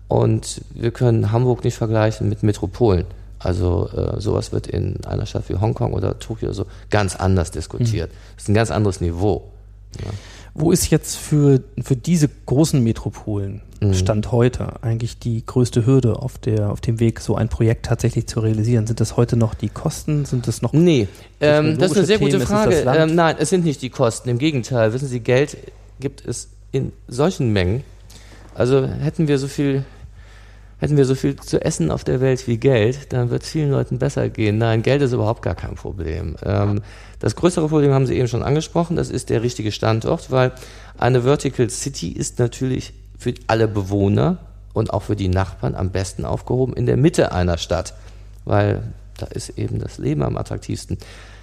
und 0.08 0.60
wir 0.74 0.90
können 0.90 1.32
Hamburg 1.32 1.64
nicht 1.64 1.76
vergleichen 1.76 2.28
mit 2.28 2.42
Metropolen. 2.42 3.06
Also 3.38 3.88
äh, 3.88 4.20
sowas 4.20 4.52
wird 4.52 4.66
in 4.66 5.02
einer 5.06 5.24
Stadt 5.24 5.48
wie 5.48 5.56
Hongkong 5.56 5.94
oder 5.94 6.18
Tokio 6.18 6.52
so 6.52 6.66
ganz 6.90 7.16
anders 7.16 7.52
diskutiert. 7.52 8.10
Das 8.36 8.44
ist 8.44 8.48
ein 8.50 8.54
ganz 8.54 8.70
anderes 8.70 9.00
Niveau. 9.00 9.50
Ja. 9.98 10.10
Wo 10.54 10.70
ist 10.70 10.90
jetzt 10.90 11.16
für, 11.16 11.62
für 11.82 11.96
diese 11.96 12.28
großen 12.46 12.82
Metropolen 12.82 13.62
Mhm. 13.82 13.94
Stand 13.94 14.30
heute 14.30 14.82
eigentlich 14.82 15.18
die 15.18 15.44
größte 15.44 15.86
Hürde 15.86 16.16
auf, 16.16 16.38
der, 16.38 16.70
auf 16.70 16.80
dem 16.80 17.00
Weg, 17.00 17.18
so 17.18 17.34
ein 17.34 17.48
Projekt 17.48 17.86
tatsächlich 17.86 18.28
zu 18.28 18.38
realisieren? 18.40 18.86
Sind 18.86 19.00
das 19.00 19.16
heute 19.16 19.36
noch 19.36 19.54
die 19.54 19.68
Kosten? 19.68 20.24
Sind 20.24 20.46
das 20.46 20.62
noch 20.62 20.72
Nee, 20.72 21.08
ähm, 21.40 21.78
das 21.78 21.90
ist 21.90 21.96
eine 21.96 22.06
sehr 22.06 22.18
gute 22.18 22.30
Themen? 22.32 22.42
Es 22.42 22.48
Frage. 22.48 22.84
Ähm, 22.86 23.14
nein, 23.16 23.36
es 23.38 23.50
sind 23.50 23.64
nicht 23.64 23.82
die 23.82 23.90
Kosten. 23.90 24.28
Im 24.28 24.38
Gegenteil, 24.38 24.92
wissen 24.92 25.08
Sie, 25.08 25.18
Geld 25.18 25.56
gibt 25.98 26.24
es 26.24 26.48
in 26.70 26.92
solchen 27.08 27.52
Mengen. 27.52 27.82
Also 28.54 28.86
hätten 28.86 29.26
wir 29.26 29.38
so 29.38 29.48
viel, 29.48 29.84
hätten 30.82 30.96
wir 30.96 31.04
so 31.04 31.14
viel 31.14 31.36
zu 31.36 31.64
essen 31.64 31.92
auf 31.92 32.02
der 32.02 32.20
Welt 32.20 32.48
wie 32.48 32.56
Geld, 32.56 33.12
dann 33.12 33.30
wird 33.30 33.44
es 33.44 33.50
vielen 33.50 33.70
Leuten 33.70 34.00
besser 34.00 34.28
gehen. 34.28 34.58
Nein, 34.58 34.82
Geld 34.82 35.00
ist 35.00 35.12
überhaupt 35.12 35.40
gar 35.40 35.54
kein 35.54 35.76
Problem. 35.76 36.34
Ähm, 36.44 36.82
das 37.20 37.36
größere 37.36 37.68
Problem 37.68 37.92
haben 37.92 38.06
Sie 38.06 38.18
eben 38.18 38.26
schon 38.26 38.42
angesprochen, 38.42 38.96
das 38.96 39.08
ist 39.08 39.30
der 39.30 39.44
richtige 39.44 39.70
Standort, 39.70 40.32
weil 40.32 40.50
eine 40.98 41.22
Vertical 41.22 41.70
City 41.70 42.08
ist 42.08 42.40
natürlich 42.40 42.94
für 43.16 43.32
alle 43.46 43.68
Bewohner 43.68 44.38
und 44.72 44.92
auch 44.92 45.04
für 45.04 45.14
die 45.14 45.28
Nachbarn 45.28 45.76
am 45.76 45.90
besten 45.90 46.24
aufgehoben 46.24 46.74
in 46.74 46.86
der 46.86 46.96
Mitte 46.96 47.30
einer 47.30 47.58
Stadt, 47.58 47.94
weil 48.44 48.82
da 49.18 49.26
ist 49.26 49.50
eben 49.50 49.78
das 49.78 49.98
Leben 49.98 50.24
am 50.24 50.36
attraktivsten. 50.36 50.98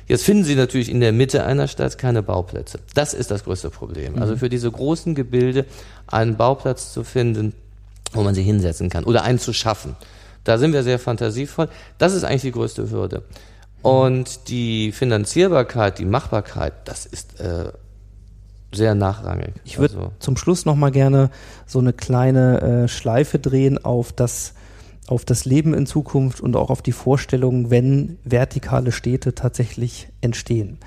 Jetzt 0.06 0.26
finden 0.26 0.44
Sie 0.44 0.56
natürlich 0.56 0.92
in 0.92 1.00
der 1.00 1.14
Mitte 1.14 1.46
einer 1.46 1.70
Stadt 1.70 1.98
keine 1.98 2.24
Bauplätze. 2.24 2.80
Das 2.94 3.14
ist 3.14 3.32
das 3.32 3.46
größte 3.46 3.70
Problem. 3.70 4.22
Also 4.22 4.36
für 4.36 4.50
diese 4.50 4.70
großen 4.70 5.16
Gebilde 5.16 5.66
einen 6.08 6.36
Bauplatz 6.36 6.92
zu 6.92 7.06
finden, 7.06 7.54
wo 8.14 8.24
man 8.24 8.36
sie 8.36 8.44
hinsetzen 8.44 8.90
kann 8.90 9.04
oder 9.04 9.24
einen 9.24 9.40
zu 9.40 9.54
schaffen. 9.54 9.96
Da 10.44 10.58
sind 10.58 10.74
wir 10.74 10.84
sehr 10.84 11.00
fantasievoll. 11.00 11.70
Das 11.98 12.14
ist 12.14 12.24
eigentlich 12.24 12.42
die 12.44 12.52
größte 12.52 12.90
Hürde. 12.90 13.24
Und 13.82 14.50
die 14.50 14.92
Finanzierbarkeit, 14.92 16.00
die 16.00 16.06
Machbarkeit, 16.06 16.74
das 16.86 17.06
ist 17.06 17.40
äh, 17.40 17.72
sehr 18.74 18.96
nachrangig. 18.96 19.54
Ich 19.64 19.78
würde 19.80 19.96
Also- 19.98 20.12
zum 20.20 20.38
Schluss 20.38 20.66
noch 20.66 20.76
mal 20.76 20.92
gerne 20.92 21.30
so 21.66 21.80
eine 21.80 21.94
kleine 21.94 22.62
äh, 22.62 22.88
Schleife 22.88 23.40
drehen 23.40 23.84
auf 23.84 24.12
das, 24.12 24.54
auf 25.08 25.24
das 25.26 25.46
Leben 25.46 25.74
in 25.74 25.86
Zukunft 25.86 26.42
und 26.42 26.56
auch 26.56 26.70
auf 26.70 26.82
die 26.82 26.92
Vorstellung, 26.92 27.70
wenn 27.70 28.18
vertikale 28.24 28.92
Städte 28.92 29.34
tatsächlich 29.34 30.10
entstehen. 30.22 30.78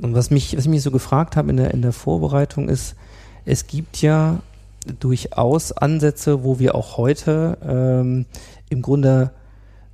Und 0.00 0.14
was 0.14 0.30
mich, 0.30 0.56
was 0.56 0.64
ich 0.64 0.70
mich 0.70 0.82
so 0.82 0.90
gefragt 0.90 1.34
habe 1.36 1.50
in 1.50 1.56
der, 1.56 1.72
in 1.72 1.82
der 1.82 1.92
Vorbereitung 1.92 2.68
ist, 2.68 2.94
es 3.44 3.66
gibt 3.66 4.00
ja 4.00 4.40
durchaus 4.94 5.72
Ansätze, 5.72 6.44
wo 6.44 6.58
wir 6.58 6.74
auch 6.74 6.96
heute 6.96 7.58
ähm, 7.66 8.26
im 8.68 8.82
Grunde 8.82 9.30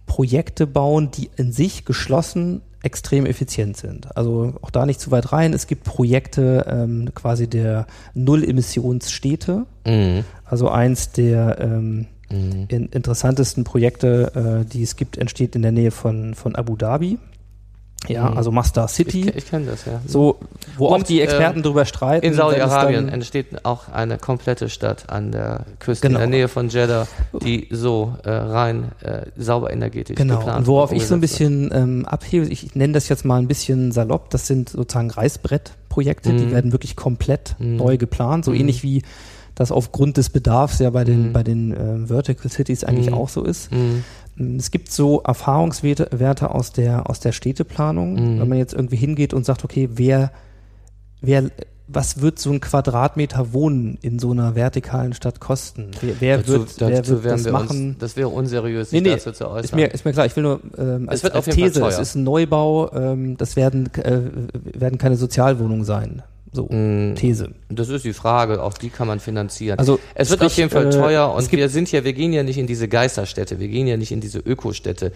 Projekte 0.07 0.67
bauen, 0.67 1.11
die 1.11 1.31
in 1.37 1.53
sich 1.53 1.85
geschlossen 1.85 2.61
extrem 2.83 3.25
effizient 3.25 3.79
sind. 3.79 4.15
Also 4.17 4.55
auch 4.61 4.71
da 4.71 4.85
nicht 4.85 5.01
zu 5.01 5.11
weit 5.11 5.33
rein. 5.33 5.55
Es 5.55 5.67
gibt 5.67 5.85
Projekte 5.85 6.67
ähm, 6.69 7.11
quasi 7.15 7.49
der 7.49 7.87
Null-Emissionsstädte. 8.13 9.65
Mhm. 9.87 10.25
Also 10.45 10.69
eins 10.69 11.13
der 11.13 11.59
ähm, 11.61 12.07
Mhm. 12.31 12.67
in, 12.69 12.87
interessantesten 12.87 13.65
Projekte, 13.65 14.65
äh, 14.65 14.65
die 14.65 14.83
es 14.83 14.97
gibt, 14.97 15.19
entsteht 15.19 15.55
in 15.57 15.63
der 15.63 15.73
Nähe 15.73 15.91
von, 15.91 16.35
von 16.35 16.55
Abu 16.57 16.77
Dhabi. 16.77 17.19
Ja, 18.09 18.31
Mhm. 18.31 18.37
also 18.37 18.53
Ich, 18.53 18.91
City. 18.91 19.31
ich 19.35 19.49
kenne 19.49 19.67
das, 19.67 19.85
ja. 19.87 20.01
so, 20.07 20.39
wo 20.77 20.89
auch 20.89 20.97
Und, 20.97 21.09
die 21.09 21.21
Experten 21.21 21.59
ähm, 21.59 21.63
drüber 21.63 21.85
streiten. 21.85 22.27
In 22.27 22.35
Saudi-Arabien 22.35 23.09
entsteht 23.09 23.65
auch 23.65 23.89
eine 23.89 24.19
komplette 24.19 24.69
Stadt 24.69 25.09
an 25.11 25.33
der 25.33 25.65
Küste 25.79 26.07
Genau. 26.09 26.21
in 26.21 26.31
der 26.31 26.39
Nähe 26.39 26.49
von 26.49 26.69
Jeddah, 26.69 27.07
die 27.43 27.69
so 27.71 28.15
äh, 28.25 28.31
rein 28.31 28.93
äh, 29.03 29.23
sauber 29.37 29.73
energetisch 29.73 30.17
Genau, 30.17 30.39
geplant 30.39 30.59
und 30.61 30.67
worauf 30.67 30.93
ich 30.93 31.07
so 31.07 31.15
ein 31.15 31.21
bisschen 31.21 31.71
ähm, 31.75 32.05
abhebe, 32.07 32.47
ich 32.47 32.75
nenne 32.75 32.93
das 32.93 33.09
jetzt 33.09 33.25
mal 33.25 33.39
ein 33.39 33.49
bisschen 33.49 33.91
salopp, 33.93 34.31
das 34.31 34.47
sind 34.47 34.69
sozusagen 34.69 35.11
Reißbrettprojekte, 35.11 36.35
die 36.35 36.47
Mhm. 36.47 36.51
werden 36.53 36.73
wirklich 36.73 36.97
komplett 36.97 37.57
Mhm. 37.59 37.77
neu 37.77 37.97
geplant, 37.97 38.45
so 38.45 38.51
Mhm. 38.51 38.59
ähnlich 38.61 38.83
wie 38.83 39.03
das 39.55 39.71
aufgrund 39.71 40.17
des 40.17 40.31
Bedarfs 40.31 40.79
ja 40.81 40.91
bei 40.91 41.05
den, 41.05 41.29
Mhm. 41.29 41.33
bei 41.33 41.43
den 41.43 41.71
ähm, 41.73 42.07
Vertical 42.09 42.51
Cities 42.51 42.85
eigentlich 42.85 43.09
Mhm. 43.11 43.15
auch 43.15 43.29
so 43.29 43.43
ist. 43.45 43.71
Mhm. 43.73 44.05
Ähm, 44.39 44.57
Es 44.57 44.71
gibt 44.71 44.91
so 44.91 45.21
Erfahrungswerte 45.23 46.09
Werte 46.13 46.51
aus 46.51 46.73
der, 46.73 47.09
aus 47.09 47.21
der 47.21 47.33
Städteplanung, 47.33 48.15
Mhm. 48.15 48.41
wenn 48.41 48.49
man 48.49 48.59
jetzt 48.59 48.75
irgendwie 48.75 48.97
hingeht 48.97 49.33
und 49.33 49.45
sagt, 49.47 49.65
okay, 49.65 49.89
wer, 49.95 50.33
wer, 51.21 51.45
was 51.87 52.21
wird 52.23 52.39
so 52.39 52.51
ein 52.51 52.61
Quadratmeter 52.61 53.53
Wohnen 53.53 53.99
in 54.01 54.19
so 54.19 54.31
einer 54.33 54.55
vertikalen 54.57 55.13
Stadt 55.13 55.39
kosten? 55.39 55.91
Wer, 56.01 56.15
wer 56.21 56.37
dazu, 56.39 56.53
wird, 56.53 56.81
wer 56.81 56.91
dazu 56.91 57.11
wird 57.13 57.25
werden 57.25 57.37
das 57.37 57.45
wir 57.45 57.53
machen? 57.53 57.89
Uns, 57.91 57.99
das 57.99 58.17
wäre 58.17 58.29
unseriös, 58.29 58.91
Nee, 58.91 58.99
sich 58.99 59.07
nee, 59.07 59.11
dazu 59.15 59.33
zu 59.33 59.45
äußern. 59.49 59.65
Ist 59.65 59.75
mir, 59.77 59.87
ist 59.95 60.05
mir 60.05 60.13
klar, 60.13 60.27
ich 60.27 60.35
will 60.35 60.43
nur 60.45 60.61
ähm, 60.79 61.09
als, 61.09 61.19
Es 61.21 61.25
wird 61.25 61.35
als 61.35 61.45
These, 61.45 61.87
es 61.87 61.99
ist 61.99 62.15
ein 62.17 62.25
Neubau, 62.25 62.91
ähm, 62.93 63.37
das 63.37 63.55
werden, 63.55 63.89
äh, 63.95 64.21
werden 64.81 64.99
keine 64.99 65.17
Sozialwohnungen 65.17 65.85
sein. 65.85 66.23
So, 66.55 66.69
Mm, 66.71 67.17
These. 67.17 67.53
Das 67.69 67.89
ist 67.89 68.05
die 68.05 68.13
Frage, 68.13 68.63
auch 68.63 68.79
die 68.79 68.89
kann 68.89 69.09
man 69.09 69.19
finanzieren. 69.19 69.79
Also 69.79 69.99
es 70.15 70.31
wird 70.31 70.39
sprich, 70.39 70.53
auf 70.53 70.57
jeden 70.57 70.71
Fall 70.71 70.87
äh, 70.87 70.91
teuer 70.91 71.35
und 71.35 71.51
wir 71.51 71.69
sind 71.69 71.91
ja, 71.91 72.05
wir 72.05 72.13
gehen 72.13 72.33
ja 72.33 72.45
nicht 72.45 72.59
in 72.59 72.69
diese 72.69 72.87
Geisterstädte, 72.87 73.59
wir 73.59 73.67
gehen 73.69 73.89
ja 73.89 73.97
nicht 73.97 74.13
in 74.13 74.21
diese 74.21 74.39
Ökostädte. 74.39 75.13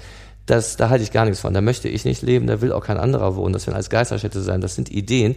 Das, 0.46 0.76
da 0.76 0.88
halte 0.88 1.04
ich 1.04 1.12
gar 1.12 1.26
nichts 1.26 1.40
von. 1.40 1.54
Da 1.54 1.60
möchte 1.60 1.88
ich 1.88 2.04
nicht 2.04 2.22
leben, 2.22 2.46
da 2.48 2.60
will 2.60 2.72
auch 2.72 2.84
kein 2.84 2.96
anderer 2.96 3.36
wohnen. 3.36 3.52
Das 3.52 3.66
werden 3.66 3.76
als 3.76 3.88
Geisterstädte 3.88 4.40
sein. 4.40 4.60
Das 4.60 4.74
sind 4.74 4.90
Ideen. 4.90 5.36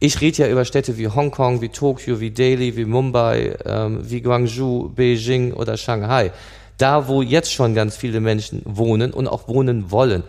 Ich 0.00 0.20
rede 0.20 0.42
ja 0.42 0.48
über 0.48 0.64
Städte 0.64 0.98
wie 0.98 1.08
Hongkong, 1.08 1.60
wie 1.60 1.68
Tokio, 1.68 2.20
wie 2.20 2.30
Delhi, 2.30 2.76
wie 2.76 2.84
Mumbai, 2.84 3.56
ähm, 3.64 4.00
wie 4.02 4.20
Guangzhou, 4.20 4.88
Beijing 4.88 5.52
oder 5.52 5.76
Shanghai. 5.76 6.32
Da, 6.78 7.08
wo 7.08 7.22
jetzt 7.22 7.52
schon 7.52 7.74
ganz 7.74 7.96
viele 7.96 8.20
Menschen 8.20 8.60
wohnen 8.64 9.12
und 9.12 9.28
auch 9.28 9.48
wohnen 9.48 9.90
wollen. 9.90 10.22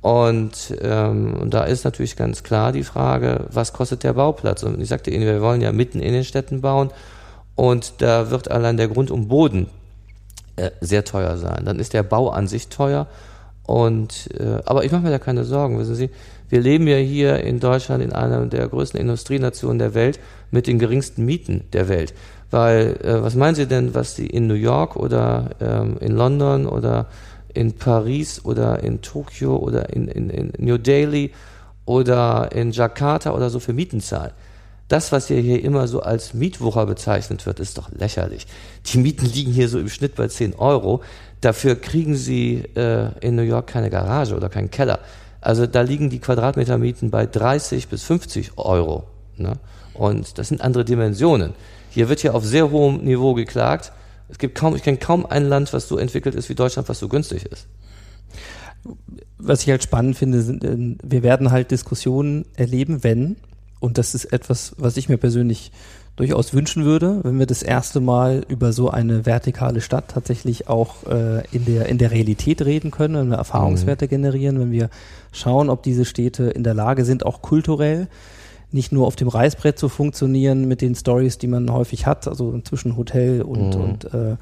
Und, 0.00 0.74
ähm, 0.80 1.48
da 1.48 1.64
ist 1.64 1.84
natürlich 1.84 2.16
ganz 2.16 2.42
klar 2.42 2.72
die 2.72 2.82
Frage, 2.82 3.46
was 3.50 3.72
kostet 3.72 4.02
der 4.02 4.14
Bauplatz? 4.14 4.62
Und 4.64 4.80
ich 4.80 4.88
sagte 4.88 5.10
Ihnen, 5.10 5.24
wir 5.24 5.40
wollen 5.40 5.60
ja 5.60 5.70
mitten 5.70 6.00
in 6.00 6.12
den 6.12 6.24
Städten 6.24 6.60
bauen 6.60 6.90
und 7.54 7.94
da 7.98 8.30
wird 8.30 8.50
allein 8.50 8.76
der 8.76 8.88
Grund 8.88 9.10
und 9.10 9.28
Boden 9.28 9.68
äh, 10.56 10.70
sehr 10.80 11.04
teuer 11.04 11.36
sein. 11.36 11.64
Dann 11.64 11.78
ist 11.78 11.92
der 11.92 12.02
Bau 12.02 12.30
an 12.30 12.46
sich 12.46 12.68
teuer. 12.68 13.06
Und 13.64 14.28
äh, 14.38 14.58
aber 14.64 14.84
ich 14.84 14.92
mache 14.92 15.02
mir 15.02 15.10
da 15.10 15.18
keine 15.18 15.44
Sorgen, 15.44 15.78
wissen 15.78 15.94
Sie. 15.94 16.10
Wir 16.48 16.60
leben 16.60 16.86
ja 16.86 16.96
hier 16.96 17.38
in 17.38 17.60
Deutschland 17.60 18.02
in 18.02 18.12
einer 18.12 18.44
der 18.46 18.68
größten 18.68 19.00
Industrienationen 19.00 19.78
der 19.78 19.94
Welt 19.94 20.20
mit 20.50 20.66
den 20.66 20.78
geringsten 20.78 21.24
Mieten 21.24 21.64
der 21.72 21.88
Welt. 21.88 22.12
Weil, 22.52 22.98
äh, 23.02 23.22
was 23.22 23.34
meinen 23.34 23.54
Sie 23.54 23.66
denn, 23.66 23.94
was 23.94 24.14
die 24.14 24.26
in 24.26 24.46
New 24.46 24.54
York 24.54 24.94
oder 24.96 25.50
ähm, 25.58 25.96
in 26.00 26.12
London 26.12 26.66
oder 26.66 27.06
in 27.54 27.72
Paris 27.72 28.44
oder 28.44 28.84
in 28.84 29.00
Tokio 29.00 29.56
oder 29.56 29.88
in, 29.90 30.06
in, 30.06 30.28
in 30.28 30.52
New 30.58 30.76
Delhi 30.76 31.32
oder 31.86 32.52
in 32.52 32.70
Jakarta 32.70 33.32
oder 33.32 33.48
so 33.48 33.58
für 33.58 33.72
Mieten 33.72 34.02
zahlen? 34.02 34.32
Das, 34.88 35.12
was 35.12 35.28
hier, 35.28 35.40
hier 35.40 35.64
immer 35.64 35.88
so 35.88 36.02
als 36.02 36.34
Mietwucher 36.34 36.84
bezeichnet 36.84 37.46
wird, 37.46 37.58
ist 37.58 37.78
doch 37.78 37.90
lächerlich. 37.90 38.46
Die 38.84 38.98
Mieten 38.98 39.24
liegen 39.24 39.50
hier 39.50 39.70
so 39.70 39.78
im 39.78 39.88
Schnitt 39.88 40.14
bei 40.16 40.28
10 40.28 40.54
Euro. 40.56 41.02
Dafür 41.40 41.76
kriegen 41.76 42.16
sie 42.16 42.64
äh, 42.76 43.08
in 43.20 43.34
New 43.34 43.42
York 43.42 43.68
keine 43.68 43.88
Garage 43.88 44.36
oder 44.36 44.50
keinen 44.50 44.70
Keller. 44.70 44.98
Also 45.40 45.66
da 45.66 45.80
liegen 45.80 46.10
die 46.10 46.18
Quadratmetermieten 46.18 47.10
bei 47.10 47.24
30 47.24 47.88
bis 47.88 48.02
50 48.02 48.58
Euro. 48.58 49.04
Ne? 49.38 49.54
Und 49.94 50.36
das 50.36 50.48
sind 50.48 50.60
andere 50.60 50.84
Dimensionen. 50.84 51.54
Hier 51.92 52.08
wird 52.08 52.22
ja 52.22 52.32
auf 52.32 52.44
sehr 52.44 52.70
hohem 52.70 53.04
Niveau 53.04 53.34
geklagt. 53.34 53.92
Es 54.30 54.38
gibt 54.38 54.56
kaum, 54.56 54.74
ich 54.74 54.82
kenne 54.82 54.96
kaum 54.96 55.26
ein 55.26 55.44
Land, 55.44 55.74
was 55.74 55.88
so 55.88 55.98
entwickelt 55.98 56.34
ist 56.34 56.48
wie 56.48 56.54
Deutschland, 56.54 56.88
was 56.88 56.98
so 56.98 57.08
günstig 57.08 57.44
ist. 57.44 57.66
Was 59.36 59.62
ich 59.62 59.68
halt 59.68 59.82
spannend 59.82 60.16
finde, 60.16 60.40
sind, 60.40 60.64
äh, 60.64 60.96
wir 61.02 61.22
werden 61.22 61.50
halt 61.50 61.70
Diskussionen 61.70 62.46
erleben, 62.56 63.04
wenn, 63.04 63.36
und 63.78 63.98
das 63.98 64.14
ist 64.14 64.32
etwas, 64.32 64.74
was 64.78 64.96
ich 64.96 65.10
mir 65.10 65.18
persönlich 65.18 65.70
durchaus 66.16 66.54
wünschen 66.54 66.84
würde, 66.84 67.20
wenn 67.24 67.38
wir 67.38 67.46
das 67.46 67.62
erste 67.62 68.00
Mal 68.00 68.44
über 68.48 68.72
so 68.72 68.90
eine 68.90 69.26
vertikale 69.26 69.82
Stadt 69.82 70.08
tatsächlich 70.08 70.68
auch 70.68 71.06
äh, 71.06 71.46
in, 71.52 71.66
der, 71.66 71.86
in 71.86 71.98
der 71.98 72.10
Realität 72.10 72.62
reden 72.62 72.90
können, 72.90 73.16
wenn 73.16 73.28
wir 73.28 73.36
Erfahrungswerte 73.36 74.08
generieren, 74.08 74.58
wenn 74.60 74.72
wir 74.72 74.88
schauen, 75.30 75.68
ob 75.68 75.82
diese 75.82 76.06
Städte 76.06 76.44
in 76.44 76.64
der 76.64 76.74
Lage 76.74 77.04
sind, 77.04 77.26
auch 77.26 77.42
kulturell 77.42 78.08
nicht 78.72 78.92
nur 78.92 79.06
auf 79.06 79.16
dem 79.16 79.28
Reißbrett 79.28 79.78
zu 79.78 79.88
funktionieren 79.88 80.66
mit 80.66 80.80
den 80.80 80.94
Stories, 80.94 81.38
die 81.38 81.46
man 81.46 81.72
häufig 81.72 82.06
hat, 82.06 82.28
also 82.28 82.58
zwischen 82.64 82.96
Hotel 82.96 83.42
und, 83.42 83.76
Mhm. 83.76 83.82
und, 83.82 84.14
äh, 84.14 84.36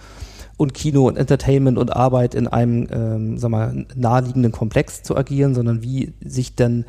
und 0.56 0.74
Kino 0.74 1.08
und 1.08 1.16
Entertainment 1.16 1.78
und 1.78 1.94
Arbeit 1.94 2.34
in 2.34 2.46
einem, 2.46 2.86
ähm, 2.92 3.38
sag 3.38 3.50
mal, 3.50 3.86
naheliegenden 3.94 4.52
Komplex 4.52 5.02
zu 5.02 5.16
agieren, 5.16 5.54
sondern 5.54 5.82
wie 5.82 6.12
sich 6.24 6.54
dann 6.54 6.84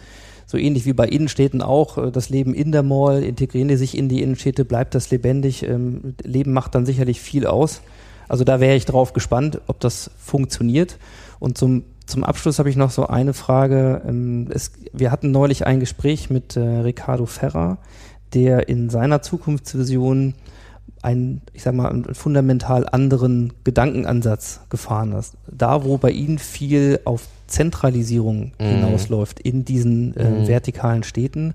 so 0.46 0.58
ähnlich 0.58 0.86
wie 0.86 0.94
bei 0.94 1.08
Innenstädten 1.08 1.62
auch, 1.62 1.98
äh, 1.98 2.12
das 2.12 2.30
Leben 2.30 2.54
in 2.54 2.72
der 2.74 2.84
Mall, 2.84 3.24
integrieren 3.24 3.70
die 3.70 3.78
sich 3.78 3.98
in 3.98 4.10
die 4.10 4.22
Innenstädte, 4.22 4.66
bleibt 4.66 4.94
das 4.96 5.10
lebendig. 5.10 5.64
Ähm, 5.64 6.16
Leben 6.24 6.52
macht 6.52 6.76
dann 6.76 6.86
sicherlich 6.86 7.22
viel 7.22 7.48
aus. 7.48 7.82
Also 8.28 8.44
da 8.44 8.60
wäre 8.60 8.76
ich 8.76 8.86
drauf 8.86 9.14
gespannt, 9.14 9.62
ob 9.68 9.80
das 9.80 10.12
funktioniert. 10.18 10.98
Und 11.39 11.58
zum 11.58 11.84
zum 12.12 12.24
Abschluss 12.24 12.59
habe 12.59 12.70
ich 12.70 12.76
noch 12.76 12.91
so 12.91 13.07
eine 13.07 13.34
Frage. 13.34 14.01
Ähm, 14.07 14.47
es, 14.51 14.72
wir 14.93 15.12
hatten 15.12 15.32
neulich 15.32 15.66
ein 15.66 15.80
Gespräch 15.80 16.30
mit 16.30 16.55
äh, 16.55 16.59
Ricardo 16.62 17.26
Ferrer, 17.26 17.78
der 18.34 18.70
in 18.70 18.89
seiner 18.89 19.22
Zukunftsvision 19.22 20.34
einen, 21.01 21.41
ich 21.53 21.64
sag 21.64 21.74
mal, 21.74 21.89
einen 21.89 22.14
fundamental 22.14 22.88
anderen 22.88 23.53
Gedankenansatz 23.64 24.59
gefahren 24.70 25.14
ist. 25.14 25.34
Da, 25.49 25.84
wo 25.84 25.97
bei 25.97 26.12
Ihnen 26.12 26.38
viel 26.38 26.99
auf 27.05 27.28
Zentralisierung 27.47 28.51
Mhm. 28.59 28.64
hinausläuft 28.66 29.39
in 29.39 29.66
diesen 29.66 30.16
äh, 30.16 30.30
Mhm. 30.30 30.47
vertikalen 30.47 31.03
Städten, 31.03 31.53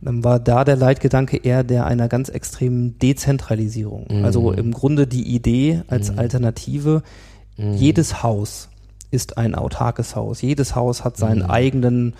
dann 0.00 0.24
war 0.24 0.38
da 0.40 0.64
der 0.64 0.76
Leitgedanke 0.76 1.36
eher 1.36 1.64
der 1.64 1.86
einer 1.86 2.08
ganz 2.08 2.28
extremen 2.28 2.98
Dezentralisierung. 2.98 4.06
Mhm. 4.10 4.24
Also 4.24 4.52
im 4.52 4.72
Grunde 4.72 5.06
die 5.06 5.34
Idee 5.34 5.82
als 5.88 6.10
Mhm. 6.12 6.18
Alternative, 6.18 7.02
Mhm. 7.56 7.74
jedes 7.74 8.22
Haus 8.22 8.68
ist 9.14 9.38
ein 9.38 9.54
autarkes 9.54 10.14
Haus. 10.16 10.42
Jedes 10.42 10.74
Haus 10.74 11.04
hat 11.04 11.16
seinen 11.16 11.44
Mhm. 11.44 11.50
eigenen 11.50 12.14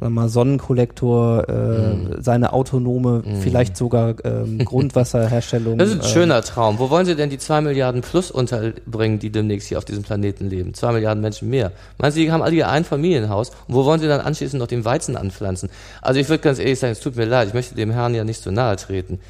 sagen 0.00 0.14
wir 0.14 0.20
mal, 0.22 0.28
Sonnenkollektor, 0.28 1.48
äh, 1.48 1.52
Mhm. 1.52 2.16
seine 2.22 2.52
autonome, 2.52 3.22
Mhm. 3.24 3.36
vielleicht 3.42 3.76
sogar 3.76 4.14
ähm, 4.24 4.58
Grundwasserherstellung. 4.64 5.78
Das 5.78 5.88
ist 5.90 5.96
ein 5.96 6.00
ähm, 6.00 6.06
schöner 6.06 6.42
Traum. 6.42 6.78
Wo 6.78 6.90
wollen 6.90 7.06
Sie 7.06 7.14
denn 7.16 7.28
die 7.30 7.38
zwei 7.38 7.60
Milliarden 7.60 8.00
plus 8.00 8.30
unterbringen, 8.30 9.18
die 9.18 9.30
demnächst 9.30 9.68
hier 9.68 9.78
auf 9.78 9.84
diesem 9.84 10.02
Planeten 10.02 10.48
leben? 10.48 10.74
Zwei 10.74 10.92
Milliarden 10.92 11.20
Menschen 11.22 11.50
mehr. 11.50 11.72
Meinen 11.98 12.12
Sie, 12.12 12.24
die 12.24 12.32
haben 12.32 12.42
alle 12.42 12.54
ihr 12.54 12.68
Einfamilienhaus? 12.68 13.50
Und 13.68 13.74
wo 13.74 13.84
wollen 13.84 14.00
Sie 14.00 14.08
dann 14.08 14.20
anschließend 14.20 14.58
noch 14.60 14.68
den 14.68 14.84
Weizen 14.84 15.16
anpflanzen? 15.16 15.68
Also 16.02 16.18
ich 16.20 16.28
würde 16.28 16.42
ganz 16.42 16.58
ehrlich 16.58 16.78
sagen, 16.78 16.92
es 16.92 17.00
tut 17.00 17.16
mir 17.16 17.26
leid, 17.26 17.48
ich 17.48 17.54
möchte 17.54 17.74
dem 17.74 17.90
Herrn 17.90 18.14
ja 18.14 18.24
nicht 18.24 18.42
so 18.42 18.50
nahe 18.50 18.76
treten. 18.76 19.20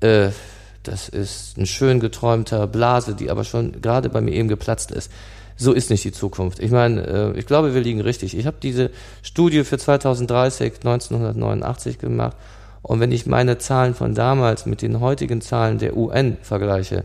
Äh, 0.00 0.28
das 0.82 1.08
ist 1.08 1.56
ein 1.56 1.66
schön 1.66 1.98
geträumter 2.00 2.66
Blase, 2.66 3.14
die 3.14 3.30
aber 3.30 3.44
schon 3.44 3.80
gerade 3.80 4.08
bei 4.08 4.20
mir 4.20 4.32
eben 4.32 4.48
geplatzt 4.48 4.90
ist. 4.92 5.10
So 5.56 5.72
ist 5.72 5.90
nicht 5.90 6.04
die 6.04 6.12
Zukunft. 6.12 6.58
Ich 6.58 6.70
meine, 6.70 7.06
äh, 7.06 7.38
ich 7.38 7.46
glaube, 7.46 7.74
wir 7.74 7.80
liegen 7.80 8.00
richtig. 8.00 8.36
Ich 8.36 8.46
habe 8.46 8.58
diese 8.62 8.90
Studie 9.22 9.64
für 9.64 9.78
2030, 9.78 10.74
1989 10.84 11.98
gemacht. 11.98 12.36
Und 12.82 13.00
wenn 13.00 13.10
ich 13.10 13.26
meine 13.26 13.58
Zahlen 13.58 13.94
von 13.94 14.14
damals 14.14 14.66
mit 14.66 14.82
den 14.82 15.00
heutigen 15.00 15.40
Zahlen 15.40 15.78
der 15.78 15.96
UN 15.96 16.36
vergleiche, 16.42 17.04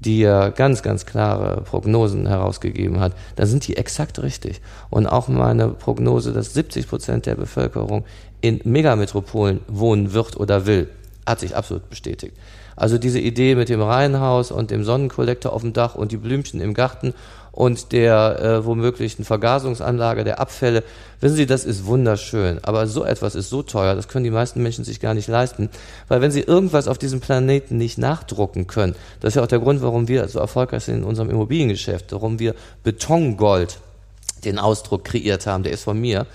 die 0.00 0.20
ja 0.20 0.50
ganz, 0.50 0.82
ganz 0.82 1.06
klare 1.06 1.62
Prognosen 1.62 2.26
herausgegeben 2.26 3.00
hat, 3.00 3.12
dann 3.36 3.46
sind 3.46 3.66
die 3.66 3.76
exakt 3.76 4.22
richtig. 4.22 4.60
Und 4.90 5.06
auch 5.06 5.28
meine 5.28 5.68
Prognose, 5.68 6.32
dass 6.32 6.52
70 6.52 6.88
Prozent 6.88 7.26
der 7.26 7.36
Bevölkerung 7.36 8.04
in 8.40 8.60
Megametropolen 8.64 9.60
wohnen 9.68 10.12
wird 10.12 10.36
oder 10.36 10.66
will, 10.66 10.88
hat 11.26 11.40
sich 11.40 11.56
absolut 11.56 11.88
bestätigt. 11.88 12.36
Also 12.76 12.98
diese 12.98 13.20
Idee 13.20 13.54
mit 13.54 13.68
dem 13.68 13.80
Reihenhaus 13.80 14.50
und 14.50 14.70
dem 14.70 14.84
Sonnenkollektor 14.84 15.52
auf 15.52 15.62
dem 15.62 15.72
Dach 15.72 15.94
und 15.94 16.12
die 16.12 16.16
Blümchen 16.16 16.60
im 16.60 16.74
Garten 16.74 17.14
und 17.54 17.92
der 17.92 18.40
äh, 18.40 18.66
womöglichen 18.66 19.24
Vergasungsanlage 19.24 20.24
der 20.24 20.40
Abfälle, 20.40 20.82
wissen 21.20 21.36
Sie, 21.36 21.46
das 21.46 21.64
ist 21.64 21.86
wunderschön. 21.86 22.58
Aber 22.62 22.88
so 22.88 23.04
etwas 23.04 23.36
ist 23.36 23.48
so 23.48 23.62
teuer, 23.62 23.94
das 23.94 24.08
können 24.08 24.24
die 24.24 24.30
meisten 24.30 24.60
Menschen 24.60 24.84
sich 24.84 24.98
gar 24.98 25.14
nicht 25.14 25.28
leisten. 25.28 25.70
Weil 26.08 26.20
wenn 26.20 26.32
sie 26.32 26.40
irgendwas 26.40 26.88
auf 26.88 26.98
diesem 26.98 27.20
Planeten 27.20 27.78
nicht 27.78 27.96
nachdrucken 27.96 28.66
können, 28.66 28.96
das 29.20 29.30
ist 29.30 29.36
ja 29.36 29.42
auch 29.44 29.48
der 29.48 29.60
Grund, 29.60 29.82
warum 29.82 30.08
wir 30.08 30.26
so 30.26 30.40
erfolgreich 30.40 30.82
sind 30.82 30.96
in 30.96 31.04
unserem 31.04 31.30
Immobiliengeschäft, 31.30 32.12
warum 32.12 32.40
wir 32.40 32.56
Betongold 32.82 33.78
den 34.44 34.58
Ausdruck 34.58 35.04
kreiert 35.04 35.46
haben, 35.46 35.62
der 35.62 35.72
ist 35.72 35.84
von 35.84 35.98
mir. 35.98 36.26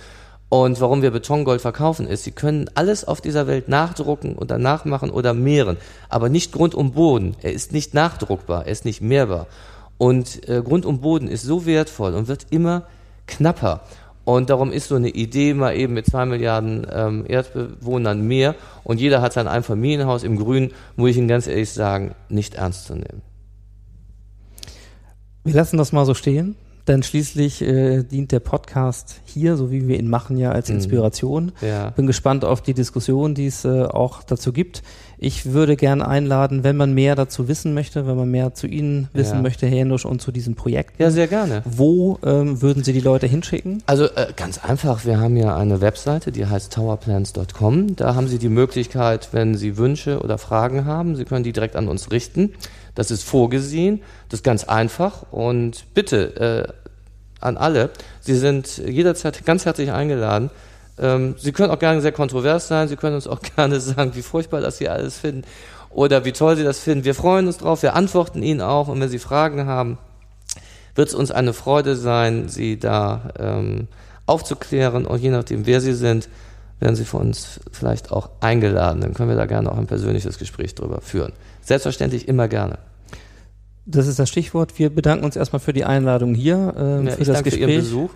Und 0.47 0.79
warum 0.79 1.01
wir 1.01 1.11
Betongold 1.11 1.59
verkaufen 1.59 2.07
ist, 2.07 2.23
sie 2.23 2.31
können 2.31 2.69
alles 2.75 3.03
auf 3.03 3.19
dieser 3.19 3.45
Welt 3.45 3.67
nachdrucken 3.67 4.35
oder 4.35 4.57
nachmachen 4.57 5.11
oder 5.11 5.33
mehren, 5.33 5.77
aber 6.07 6.29
nicht 6.29 6.53
Grund 6.53 6.73
und 6.73 6.93
Boden. 6.95 7.35
Er 7.41 7.51
ist 7.51 7.73
nicht 7.73 7.93
nachdruckbar, 7.93 8.65
er 8.65 8.71
ist 8.71 8.85
nicht 8.85 9.01
mehrbar. 9.01 9.47
Und 9.99 10.47
äh, 10.49 10.63
Grund 10.63 10.87
und 10.87 11.01
Boden 11.01 11.27
ist 11.27 11.43
so 11.43 11.67
wertvoll 11.67 12.15
und 12.15 12.27
wird 12.27 12.47
immer 12.49 12.87
knapper. 13.27 13.81
Und 14.25 14.49
darum 14.49 14.71
ist 14.71 14.87
so 14.87 14.95
eine 14.95 15.09
Idee 15.09 15.53
mal 15.53 15.75
eben 15.75 15.93
mit 15.93 16.05
zwei 16.05 16.25
Milliarden 16.25 16.87
ähm, 16.91 17.25
Erdbewohnern 17.27 18.21
mehr 18.27 18.55
und 18.83 18.99
jeder 18.99 19.21
hat 19.21 19.33
sein 19.33 19.47
Einfamilienhaus 19.47 20.23
im 20.23 20.37
Grün, 20.37 20.71
muss 20.95 21.11
ich 21.11 21.17
Ihnen 21.17 21.27
ganz 21.27 21.47
ehrlich 21.47 21.71
sagen, 21.71 22.15
nicht 22.29 22.55
ernst 22.55 22.85
zu 22.85 22.93
nehmen. 22.93 23.21
Wir 25.43 25.53
lassen 25.53 25.77
das 25.77 25.91
mal 25.91 26.05
so 26.05 26.13
stehen, 26.13 26.55
denn 26.87 27.01
schließlich 27.01 27.61
äh, 27.61 28.03
dient 28.03 28.31
der 28.31 28.39
Podcast 28.39 29.21
hier, 29.25 29.57
so 29.57 29.71
wie 29.71 29.87
wir 29.87 29.97
ihn 29.99 30.09
machen, 30.09 30.37
ja 30.37 30.51
als 30.51 30.69
Mhm. 30.69 30.75
Inspiration. 30.75 31.51
Ja. 31.61 31.89
Bin 31.91 32.07
gespannt 32.07 32.45
auf 32.45 32.61
die 32.61 32.73
Diskussion, 32.73 33.33
die 33.35 33.47
es 33.47 33.65
äh, 33.65 33.83
auch 33.83 34.23
dazu 34.23 34.53
gibt. 34.53 34.83
Ich 35.21 35.51
würde 35.51 35.75
gerne 35.75 36.07
einladen, 36.07 36.63
wenn 36.63 36.77
man 36.77 36.93
mehr 36.93 37.13
dazu 37.13 37.49
wissen 37.49 37.73
möchte, 37.73 38.07
wenn 38.07 38.15
man 38.15 38.31
mehr 38.31 38.53
zu 38.53 38.67
Ihnen 38.67 39.09
wissen 39.11 39.35
Ja. 39.35 39.41
möchte, 39.41 39.67
Herr 39.67 39.75
Jenosch, 39.79 40.05
und 40.05 40.21
zu 40.21 40.31
diesen 40.31 40.55
Projekten. 40.55 41.01
Ja, 41.01 41.11
sehr 41.11 41.27
gerne. 41.27 41.61
Wo 41.65 42.17
ähm, 42.23 42.61
würden 42.61 42.85
Sie 42.85 42.93
die 42.93 43.01
Leute 43.01 43.27
hinschicken? 43.27 43.83
Also 43.85 44.05
äh, 44.05 44.27
ganz 44.37 44.63
einfach, 44.63 45.03
wir 45.03 45.19
haben 45.19 45.35
ja 45.35 45.57
eine 45.57 45.81
Webseite, 45.81 46.31
die 46.31 46.45
heißt 46.45 46.71
towerplans.com. 46.71 47.97
Da 47.97 48.15
haben 48.15 48.29
Sie 48.29 48.37
die 48.39 48.47
Möglichkeit, 48.47 49.29
wenn 49.33 49.55
Sie 49.55 49.75
Wünsche 49.75 50.21
oder 50.21 50.37
Fragen 50.37 50.85
haben, 50.85 51.17
Sie 51.17 51.25
können 51.25 51.43
die 51.43 51.51
direkt 51.51 51.75
an 51.75 51.89
uns 51.89 52.11
richten. 52.11 52.53
Das 52.95 53.11
ist 53.11 53.23
vorgesehen, 53.23 54.01
das 54.29 54.39
ist 54.39 54.43
ganz 54.45 54.63
einfach 54.63 55.25
und 55.31 55.83
bitte 55.93 56.69
äh, 56.69 56.73
an 57.41 57.57
alle, 57.57 57.89
Sie 58.21 58.35
sind 58.35 58.77
jederzeit 58.77 59.45
ganz 59.45 59.65
herzlich 59.65 59.91
eingeladen. 59.91 60.49
Ähm, 60.99 61.35
Sie 61.37 61.51
können 61.51 61.71
auch 61.71 61.79
gerne 61.79 62.01
sehr 62.01 62.11
kontrovers 62.11 62.67
sein, 62.67 62.87
Sie 62.87 62.95
können 62.95 63.15
uns 63.15 63.27
auch 63.27 63.39
gerne 63.55 63.79
sagen, 63.79 64.11
wie 64.15 64.21
furchtbar 64.21 64.61
das 64.61 64.77
Sie 64.77 64.89
alles 64.89 65.17
finden 65.17 65.43
oder 65.89 66.25
wie 66.25 66.31
toll 66.31 66.55
Sie 66.55 66.63
das 66.63 66.79
finden. 66.79 67.05
Wir 67.05 67.15
freuen 67.15 67.47
uns 67.47 67.57
drauf, 67.57 67.81
wir 67.81 67.95
antworten 67.95 68.43
Ihnen 68.43 68.61
auch 68.61 68.87
und 68.87 68.99
wenn 68.99 69.09
Sie 69.09 69.19
Fragen 69.19 69.65
haben, 69.65 69.97
wird 70.95 71.09
es 71.09 71.15
uns 71.15 71.31
eine 71.31 71.53
Freude 71.53 71.95
sein, 71.95 72.49
Sie 72.49 72.77
da 72.77 73.31
ähm, 73.39 73.87
aufzuklären 74.25 75.05
und 75.05 75.21
je 75.21 75.29
nachdem, 75.29 75.65
wer 75.65 75.81
Sie 75.81 75.93
sind, 75.93 76.29
werden 76.79 76.95
Sie 76.95 77.05
von 77.05 77.21
uns 77.21 77.59
vielleicht 77.71 78.11
auch 78.11 78.29
eingeladen. 78.39 79.01
Dann 79.01 79.13
können 79.13 79.29
wir 79.29 79.35
da 79.35 79.45
gerne 79.45 79.71
auch 79.71 79.77
ein 79.77 79.87
persönliches 79.87 80.37
Gespräch 80.37 80.75
drüber 80.75 81.01
führen. 81.01 81.33
Selbstverständlich 81.61 82.27
immer 82.27 82.47
gerne. 82.47 82.77
Das 83.91 84.07
ist 84.07 84.19
das 84.19 84.29
Stichwort. 84.29 84.77
Wir 84.77 84.89
bedanken 84.89 85.25
uns 85.25 85.35
erstmal 85.35 85.59
für 85.59 85.73
die 85.73 85.83
Einladung 85.85 86.35
hier, 86.35 86.73
ähm, 86.77 87.07
Ja, 87.07 87.13
für 87.13 87.23
das 87.25 87.35
danke 87.37 87.51
für 87.51 87.57
Ihren 87.57 87.67
Gespräch. 87.69 87.83
Besuch. 87.85 88.09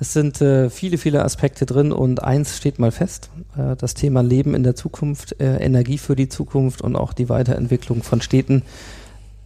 Es 0.00 0.12
sind 0.12 0.40
äh, 0.40 0.70
viele, 0.70 0.96
viele 0.96 1.24
Aspekte 1.24 1.66
drin 1.66 1.92
und 1.92 2.22
eins 2.22 2.56
steht 2.56 2.78
mal 2.78 2.92
fest, 2.92 3.30
äh, 3.56 3.74
das 3.76 3.94
Thema 3.94 4.22
Leben 4.22 4.54
in 4.54 4.62
der 4.62 4.74
Zukunft, 4.76 5.40
äh, 5.40 5.56
Energie 5.58 5.98
für 5.98 6.14
die 6.16 6.28
Zukunft 6.28 6.82
und 6.82 6.94
auch 6.96 7.12
die 7.12 7.28
Weiterentwicklung 7.28 8.02
von 8.04 8.20
Städten. 8.20 8.62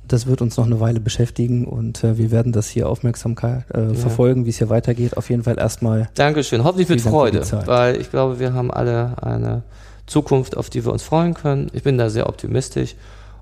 Das 0.06 0.26
wird 0.26 0.42
uns 0.42 0.58
noch 0.58 0.66
eine 0.66 0.78
Weile 0.78 1.00
beschäftigen 1.00 1.64
und 1.64 2.04
äh, 2.04 2.18
wir 2.18 2.30
werden 2.30 2.52
das 2.52 2.68
hier 2.68 2.88
Aufmerksamkeit 2.88 3.64
äh, 3.72 3.88
Ja. 3.88 3.94
verfolgen, 3.94 4.44
wie 4.44 4.50
es 4.50 4.58
hier 4.58 4.68
weitergeht. 4.68 5.16
Auf 5.16 5.30
jeden 5.30 5.42
Fall 5.42 5.58
erstmal 5.58 6.10
Dankeschön. 6.14 6.64
Hoffentlich 6.64 6.88
mit 6.90 7.00
Freude, 7.00 7.42
weil 7.66 7.98
ich 8.00 8.10
glaube, 8.10 8.38
wir 8.38 8.52
haben 8.52 8.70
alle 8.70 9.22
eine 9.22 9.62
Zukunft, 10.06 10.56
auf 10.56 10.68
die 10.68 10.84
wir 10.84 10.92
uns 10.92 11.02
freuen 11.02 11.32
können. 11.32 11.70
Ich 11.72 11.82
bin 11.82 11.96
da 11.96 12.10
sehr 12.10 12.28
optimistisch 12.28 12.94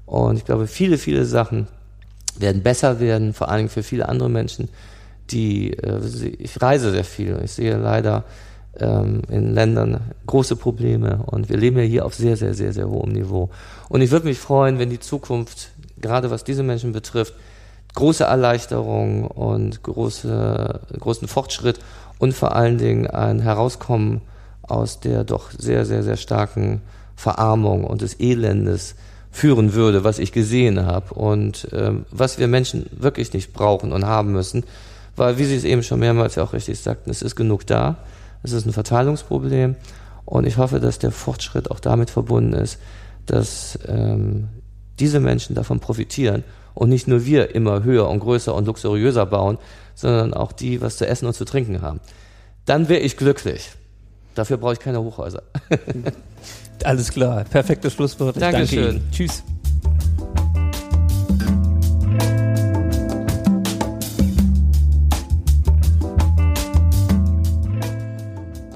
und 0.07 0.36
ich 0.36 0.45
glaube, 0.45 0.68
viele, 0.68 0.97
viele 0.97 1.24
Sachen 1.24 1.66
werden 2.39 2.62
besser 2.62 3.01
werden, 3.01 3.35
vor 3.35 3.49
allen 3.49 3.59
Dingen 3.59 3.68
für 3.70 3.83
viele 3.83 4.09
andere 4.09 4.28
Menschen, 4.28 4.68
die, 5.31 5.72
äh, 5.72 6.01
ich 6.39 6.61
reise 6.61 6.91
sehr 6.91 7.05
viel 7.05 7.35
und 7.35 7.45
ich 7.45 7.53
sehe 7.53 7.76
leider 7.76 8.24
ähm, 8.78 9.22
in 9.28 9.55
Ländern 9.55 10.01
große 10.26 10.57
Probleme 10.57 11.22
und 11.26 11.49
wir 11.49 11.57
leben 11.57 11.78
ja 11.78 11.85
hier 11.85 12.07
auf 12.07 12.14
sehr, 12.14 12.37
sehr, 12.37 12.55
sehr, 12.55 12.72
sehr 12.72 12.89
hohem 12.89 13.12
Niveau. 13.12 13.51
Und 13.89 14.01
ich 14.01 14.11
würde 14.11 14.26
mich 14.26 14.39
freuen, 14.39 14.78
wenn 14.78 14.91
die 14.91 15.01
Zukunft, 15.01 15.70
gerade 16.01 16.31
was 16.31 16.45
diese 16.45 16.62
Menschen 16.62 16.93
betrifft, 16.93 17.35
große 17.95 18.24
Erleichterung 18.24 19.26
und 19.26 19.83
große, 19.83 20.81
großen 20.99 21.28
Fortschritt 21.28 21.81
und 22.18 22.35
vor 22.35 22.55
allen 22.55 22.78
Dingen 22.78 23.07
ein 23.09 23.41
Herauskommen 23.41 24.22
aus 24.62 25.01
der 25.01 25.24
doch 25.24 25.51
sehr, 25.51 25.85
sehr, 25.85 26.03
sehr 26.03 26.16
starken 26.16 26.83
Verarmung 27.16 27.85
und 27.85 28.03
des 28.03 28.14
Elendes 28.20 28.95
führen 29.31 29.74
würde, 29.74 30.05
was 30.05 30.18
ich 30.18 30.33
gesehen 30.33 30.85
habe 30.85 31.14
und 31.14 31.68
ähm, 31.72 32.05
was 32.11 32.39
wir 32.39 32.49
Menschen 32.49 32.87
wirklich 32.93 33.33
nicht 33.33 33.53
brauchen 33.53 33.93
und 33.93 34.05
haben 34.05 34.33
müssen, 34.33 34.64
weil, 35.16 35.39
wie 35.39 35.45
Sie 35.45 35.57
es 35.57 35.64
eben 35.64 35.83
schon 35.83 36.01
mehrmals 36.01 36.39
auch 36.39 36.53
richtig 36.53 36.81
sagten, 36.81 37.11
es 37.11 37.22
ist 37.22 37.37
genug 37.37 37.66
da, 37.66 37.99
es 38.43 38.53
ist 38.53 38.66
ein 38.66 38.72
Verteilungsproblem 38.72 39.76
und 40.24 40.47
ich 40.47 40.57
hoffe, 40.57 40.81
dass 40.81 40.99
der 40.99 41.12
Fortschritt 41.12 41.70
auch 41.70 41.81
damit 41.81 42.11
verbunden 42.11 42.55
ist, 42.55 42.78
dass 43.26 43.78
ähm, 43.87 44.49
diese 44.99 45.20
Menschen 45.20 45.55
davon 45.55 45.81
profitieren 45.81 46.43
und 46.74 46.89
nicht 46.89 47.09
nur 47.09 47.24
wir 47.24 47.55
immer 47.55 47.85
höher 47.85 48.09
und 48.09 48.20
größer 48.20 48.55
und 48.55 48.66
luxuriöser 48.66 49.26
bauen, 49.26 49.59
sondern 49.95 50.35
auch 50.35 50.53
die, 50.53 50.81
was 50.81 50.97
zu 50.97 51.07
essen 51.07 51.26
und 51.26 51.35
zu 51.35 51.45
trinken 51.45 51.83
haben. 51.83 52.01
Dann 52.64 52.89
wäre 52.89 53.01
ich 53.01 53.16
glücklich. 53.16 53.72
Dafür 54.35 54.57
brauche 54.57 54.74
ich 54.74 54.81
keine 54.81 55.03
Hochhäuser. 55.03 55.43
alles 56.84 57.11
klar. 57.11 57.45
Perfektes 57.45 57.93
Schlusswort. 57.93 58.36
Ich 58.36 58.41
Dankeschön. 58.41 58.82
Danke 58.82 58.99
Ihnen. 58.99 59.11
Tschüss. 59.12 59.43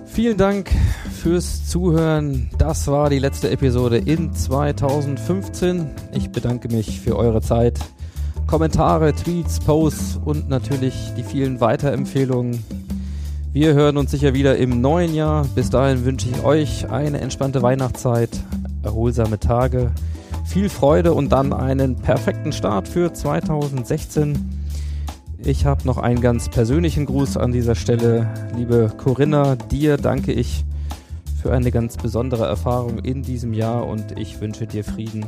Vielen 0.07 0.37
Dank 0.37 0.71
fürs 1.25 1.69
Zuhören. 1.69 2.49
Das 2.57 2.87
war 2.87 3.11
die 3.11 3.19
letzte 3.19 3.51
Episode 3.51 3.97
in 3.97 4.33
2015. 4.33 5.91
Ich 6.12 6.31
bedanke 6.31 6.69
mich 6.69 7.01
für 7.01 7.17
eure 7.17 7.41
Zeit. 7.41 7.81
Kommentare, 8.47 9.12
Tweets, 9.12 9.59
Posts 9.59 10.21
und 10.25 10.49
natürlich 10.49 10.95
die 11.17 11.25
vielen 11.25 11.61
Weiterempfehlungen. 11.61 12.62
Wir 13.55 13.75
hören 13.75 13.97
uns 13.99 14.11
sicher 14.11 14.35
wieder 14.35 14.57
im 14.57 14.81
neuen 14.81 15.15
Jahr. 15.15 15.47
Bis 15.55 15.71
dahin 15.71 16.05
wünsche 16.05 16.29
ich 16.29 16.43
euch 16.43 16.91
eine 16.91 17.21
entspannte 17.21 17.63
Weihnachtszeit, 17.63 18.31
erholsame 18.83 19.39
Tage, 19.39 19.93
viel 20.45 20.69
Freude 20.69 21.15
und 21.15 21.31
dann 21.31 21.53
einen 21.53 21.95
perfekten 21.95 22.51
Start 22.51 22.89
für 22.89 23.13
2016. 23.13 24.37
Ich 25.39 25.67
habe 25.67 25.87
noch 25.87 25.99
einen 25.99 26.21
ganz 26.21 26.49
persönlichen 26.49 27.07
Gruß 27.07 27.37
an 27.37 27.53
dieser 27.53 27.77
Stelle. 27.77 28.29
Liebe 28.57 28.93
Corinna, 28.99 29.55
dir 29.55 29.99
danke 29.99 30.33
ich 30.33 30.65
für 31.41 31.53
eine 31.53 31.71
ganz 31.71 31.97
besondere 31.97 32.47
Erfahrung 32.47 32.99
in 32.99 33.23
diesem 33.23 33.55
Jahr 33.55 33.87
und 33.87 34.19
ich 34.19 34.41
wünsche 34.41 34.67
dir 34.67 34.83
Frieden, 34.83 35.27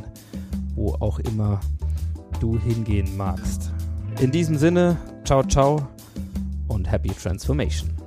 wo 0.75 0.95
auch 0.99 1.19
immer 1.19 1.61
du 2.41 2.59
hingehen 2.59 3.15
magst. 3.15 3.71
In 4.19 4.31
diesem 4.31 4.57
Sinne, 4.57 4.97
ciao, 5.23 5.43
ciao 5.43 5.87
und 6.67 6.91
happy 6.91 7.11
transformation. 7.11 7.97